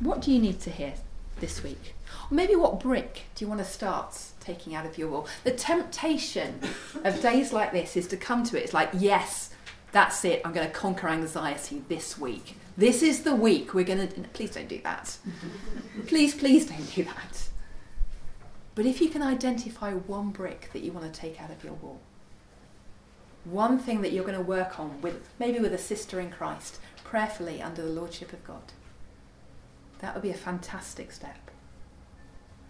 what 0.00 0.22
do 0.22 0.32
you 0.32 0.40
need 0.40 0.60
to 0.60 0.70
hear 0.70 0.94
this 1.40 1.62
week? 1.62 1.94
Or 2.30 2.34
maybe 2.34 2.56
what 2.56 2.80
brick 2.80 3.22
do 3.34 3.44
you 3.44 3.48
want 3.48 3.60
to 3.60 3.66
start 3.66 4.18
taking 4.40 4.74
out 4.74 4.86
of 4.86 4.98
your 4.98 5.08
wall? 5.08 5.28
The 5.44 5.52
temptation 5.52 6.60
of 7.04 7.20
days 7.20 7.52
like 7.52 7.72
this 7.72 7.96
is 7.96 8.06
to 8.08 8.16
come 8.16 8.42
to 8.44 8.58
it. 8.58 8.64
It's 8.64 8.74
like, 8.74 8.90
yes, 8.94 9.50
that's 9.92 10.24
it. 10.24 10.40
I'm 10.44 10.52
going 10.52 10.66
to 10.66 10.72
conquer 10.72 11.08
anxiety 11.08 11.82
this 11.88 12.18
week. 12.18 12.56
This 12.76 13.02
is 13.02 13.22
the 13.22 13.34
week 13.34 13.74
we're 13.74 13.84
going 13.84 14.08
to. 14.08 14.20
Please 14.32 14.52
don't 14.52 14.68
do 14.68 14.80
that. 14.82 15.18
please, 16.06 16.34
please 16.34 16.66
don't 16.66 16.94
do 16.94 17.04
that. 17.04 17.48
But 18.74 18.86
if 18.86 19.00
you 19.00 19.08
can 19.10 19.22
identify 19.22 19.92
one 19.92 20.30
brick 20.30 20.70
that 20.72 20.82
you 20.82 20.92
want 20.92 21.12
to 21.12 21.20
take 21.20 21.42
out 21.42 21.50
of 21.50 21.62
your 21.62 21.74
wall, 21.74 22.00
one 23.44 23.78
thing 23.78 24.00
that 24.02 24.12
you're 24.12 24.24
going 24.24 24.36
to 24.36 24.44
work 24.44 24.78
on 24.78 25.00
with 25.02 25.28
maybe 25.38 25.58
with 25.58 25.74
a 25.74 25.78
sister 25.78 26.20
in 26.20 26.30
Christ, 26.30 26.78
prayerfully 27.04 27.60
under 27.60 27.82
the 27.82 27.90
lordship 27.90 28.32
of 28.32 28.44
God, 28.44 28.62
that 30.00 30.14
would 30.14 30.22
be 30.22 30.30
a 30.30 30.34
fantastic 30.34 31.12
step. 31.12 31.50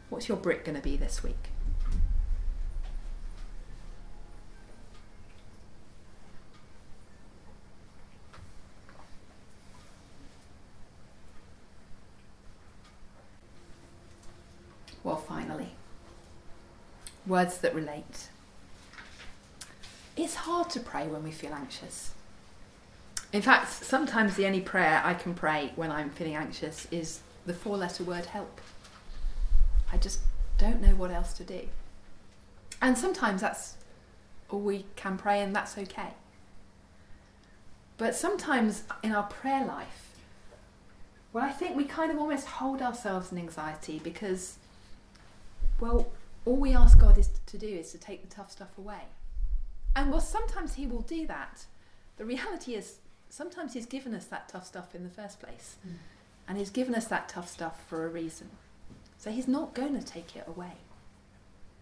What's 0.08 0.28
your 0.28 0.36
brick 0.36 0.64
going 0.64 0.76
to 0.76 0.82
be 0.82 0.96
this 0.96 1.22
week? 1.22 1.36
Well, 15.02 15.16
finally, 15.16 15.70
words 17.26 17.58
that 17.58 17.74
relate. 17.74 18.28
It's 20.16 20.34
hard 20.34 20.68
to 20.70 20.80
pray 20.80 21.06
when 21.06 21.22
we 21.22 21.30
feel 21.30 21.54
anxious. 21.54 22.12
In 23.32 23.42
fact, 23.42 23.70
sometimes 23.70 24.34
the 24.34 24.46
only 24.46 24.60
prayer 24.60 25.00
I 25.04 25.14
can 25.14 25.34
pray 25.34 25.72
when 25.76 25.90
I'm 25.90 26.10
feeling 26.10 26.34
anxious 26.34 26.88
is 26.90 27.20
the 27.46 27.54
four 27.54 27.76
letter 27.76 28.02
word 28.02 28.26
help. 28.26 28.60
I 29.92 29.98
just 29.98 30.20
don't 30.58 30.82
know 30.82 30.94
what 30.96 31.10
else 31.10 31.32
to 31.34 31.44
do. 31.44 31.68
And 32.82 32.96
sometimes 32.98 33.40
that's 33.40 33.76
all 34.48 34.60
we 34.60 34.86
can 34.96 35.16
pray, 35.16 35.40
and 35.42 35.54
that's 35.54 35.78
okay. 35.78 36.14
But 37.98 38.14
sometimes 38.14 38.84
in 39.02 39.12
our 39.12 39.24
prayer 39.24 39.64
life, 39.64 40.16
well, 41.32 41.44
I 41.44 41.50
think 41.50 41.76
we 41.76 41.84
kind 41.84 42.10
of 42.10 42.18
almost 42.18 42.46
hold 42.46 42.82
ourselves 42.82 43.30
in 43.30 43.38
anxiety 43.38 44.00
because, 44.02 44.56
well, 45.78 46.10
all 46.44 46.56
we 46.56 46.74
ask 46.74 46.98
God 46.98 47.18
is 47.18 47.30
to 47.46 47.58
do 47.58 47.68
is 47.68 47.92
to 47.92 47.98
take 47.98 48.28
the 48.28 48.34
tough 48.34 48.50
stuff 48.50 48.76
away. 48.76 49.02
And 49.94 50.10
well, 50.10 50.20
sometimes 50.20 50.74
He 50.74 50.86
will 50.86 51.02
do 51.02 51.26
that. 51.26 51.66
The 52.16 52.24
reality 52.24 52.74
is, 52.74 52.99
sometimes 53.30 53.72
He's 53.72 53.86
given 53.86 54.14
us 54.14 54.26
that 54.26 54.48
tough 54.48 54.66
stuff 54.66 54.94
in 54.94 55.04
the 55.04 55.10
first 55.10 55.40
place. 55.40 55.76
Mm. 55.86 55.92
And 56.46 56.58
He's 56.58 56.70
given 56.70 56.94
us 56.94 57.06
that 57.06 57.28
tough 57.28 57.48
stuff 57.48 57.82
for 57.88 58.04
a 58.04 58.08
reason. 58.08 58.50
So 59.16 59.30
He's 59.30 59.48
not 59.48 59.74
going 59.74 59.98
to 59.98 60.04
take 60.04 60.36
it 60.36 60.44
away. 60.46 60.74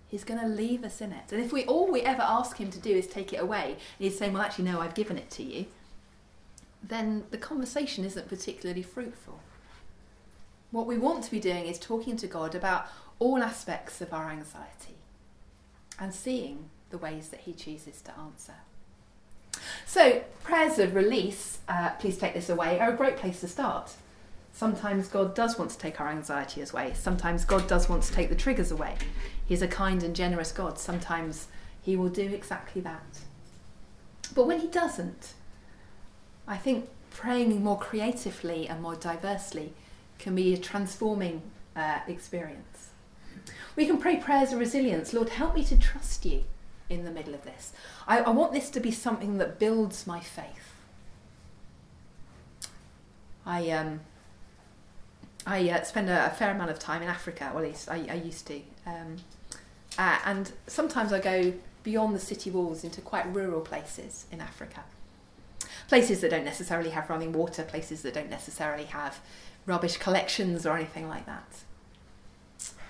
He's 0.07 0.25
going 0.25 0.41
to 0.41 0.47
leave 0.47 0.85
us 0.85 1.01
in 1.01 1.13
it. 1.13 1.33
And 1.33 1.43
if 1.43 1.53
we 1.53 1.65
all 1.65 1.91
we 1.91 2.03
ever 2.03 2.23
ask 2.23 2.59
Him 2.59 2.71
to 2.71 2.79
do 2.79 2.91
is 2.91 3.07
take 3.07 3.33
it 3.33 3.41
away, 3.41 3.73
and 3.73 3.79
He's 3.99 4.17
saying, 4.17 4.33
Well, 4.33 4.43
actually, 4.43 4.67
no, 4.67 4.81
I've 4.81 4.95
given 4.95 5.19
it 5.19 5.31
to 5.33 5.43
you, 5.43 5.67
then 6.83 7.25
the 7.31 7.39
conversation 7.39 8.05
isn't 8.05 8.29
particularly 8.29 8.83
fruitful. 8.83 9.41
What 10.71 10.87
we 10.87 10.99
want 10.99 11.25
to 11.25 11.31
be 11.31 11.41
doing 11.41 11.67
is 11.67 11.79
talking 11.79 12.17
to 12.19 12.27
God 12.27 12.55
about 12.55 12.87
all 13.19 13.43
aspects 13.43 14.01
of 14.01 14.13
our 14.13 14.31
anxiety 14.31 14.97
and 15.99 16.15
seeing 16.15 16.69
the 16.91 16.99
ways 16.99 17.31
that 17.31 17.41
He 17.41 17.53
chooses 17.53 18.01
to 18.03 18.19
answer. 18.19 18.55
So, 19.87 20.23
prayers 20.43 20.79
of 20.79 20.95
release, 20.95 21.59
uh, 21.69 21.91
please 21.99 22.19
take 22.19 22.35
this 22.35 22.49
away, 22.49 22.79
are 22.81 22.93
a 22.93 22.97
great 22.97 23.17
place 23.17 23.41
to 23.41 23.49
start. 23.49 23.93
Sometimes 24.53 25.09
God 25.09 25.35
does 25.35 25.59
want 25.59 25.71
to 25.71 25.79
take 25.79 26.01
our 26.01 26.09
anxiety 26.09 26.63
away. 26.63 26.93
Sometimes 26.95 27.45
God 27.45 27.69
does 27.69 27.89
want 27.89 28.03
to 28.05 28.13
take 28.13 28.29
the 28.29 28.35
triggers 28.35 28.71
away. 28.71 28.97
He's 29.47 29.63
a 29.63 29.69
kind 29.69 30.03
and 30.03 30.17
generous 30.17 30.51
God. 30.51 30.79
Sometimes 30.79 31.47
He 31.81 31.97
will 31.97 32.09
do 32.09 32.23
exactly 32.23 32.81
that. 32.83 33.21
But 34.35 34.47
when 34.47 34.61
He 34.61 34.67
doesn't, 34.67 35.35
I 36.47 36.57
think 36.57 36.89
praying 37.11 37.63
more 37.63 37.79
creatively 37.79 38.69
and 38.69 38.83
more 38.83 38.97
diversely 38.97 39.75
can 40.19 40.35
be 40.35 40.55
a 40.55 40.59
transforming 40.59 41.43
uh, 41.77 42.01
experience. 42.09 42.89
We 43.77 43.87
can 43.87 43.99
pray 43.99 44.17
prayers 44.17 44.53
of 44.53 44.59
resilience. 44.59 45.13
Lord, 45.13 45.29
help 45.29 45.55
me 45.55 45.65
to 45.65 45.79
trust 45.79 46.25
you 46.25 46.45
in 46.89 47.05
the 47.05 47.11
middle 47.11 47.35
of 47.35 47.45
this. 47.45 47.73
I, 48.07 48.21
I 48.21 48.31
want 48.31 48.53
this 48.53 48.71
to 48.71 48.81
be 48.81 48.91
something 48.91 49.39
that 49.39 49.59
builds 49.59 50.07
my 50.07 50.21
faith. 50.21 50.73
I 53.45 53.71
um, 53.71 54.01
I 55.47 55.71
uh, 55.71 55.83
spend 55.83 56.11
a, 56.11 56.27
a, 56.27 56.31
fair 56.31 56.51
amount 56.51 56.71
of 56.71 56.79
time 56.79 57.03
in 57.03 57.09
Africa, 57.09 57.51
or 57.55 57.61
at 57.61 57.69
least 57.69 57.89
I, 57.89 58.07
I 58.11 58.15
used 58.15 58.47
to. 58.49 58.61
Um, 58.87 59.17
uh, 59.97 60.19
and 60.25 60.53
sometimes 60.67 61.13
I 61.13 61.21
go 61.21 61.55
beyond 61.83 62.15
the 62.15 62.21
city 62.21 62.51
walls 62.51 62.85
into 62.85 63.01
quite 63.01 63.33
rural 63.35 63.63
places 63.63 64.27
in 64.31 64.41
Africa. 64.41 64.85
Places 65.89 66.21
that 66.21 66.31
don't 66.31 66.45
necessarily 66.45 66.91
have 66.91 67.09
running 67.09 67.33
water, 67.33 67.63
places 67.63 68.03
that 68.03 68.13
don't 68.13 68.29
necessarily 68.29 68.85
have 68.85 69.21
rubbish 69.65 69.97
collections 69.97 70.67
or 70.67 70.77
anything 70.77 71.09
like 71.09 71.25
that. 71.25 71.49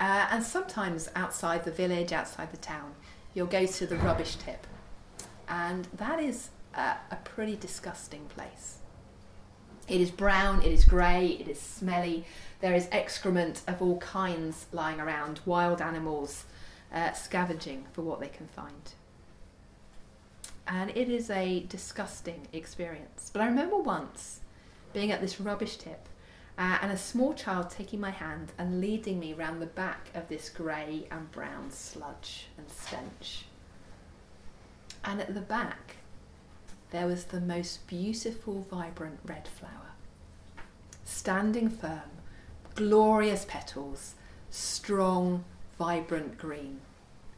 Uh, 0.01 0.26
and 0.30 0.42
sometimes 0.42 1.09
outside 1.14 1.64
the 1.64 1.70
village, 1.70 2.12
outside 2.12 2.51
the 2.51 2.57
town, 2.57 2.94
you'll 3.35 3.47
go 3.47 3.66
to 3.66 3.87
the 3.87 3.97
rubbish 3.97 4.37
tip. 4.37 4.66
And 5.49 5.87
that 5.97 6.20
is 6.20 6.51
a, 6.74 6.97
a 7.11 7.18
pretty 7.24 7.57
disgusting 7.57 8.26
place. 8.26 8.79
It 9.89 10.01
is 10.01 10.11
brown, 10.11 10.62
it 10.62 10.70
is 10.70 10.85
grey, 10.85 11.39
it 11.41 11.49
is 11.49 11.61
smelly. 11.61 12.26
There 12.61 12.74
is 12.74 12.89
excrement 12.93 13.62
of 13.66 13.81
all 13.81 13.99
kinds 13.99 14.66
lying 14.72 15.01
around, 15.01 15.41
wild 15.47 15.81
animals 15.81 16.45
uh, 16.93 17.12
scavenging 17.12 17.87
for 17.93 18.03
what 18.03 18.20
they 18.20 18.29
can 18.29 18.49
find. 18.49 18.93
And 20.66 20.91
it 20.91 21.09
is 21.09 21.31
a 21.31 21.64
disgusting 21.68 22.49
experience. 22.53 23.31
But 23.33 23.41
I 23.41 23.47
remember 23.47 23.79
once 23.79 24.41
being 24.93 25.11
at 25.11 25.22
this 25.22 25.41
rubbish 25.41 25.76
tip 25.76 26.07
uh, 26.59 26.78
and 26.82 26.90
a 26.90 26.96
small 26.96 27.32
child 27.34 27.70
taking 27.70 28.00
my 28.00 28.11
hand 28.11 28.52
and 28.59 28.80
leading 28.80 29.20
me 29.20 29.32
round 29.32 29.62
the 29.62 29.66
back 29.66 30.11
of 30.14 30.28
this 30.28 30.50
grey 30.50 31.06
and 31.11 31.30
brown 31.30 31.70
sludge 31.70 32.48
and 32.59 32.68
stench. 32.68 33.44
And 35.04 35.20
at 35.20 35.34
the 35.34 35.40
back, 35.40 35.96
there 36.90 37.06
was 37.06 37.26
the 37.26 37.40
most 37.40 37.86
beautiful, 37.86 38.66
vibrant 38.68 39.20
red 39.24 39.46
flower, 39.46 39.92
standing 41.04 41.70
firm, 41.70 42.11
glorious 42.74 43.44
petals, 43.48 44.14
strong, 44.50 45.44
vibrant 45.78 46.38
green 46.38 46.80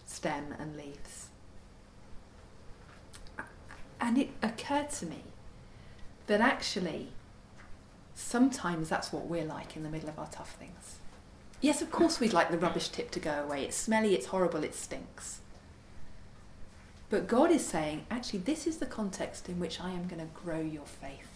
stem 0.07 0.55
and 0.59 0.77
leaves. 0.77 1.29
And 4.01 4.19
it 4.19 4.31
occurred 4.43 4.91
to 4.91 5.07
me 5.07 5.23
that 6.27 6.41
actually, 6.41 7.09
sometimes 8.21 8.89
that's 8.89 9.13
what 9.13 9.27
we're 9.27 9.45
like 9.45 9.77
in 9.77 9.83
the 9.83 9.89
middle 9.89 10.09
of 10.09 10.19
our 10.19 10.29
tough 10.31 10.53
things. 10.53 10.97
Yes, 11.61 11.83
of 11.83 11.91
course, 11.91 12.21
we'd 12.21 12.33
like 12.33 12.51
the 12.51 12.59
rubbish 12.59 12.89
tip 12.89 13.11
to 13.13 13.21
go 13.21 13.33
away. 13.33 13.65
It's 13.65 13.77
smelly, 13.77 14.15
it's 14.15 14.27
horrible, 14.27 14.65
it 14.65 14.75
stinks. 14.75 15.41
But 17.11 17.27
God 17.27 17.51
is 17.51 17.67
saying, 17.67 18.07
actually, 18.11 18.39
this 18.41 18.67
is 18.67 18.79
the 18.79 18.87
context 18.87 19.49
in 19.49 19.59
which 19.59 19.81
I 19.81 19.91
am 19.91 20.07
going 20.07 20.21
to 20.21 20.33
grow 20.33 20.61
your 20.61 20.87
faith 20.87 21.29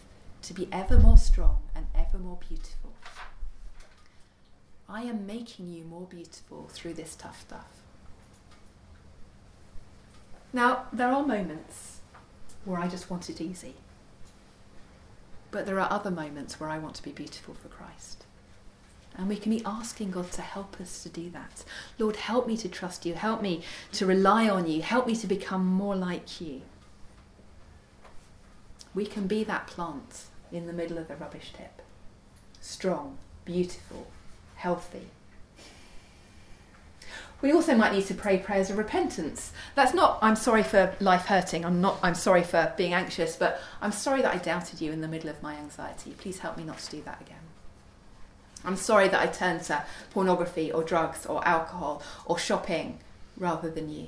to 0.43 0.53
be 0.53 0.69
ever 0.71 0.97
more 0.97 1.17
strong 1.17 1.59
and 1.75 1.87
ever 1.93 2.17
more 2.17 2.37
beautiful. 2.37 2.93
I 4.87 5.01
am 5.01 5.25
making 5.27 5.69
you 5.69 5.83
more 5.83 6.07
beautiful 6.07 6.69
through 6.71 6.93
this 6.93 7.15
tough 7.15 7.41
stuff. 7.41 7.67
Now, 10.53 10.85
there 10.93 11.09
are 11.09 11.25
moments 11.25 11.99
where 12.63 12.79
I 12.79 12.87
just 12.87 13.09
want 13.09 13.29
it 13.29 13.41
easy. 13.41 13.75
But 15.55 15.65
there 15.65 15.79
are 15.79 15.89
other 15.89 16.11
moments 16.11 16.59
where 16.59 16.69
I 16.69 16.79
want 16.79 16.95
to 16.95 17.01
be 17.01 17.11
beautiful 17.11 17.53
for 17.53 17.69
Christ. 17.69 18.25
And 19.17 19.29
we 19.29 19.37
can 19.37 19.51
be 19.51 19.63
asking 19.65 20.11
God 20.11 20.29
to 20.33 20.41
help 20.41 20.81
us 20.81 21.01
to 21.03 21.07
do 21.07 21.29
that. 21.29 21.63
Lord, 21.97 22.17
help 22.17 22.45
me 22.45 22.57
to 22.57 22.67
trust 22.67 23.05
you. 23.05 23.13
Help 23.13 23.41
me 23.41 23.61
to 23.93 24.05
rely 24.05 24.49
on 24.49 24.69
you. 24.69 24.81
Help 24.81 25.07
me 25.07 25.15
to 25.15 25.27
become 25.27 25.65
more 25.65 25.95
like 25.95 26.41
you. 26.41 26.63
We 28.93 29.05
can 29.05 29.27
be 29.27 29.45
that 29.45 29.67
plant 29.67 30.25
in 30.51 30.67
the 30.67 30.73
middle 30.73 30.97
of 30.97 31.07
the 31.07 31.15
rubbish 31.15 31.53
tip. 31.55 31.81
Strong, 32.59 33.17
beautiful, 33.45 34.07
healthy. 34.55 35.07
We 37.45 37.53
also 37.53 37.75
might 37.75 37.93
need 37.93 38.07
to 38.07 38.15
pray 38.15 38.39
prayers 38.39 38.71
of 38.71 38.79
repentance. 38.79 39.53
That's 39.75 39.93
not, 39.93 40.17
I'm 40.23 40.35
sorry 40.35 40.63
for 40.63 40.95
life 40.99 41.25
hurting, 41.25 41.63
I'm 41.63 41.79
not, 41.79 41.99
I'm 42.01 42.15
sorry 42.15 42.41
for 42.41 42.73
being 42.75 42.95
anxious, 42.95 43.35
but 43.35 43.61
I'm 43.83 43.91
sorry 43.91 44.23
that 44.23 44.33
I 44.33 44.39
doubted 44.39 44.81
you 44.81 44.91
in 44.91 45.01
the 45.01 45.07
middle 45.07 45.29
of 45.29 45.43
my 45.43 45.53
anxiety. 45.53 46.15
Please 46.17 46.39
help 46.39 46.57
me 46.57 46.63
not 46.63 46.79
to 46.79 46.89
do 46.89 47.03
that 47.03 47.21
again. 47.21 47.37
I'm 48.63 48.75
sorry 48.75 49.09
that 49.09 49.21
I 49.21 49.27
turned 49.27 49.61
to 49.65 49.85
pornography 50.09 50.71
or 50.71 50.83
drugs 50.83 51.27
or 51.27 51.47
alcohol 51.47 52.01
or 52.25 52.39
shopping 52.39 52.97
rather 53.37 53.69
than 53.69 53.91
you. 53.91 54.07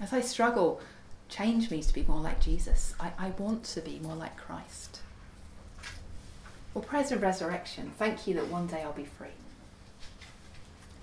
As 0.00 0.14
I 0.14 0.22
struggle, 0.22 0.80
change 1.28 1.70
me 1.70 1.82
to 1.82 1.92
be 1.92 2.06
more 2.08 2.22
like 2.22 2.40
Jesus. 2.40 2.94
I, 2.98 3.12
I 3.18 3.28
want 3.36 3.64
to 3.64 3.82
be 3.82 3.98
more 3.98 4.16
like 4.16 4.38
Christ. 4.38 5.00
Or 6.74 6.80
prayers 6.80 7.12
of 7.12 7.20
resurrection. 7.20 7.92
Thank 7.98 8.26
you 8.26 8.32
that 8.36 8.48
one 8.48 8.68
day 8.68 8.80
I'll 8.80 8.92
be 8.94 9.04
free. 9.04 9.28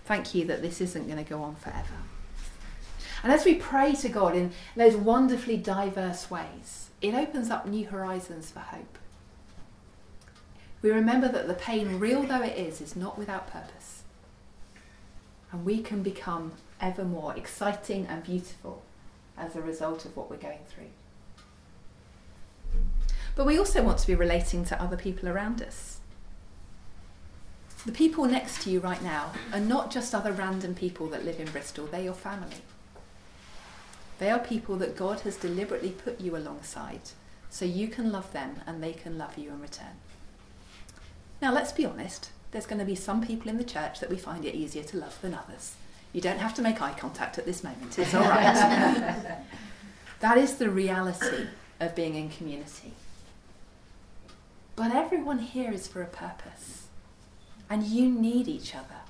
Thank 0.05 0.35
you 0.35 0.45
that 0.45 0.61
this 0.61 0.81
isn't 0.81 1.07
going 1.07 1.23
to 1.23 1.29
go 1.29 1.41
on 1.41 1.55
forever. 1.55 1.95
And 3.23 3.31
as 3.31 3.43
we 3.43 3.55
pray 3.55 3.93
to 3.93 4.09
God 4.09 4.35
in 4.35 4.51
those 4.75 4.95
wonderfully 4.95 5.57
diverse 5.57 6.29
ways, 6.29 6.89
it 7.01 7.15
opens 7.15 7.49
up 7.49 7.65
new 7.65 7.87
horizons 7.87 8.51
for 8.51 8.59
hope. 8.59 8.99
We 10.83 10.91
remember 10.91 11.27
that 11.29 11.47
the 11.47 11.55
pain, 11.55 11.99
real 11.99 12.21
though 12.21 12.43
it 12.43 12.55
is, 12.55 12.81
is 12.81 12.95
not 12.95 13.17
without 13.17 13.51
purpose. 13.51 14.03
And 15.51 15.65
we 15.65 15.81
can 15.81 16.03
become 16.03 16.53
ever 16.79 17.03
more 17.03 17.35
exciting 17.35 18.05
and 18.05 18.23
beautiful 18.23 18.83
as 19.35 19.55
a 19.55 19.61
result 19.61 20.05
of 20.05 20.15
what 20.15 20.29
we're 20.29 20.37
going 20.37 20.59
through. 20.67 20.91
But 23.35 23.47
we 23.47 23.57
also 23.57 23.81
want 23.83 23.97
to 23.97 24.07
be 24.07 24.15
relating 24.15 24.63
to 24.65 24.81
other 24.81 24.97
people 24.97 25.27
around 25.27 25.61
us. 25.61 25.94
The 27.85 27.91
people 27.91 28.25
next 28.25 28.63
to 28.63 28.71
you 28.71 28.79
right 28.79 29.01
now 29.03 29.31
are 29.53 29.59
not 29.59 29.91
just 29.91 30.15
other 30.15 30.31
random 30.31 30.73
people 30.73 31.07
that 31.09 31.23
live 31.23 31.39
in 31.39 31.47
Bristol, 31.51 31.85
they're 31.85 32.01
your 32.01 32.13
family. 32.13 32.57
They 34.17 34.31
are 34.31 34.39
people 34.39 34.77
that 34.77 34.95
God 34.95 35.19
has 35.21 35.35
deliberately 35.35 35.91
put 35.91 36.19
you 36.19 36.35
alongside 36.35 37.01
so 37.49 37.63
you 37.63 37.87
can 37.87 38.11
love 38.11 38.31
them 38.33 38.61
and 38.65 38.81
they 38.81 38.93
can 38.93 39.17
love 39.17 39.37
you 39.37 39.49
in 39.49 39.61
return. 39.61 39.99
Now, 41.41 41.53
let's 41.53 41.71
be 41.71 41.85
honest, 41.85 42.31
there's 42.51 42.65
going 42.65 42.79
to 42.79 42.85
be 42.85 42.95
some 42.95 43.21
people 43.25 43.49
in 43.49 43.57
the 43.57 43.63
church 43.63 43.99
that 43.99 44.09
we 44.09 44.17
find 44.17 44.45
it 44.45 44.55
easier 44.55 44.83
to 44.83 44.97
love 44.97 45.21
than 45.21 45.35
others. 45.35 45.75
You 46.11 46.21
don't 46.21 46.39
have 46.39 46.53
to 46.55 46.61
make 46.61 46.81
eye 46.81 46.95
contact 46.97 47.37
at 47.37 47.45
this 47.45 47.63
moment, 47.63 47.99
it's 47.99 48.13
all 48.13 48.23
right. 48.23 49.37
that 50.21 50.37
is 50.37 50.55
the 50.55 50.69
reality 50.69 51.47
of 51.79 51.93
being 51.93 52.15
in 52.15 52.29
community. 52.29 52.93
But 54.75 54.93
everyone 54.93 55.39
here 55.39 55.71
is 55.71 55.87
for 55.87 56.01
a 56.01 56.07
purpose, 56.07 56.84
and 57.69 57.83
you 57.83 58.09
need 58.09 58.47
each 58.47 58.75
other. 58.75 59.01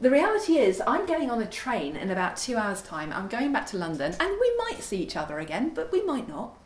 The 0.00 0.10
reality 0.10 0.56
is, 0.56 0.82
I'm 0.86 1.06
getting 1.06 1.30
on 1.30 1.40
a 1.40 1.46
train 1.46 1.94
in 1.94 2.10
about 2.10 2.36
two 2.36 2.56
hours' 2.56 2.82
time. 2.82 3.12
I'm 3.12 3.28
going 3.28 3.52
back 3.52 3.66
to 3.66 3.76
London, 3.76 4.16
and 4.18 4.30
we 4.40 4.56
might 4.58 4.82
see 4.82 4.98
each 4.98 5.16
other 5.16 5.38
again, 5.38 5.72
but 5.74 5.92
we 5.92 6.02
might 6.02 6.28
not. 6.28 6.58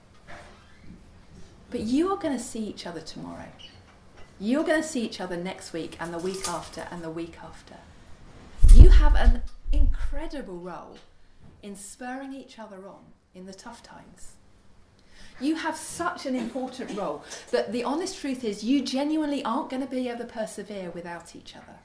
But 1.70 1.80
you 1.80 2.10
are 2.12 2.16
going 2.16 2.36
to 2.36 2.42
see 2.42 2.64
each 2.64 2.86
other 2.86 3.00
tomorrow. 3.00 3.48
You're 4.38 4.64
going 4.64 4.80
to 4.80 4.88
see 4.88 5.04
each 5.04 5.20
other 5.20 5.36
next 5.36 5.72
week 5.72 5.96
and 6.00 6.14
the 6.14 6.18
week 6.18 6.48
after 6.48 6.86
and 6.90 7.02
the 7.02 7.10
week 7.10 7.36
after. 7.42 7.76
You 8.74 8.88
have 8.88 9.14
an 9.14 9.42
incredible 9.72 10.58
role 10.58 10.96
in 11.62 11.76
spurring 11.76 12.32
each 12.32 12.58
other 12.58 12.86
on 12.86 13.04
in 13.34 13.46
the 13.46 13.54
tough 13.54 13.82
times. 13.82 14.35
You 15.40 15.56
have 15.56 15.76
such 15.76 16.24
an 16.24 16.34
important 16.34 16.96
role 16.96 17.22
that 17.50 17.72
the 17.72 17.84
honest 17.84 18.18
truth 18.18 18.42
is 18.42 18.64
you 18.64 18.82
genuinely 18.82 19.44
aren't 19.44 19.70
going 19.70 19.82
to 19.82 19.88
be 19.88 20.08
able 20.08 20.20
to 20.20 20.24
persevere 20.24 20.90
without 20.90 21.36
each 21.36 21.54
other. 21.54 21.78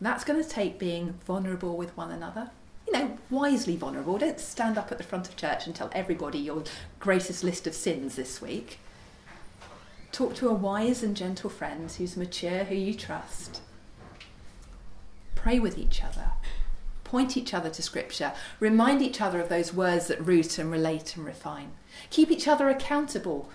That's 0.00 0.24
going 0.24 0.42
to 0.42 0.48
take 0.48 0.78
being 0.78 1.14
vulnerable 1.24 1.76
with 1.76 1.96
one 1.96 2.10
another. 2.10 2.50
You 2.86 2.92
know, 2.92 3.18
wisely 3.30 3.76
vulnerable. 3.76 4.18
Don't 4.18 4.38
stand 4.38 4.78
up 4.78 4.92
at 4.92 4.98
the 4.98 5.04
front 5.04 5.28
of 5.28 5.36
church 5.36 5.66
and 5.66 5.74
tell 5.74 5.90
everybody 5.92 6.38
your 6.38 6.64
greatest 7.00 7.42
list 7.42 7.66
of 7.66 7.74
sins 7.74 8.16
this 8.16 8.42
week. 8.42 8.78
Talk 10.12 10.34
to 10.36 10.48
a 10.48 10.54
wise 10.54 11.02
and 11.02 11.16
gentle 11.16 11.50
friend 11.50 11.90
who's 11.90 12.16
mature, 12.16 12.64
who 12.64 12.74
you 12.74 12.94
trust. 12.94 13.60
Pray 15.34 15.58
with 15.58 15.78
each 15.78 16.02
other. 16.02 16.32
Point 17.06 17.36
each 17.36 17.54
other 17.54 17.70
to 17.70 17.82
Scripture. 17.82 18.32
Remind 18.58 19.00
each 19.00 19.20
other 19.20 19.40
of 19.40 19.48
those 19.48 19.72
words 19.72 20.08
that 20.08 20.26
root 20.26 20.58
and 20.58 20.72
relate 20.72 21.16
and 21.16 21.24
refine. 21.24 21.70
Keep 22.10 22.32
each 22.32 22.48
other 22.48 22.68
accountable. 22.68 23.48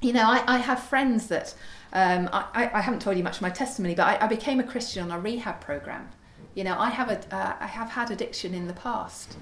You 0.00 0.12
know, 0.12 0.22
I, 0.22 0.44
I 0.46 0.58
have 0.58 0.80
friends 0.80 1.26
that, 1.26 1.52
um, 1.92 2.30
I, 2.32 2.70
I 2.72 2.80
haven't 2.80 3.02
told 3.02 3.16
you 3.16 3.24
much 3.24 3.36
of 3.36 3.42
my 3.42 3.50
testimony, 3.50 3.96
but 3.96 4.06
I, 4.06 4.26
I 4.26 4.28
became 4.28 4.60
a 4.60 4.62
Christian 4.62 5.02
on 5.02 5.10
a 5.10 5.18
rehab 5.18 5.60
program. 5.60 6.10
You 6.54 6.62
know, 6.62 6.78
I 6.78 6.90
have, 6.90 7.10
a, 7.10 7.34
uh, 7.34 7.56
I 7.58 7.66
have 7.66 7.90
had 7.90 8.12
addiction 8.12 8.54
in 8.54 8.68
the 8.68 8.72
past. 8.72 9.36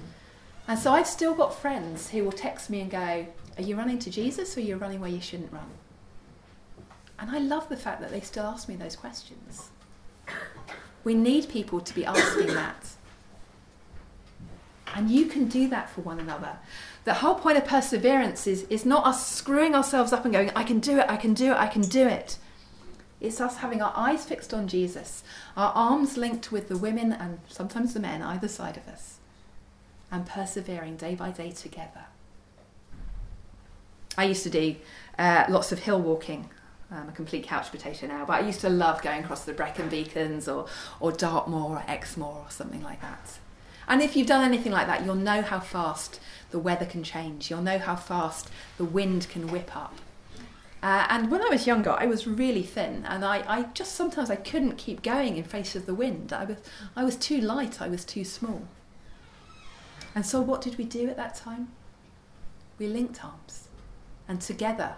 And 0.67 0.79
so 0.79 0.91
I've 0.91 1.05
still 1.05 1.35
got 1.35 1.53
friends 1.53 2.09
who 2.09 2.23
will 2.23 2.31
text 2.31 2.71
me 2.71 2.81
and 2.81 2.89
go, 2.89 3.27
Are 3.57 3.61
you 3.61 3.75
running 3.75 3.99
to 3.99 4.09
Jesus 4.09 4.57
or 4.57 4.59
are 4.59 4.63
you 4.63 4.77
running 4.77 4.99
where 4.99 5.11
you 5.11 5.21
shouldn't 5.21 5.53
run? 5.53 5.69
And 7.19 7.29
I 7.29 7.37
love 7.37 7.69
the 7.69 7.77
fact 7.77 8.01
that 8.01 8.09
they 8.09 8.21
still 8.21 8.45
ask 8.45 8.67
me 8.67 8.75
those 8.75 8.95
questions. 8.95 9.69
We 11.03 11.13
need 11.13 11.47
people 11.49 11.79
to 11.79 11.93
be 11.93 12.05
asking 12.05 12.47
that. 12.47 12.87
And 14.93 15.09
you 15.09 15.25
can 15.25 15.47
do 15.47 15.67
that 15.69 15.89
for 15.89 16.01
one 16.01 16.19
another. 16.19 16.57
The 17.03 17.15
whole 17.15 17.35
point 17.35 17.57
of 17.57 17.65
perseverance 17.65 18.45
is, 18.47 18.63
is 18.69 18.85
not 18.85 19.05
us 19.05 19.27
screwing 19.27 19.75
ourselves 19.75 20.13
up 20.13 20.23
and 20.23 20.33
going, 20.33 20.51
I 20.55 20.63
can 20.63 20.79
do 20.79 20.99
it, 20.99 21.05
I 21.09 21.17
can 21.17 21.33
do 21.33 21.51
it, 21.51 21.57
I 21.57 21.67
can 21.67 21.81
do 21.81 22.07
it. 22.07 22.37
It's 23.19 23.41
us 23.41 23.57
having 23.57 23.81
our 23.81 23.93
eyes 23.95 24.25
fixed 24.25 24.53
on 24.53 24.67
Jesus, 24.67 25.23
our 25.55 25.71
arms 25.73 26.17
linked 26.17 26.51
with 26.51 26.67
the 26.67 26.77
women 26.77 27.13
and 27.13 27.39
sometimes 27.47 27.93
the 27.93 27.99
men 27.99 28.21
either 28.21 28.49
side 28.49 28.77
of 28.77 28.87
us, 28.87 29.17
and 30.11 30.25
persevering 30.25 30.97
day 30.97 31.15
by 31.15 31.31
day 31.31 31.51
together. 31.51 32.05
I 34.17 34.25
used 34.25 34.43
to 34.43 34.49
do 34.49 34.75
uh, 35.17 35.45
lots 35.49 35.71
of 35.71 35.79
hill 35.79 36.01
walking. 36.01 36.49
I'm 36.91 37.09
a 37.09 37.13
complete 37.13 37.45
couch 37.45 37.71
potato 37.71 38.07
now, 38.07 38.25
but 38.25 38.43
I 38.43 38.45
used 38.45 38.61
to 38.61 38.69
love 38.69 39.01
going 39.01 39.23
across 39.23 39.45
the 39.45 39.53
Brecon 39.53 39.89
Beacons 39.89 40.47
or, 40.47 40.67
or 40.99 41.11
Dartmoor 41.11 41.77
or 41.77 41.83
Exmoor 41.87 42.45
or 42.45 42.45
something 42.49 42.83
like 42.83 43.01
that. 43.01 43.39
And 43.87 44.01
if 44.01 44.15
you've 44.15 44.27
done 44.27 44.43
anything 44.43 44.71
like 44.71 44.87
that, 44.87 45.05
you'll 45.05 45.15
know 45.15 45.41
how 45.41 45.59
fast 45.59 46.19
the 46.51 46.59
weather 46.59 46.85
can 46.85 47.03
change. 47.03 47.49
You'll 47.49 47.61
know 47.61 47.79
how 47.79 47.95
fast 47.95 48.49
the 48.77 48.85
wind 48.85 49.27
can 49.29 49.47
whip 49.47 49.75
up. 49.75 49.95
Uh, 50.83 51.07
and 51.09 51.31
when 51.31 51.41
I 51.41 51.47
was 51.47 51.65
younger, 51.65 51.91
I 51.91 52.05
was 52.05 52.27
really 52.27 52.61
thin, 52.61 53.05
and 53.07 53.23
I, 53.23 53.43
I 53.47 53.63
just 53.73 53.95
sometimes 53.95 54.29
I 54.29 54.35
couldn't 54.35 54.75
keep 54.75 55.01
going 55.01 55.37
in 55.37 55.45
face 55.45 55.77
of 55.77 55.85
the 55.85 55.95
wind. 55.95 56.33
I 56.33 56.43
was, 56.43 56.57
I 56.93 57.05
was 57.05 57.15
too 57.15 57.39
light. 57.39 57.81
I 57.81 57.87
was 57.87 58.03
too 58.03 58.25
small. 58.25 58.67
And 60.13 60.25
so, 60.25 60.41
what 60.41 60.61
did 60.61 60.77
we 60.77 60.83
do 60.83 61.07
at 61.09 61.15
that 61.15 61.35
time? 61.35 61.69
We 62.77 62.87
linked 62.87 63.23
arms, 63.23 63.69
and 64.27 64.41
together, 64.41 64.95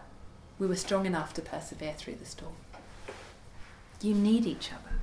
we 0.57 0.65
were 0.65 0.75
strong 0.75 1.05
enough 1.05 1.35
to 1.35 1.43
persevere 1.43 1.93
through 1.95 2.15
the 2.15 2.25
storm. 2.25 2.55
You 4.01 4.15
need 4.15 4.47
each 4.47 4.71
other. 4.71 4.95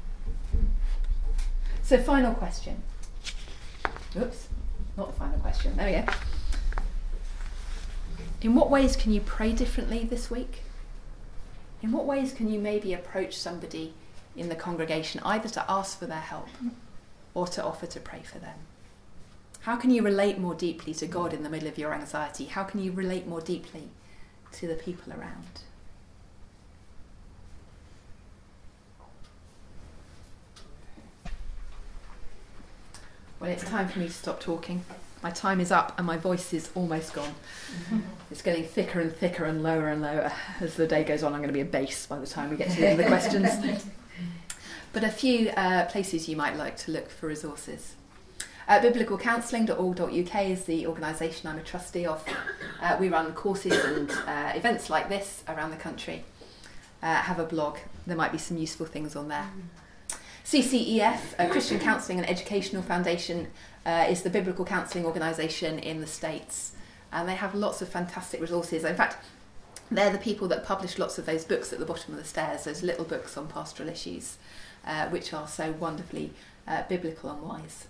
So, 1.83 2.03
final 2.03 2.35
question. 2.35 2.83
Oops, 4.17 4.49
not 4.97 5.13
the 5.13 5.19
final 5.19 5.39
question. 5.39 5.77
There 5.77 5.87
we 5.87 6.07
go. 6.07 6.13
In 8.43 8.55
what 8.55 8.71
ways 8.71 8.97
can 8.97 9.13
you 9.13 9.21
pray 9.21 9.53
differently 9.53 10.05
this 10.05 10.31
week? 10.31 10.63
In 11.81 11.93
what 11.93 12.05
ways 12.05 12.33
can 12.33 12.49
you 12.49 12.61
maybe 12.61 12.93
approach 12.93 13.37
somebody 13.37 13.95
in 14.37 14.49
the 14.49 14.55
congregation 14.55 15.21
either 15.25 15.49
to 15.49 15.65
ask 15.71 15.99
for 15.99 16.07
their 16.07 16.21
help 16.21 16.49
or 17.35 17.47
to 17.49 17.65
offer 17.65 17.87
to 17.87 18.01
pray 18.01 18.23
for 18.23 18.39
them? 18.39 18.59
How 19.61 19.77
can 19.77 19.91
you 19.91 20.03
relate 20.03 20.39
more 20.39 20.55
deeply 20.55 20.93
to 20.95 21.07
God 21.07 21.33
in 21.33 21.45
the 21.45 21.49
middle 21.49 21.69
of 21.69 21.79
your 21.79 21.95
anxiety? 21.95 22.47
How 22.47 22.65
can 22.65 22.83
you 22.83 22.93
relate 22.93 23.27
more 23.27 23.41
deeply 23.41 23.89
to 24.53 24.67
the 24.67 24.75
people 24.75 25.13
around? 25.13 25.63
Well, 33.43 33.51
it's 33.51 33.65
time 33.65 33.89
for 33.89 33.99
me 33.99 34.07
to 34.07 34.13
stop 34.13 34.39
talking. 34.39 34.85
My 35.21 35.33
time 35.33 35.59
is 35.59 35.73
up 35.73 35.99
and 35.99 36.07
my 36.07 36.17
voice 36.17 36.53
is 36.53 36.71
almost 36.77 37.13
gone. 37.13 37.35
Mm-hmm. 37.73 38.01
It's 38.31 38.41
getting 38.41 38.65
thicker 38.65 39.01
and 39.01 39.13
thicker 39.13 39.45
and 39.45 39.65
lower 39.65 39.89
and 39.89 40.01
lower. 40.01 40.33
As 40.61 40.77
the 40.77 40.87
day 40.87 41.03
goes 41.03 41.25
on, 41.25 41.35
I'm 41.35 41.41
going 41.41 41.49
to 41.49 41.53
be 41.53 41.61
a 41.61 41.65
bass 41.65 42.07
by 42.07 42.21
the 42.21 42.27
time 42.27 42.51
we 42.51 42.57
get 42.57 42.71
to 42.71 42.77
the 42.77 42.89
end 42.89 43.01
of 43.01 43.05
the 43.05 43.11
questions. 43.11 43.51
but 44.93 45.03
a 45.03 45.11
few 45.11 45.51
uh, 45.51 45.87
places 45.87 46.29
you 46.29 46.37
might 46.37 46.57
like 46.57 46.77
to 46.79 46.93
look 46.93 47.11
for 47.11 47.27
resources. 47.27 47.97
Uh, 48.69 48.79
biblicalcounselling.org.uk 48.79 50.47
is 50.47 50.65
the 50.65 50.87
organisation 50.87 51.51
I'm 51.51 51.59
a 51.59 51.63
trustee 51.63 52.07
of. 52.07 52.25
Uh, 52.81 52.97
we 53.01 53.09
run 53.09 53.33
courses 53.33 53.73
and 53.85 54.09
uh, 54.29 54.53
events 54.55 54.89
like 54.89 55.09
this 55.09 55.43
around 55.49 55.73
the 55.73 55.77
country. 55.77 56.25
Uh, 57.03 57.17
have 57.17 57.41
a 57.41 57.45
blog, 57.45 57.79
there 58.07 58.17
might 58.17 58.31
be 58.31 58.39
some 58.39 58.57
useful 58.57 58.87
things 58.87 59.17
on 59.17 59.27
there. 59.27 59.51
Mm. 59.53 59.82
CCEF, 60.45 61.51
Christian 61.51 61.79
Counselling 61.79 62.19
and 62.19 62.29
Educational 62.29 62.83
Foundation, 62.83 63.49
uh, 63.87 64.07
is 64.09 64.23
the 64.23 64.31
biblical 64.31 64.65
counselling 64.65 65.05
organisation 65.05 65.79
in 65.79 66.01
the 66.01 66.07
States. 66.07 66.73
And 67.13 67.29
they 67.29 67.35
have 67.35 67.55
lots 67.55 67.83
of 67.83 67.89
fantastic 67.89 68.41
resources. 68.41 68.85
In 68.85 68.97
fact, 68.97 69.25
they're 69.91 70.11
the 70.11 70.19
people 70.19 70.49
that 70.49 70.65
publish 70.65 70.99
lots 70.99 71.19
of 71.19 71.27
those 71.27 71.45
books 71.45 71.73
at 71.73 71.79
the 71.79 71.85
bottom 71.85 72.15
of 72.15 72.19
the 72.19 72.27
stairs, 72.27 72.65
those 72.65 72.83
little 72.83 73.05
books 73.05 73.37
on 73.37 73.47
pastoral 73.49 73.89
issues, 73.89 74.39
uh, 74.87 75.09
which 75.09 75.33
are 75.33 75.47
so 75.47 75.73
wonderfully 75.73 76.33
uh, 76.67 76.83
biblical 76.89 77.31
and 77.31 77.43
wise. 77.43 77.87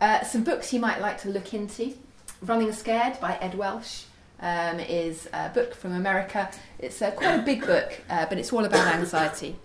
Uh, 0.00 0.22
some 0.22 0.44
books 0.44 0.72
you 0.72 0.78
might 0.78 1.00
like 1.00 1.18
to 1.22 1.28
look 1.28 1.52
into. 1.52 1.94
Running 2.40 2.72
Scared 2.72 3.20
by 3.20 3.36
Ed 3.40 3.56
Welch. 3.56 4.04
um, 4.40 4.78
is 4.80 5.28
a 5.32 5.48
book 5.48 5.74
from 5.74 5.92
America. 5.92 6.50
It's 6.78 7.02
uh, 7.02 7.10
quite 7.10 7.34
a 7.34 7.42
big 7.42 7.66
book, 7.66 8.00
uh, 8.08 8.26
but 8.26 8.38
it's 8.38 8.52
all 8.52 8.64
about 8.64 8.94
anxiety. 8.94 9.56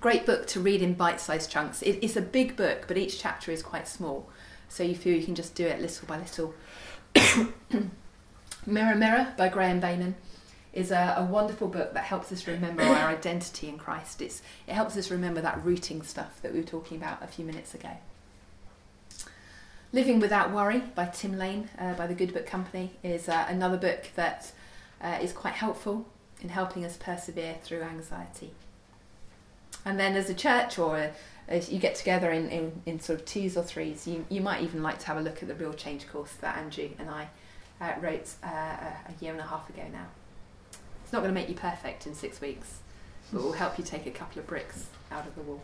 Great 0.00 0.24
book 0.24 0.46
to 0.46 0.60
read 0.60 0.80
in 0.80 0.94
bite 0.94 1.20
sized 1.20 1.50
chunks. 1.50 1.82
It, 1.82 1.98
it's 2.02 2.16
a 2.16 2.22
big 2.22 2.56
book, 2.56 2.84
but 2.86 2.96
each 2.96 3.20
chapter 3.20 3.50
is 3.50 3.62
quite 3.62 3.88
small. 3.88 4.28
So 4.68 4.82
you 4.82 4.94
feel 4.94 5.16
you 5.16 5.24
can 5.24 5.34
just 5.34 5.54
do 5.54 5.66
it 5.66 5.80
little 5.80 6.06
by 6.06 6.18
little. 6.18 6.54
Mirror 8.66 8.96
Mirror 8.96 9.34
by 9.36 9.48
Graham 9.48 9.80
Beynon 9.80 10.14
is 10.72 10.90
a, 10.90 11.14
a, 11.16 11.24
wonderful 11.24 11.66
book 11.66 11.94
that 11.94 12.04
helps 12.04 12.30
us 12.30 12.46
remember 12.46 12.82
our 12.82 13.08
identity 13.16 13.68
in 13.68 13.78
Christ. 13.78 14.20
It's, 14.20 14.42
it 14.66 14.74
helps 14.74 14.96
us 14.96 15.10
remember 15.10 15.40
that 15.40 15.64
rooting 15.64 16.02
stuff 16.02 16.40
that 16.42 16.52
we 16.52 16.60
were 16.60 16.66
talking 16.66 16.98
about 16.98 17.22
a 17.22 17.26
few 17.26 17.44
minutes 17.44 17.74
ago. 17.74 17.90
Living 19.92 20.20
Without 20.20 20.52
Worry 20.52 20.82
by 20.94 21.06
Tim 21.06 21.38
Lane 21.38 21.70
uh, 21.78 21.94
by 21.94 22.06
the 22.06 22.14
Good 22.14 22.34
Book 22.34 22.46
Company 22.46 22.90
is 23.02 23.28
uh, 23.28 23.46
another 23.48 23.78
book 23.78 24.10
that 24.16 24.52
uh, 25.00 25.18
is 25.22 25.32
quite 25.32 25.54
helpful 25.54 26.06
in 26.42 26.50
helping 26.50 26.84
us 26.84 26.96
persevere 26.98 27.56
through 27.62 27.80
anxiety. 27.80 28.52
And 29.88 29.98
then 29.98 30.16
as 30.16 30.28
a 30.28 30.34
church 30.34 30.78
or 30.78 31.12
as 31.48 31.72
you 31.72 31.78
get 31.78 31.94
together 31.94 32.30
in, 32.30 32.50
in, 32.50 32.82
in, 32.84 33.00
sort 33.00 33.20
of 33.20 33.24
twos 33.24 33.56
or 33.56 33.62
threes, 33.62 34.06
you, 34.06 34.26
you 34.28 34.42
might 34.42 34.62
even 34.62 34.82
like 34.82 34.98
to 34.98 35.06
have 35.06 35.16
a 35.16 35.22
look 35.22 35.40
at 35.40 35.48
the 35.48 35.54
Real 35.54 35.72
Change 35.72 36.06
course 36.08 36.34
that 36.42 36.58
Andrew 36.58 36.90
and 36.98 37.08
I 37.08 37.28
uh, 37.80 37.94
wrote 37.98 38.28
uh, 38.44 38.48
a 38.48 39.14
year 39.18 39.32
and 39.32 39.40
a 39.40 39.46
half 39.46 39.70
ago 39.70 39.84
now. 39.90 40.08
It's 41.02 41.10
not 41.10 41.20
going 41.20 41.34
to 41.34 41.40
make 41.40 41.48
you 41.48 41.54
perfect 41.54 42.06
in 42.06 42.14
six 42.14 42.38
weeks, 42.38 42.80
but 43.32 43.38
it 43.38 43.42
will 43.42 43.52
help 43.52 43.78
you 43.78 43.84
take 43.84 44.04
a 44.04 44.10
couple 44.10 44.40
of 44.40 44.46
bricks 44.46 44.88
out 45.10 45.26
of 45.26 45.34
the 45.34 45.40
wall. 45.40 45.62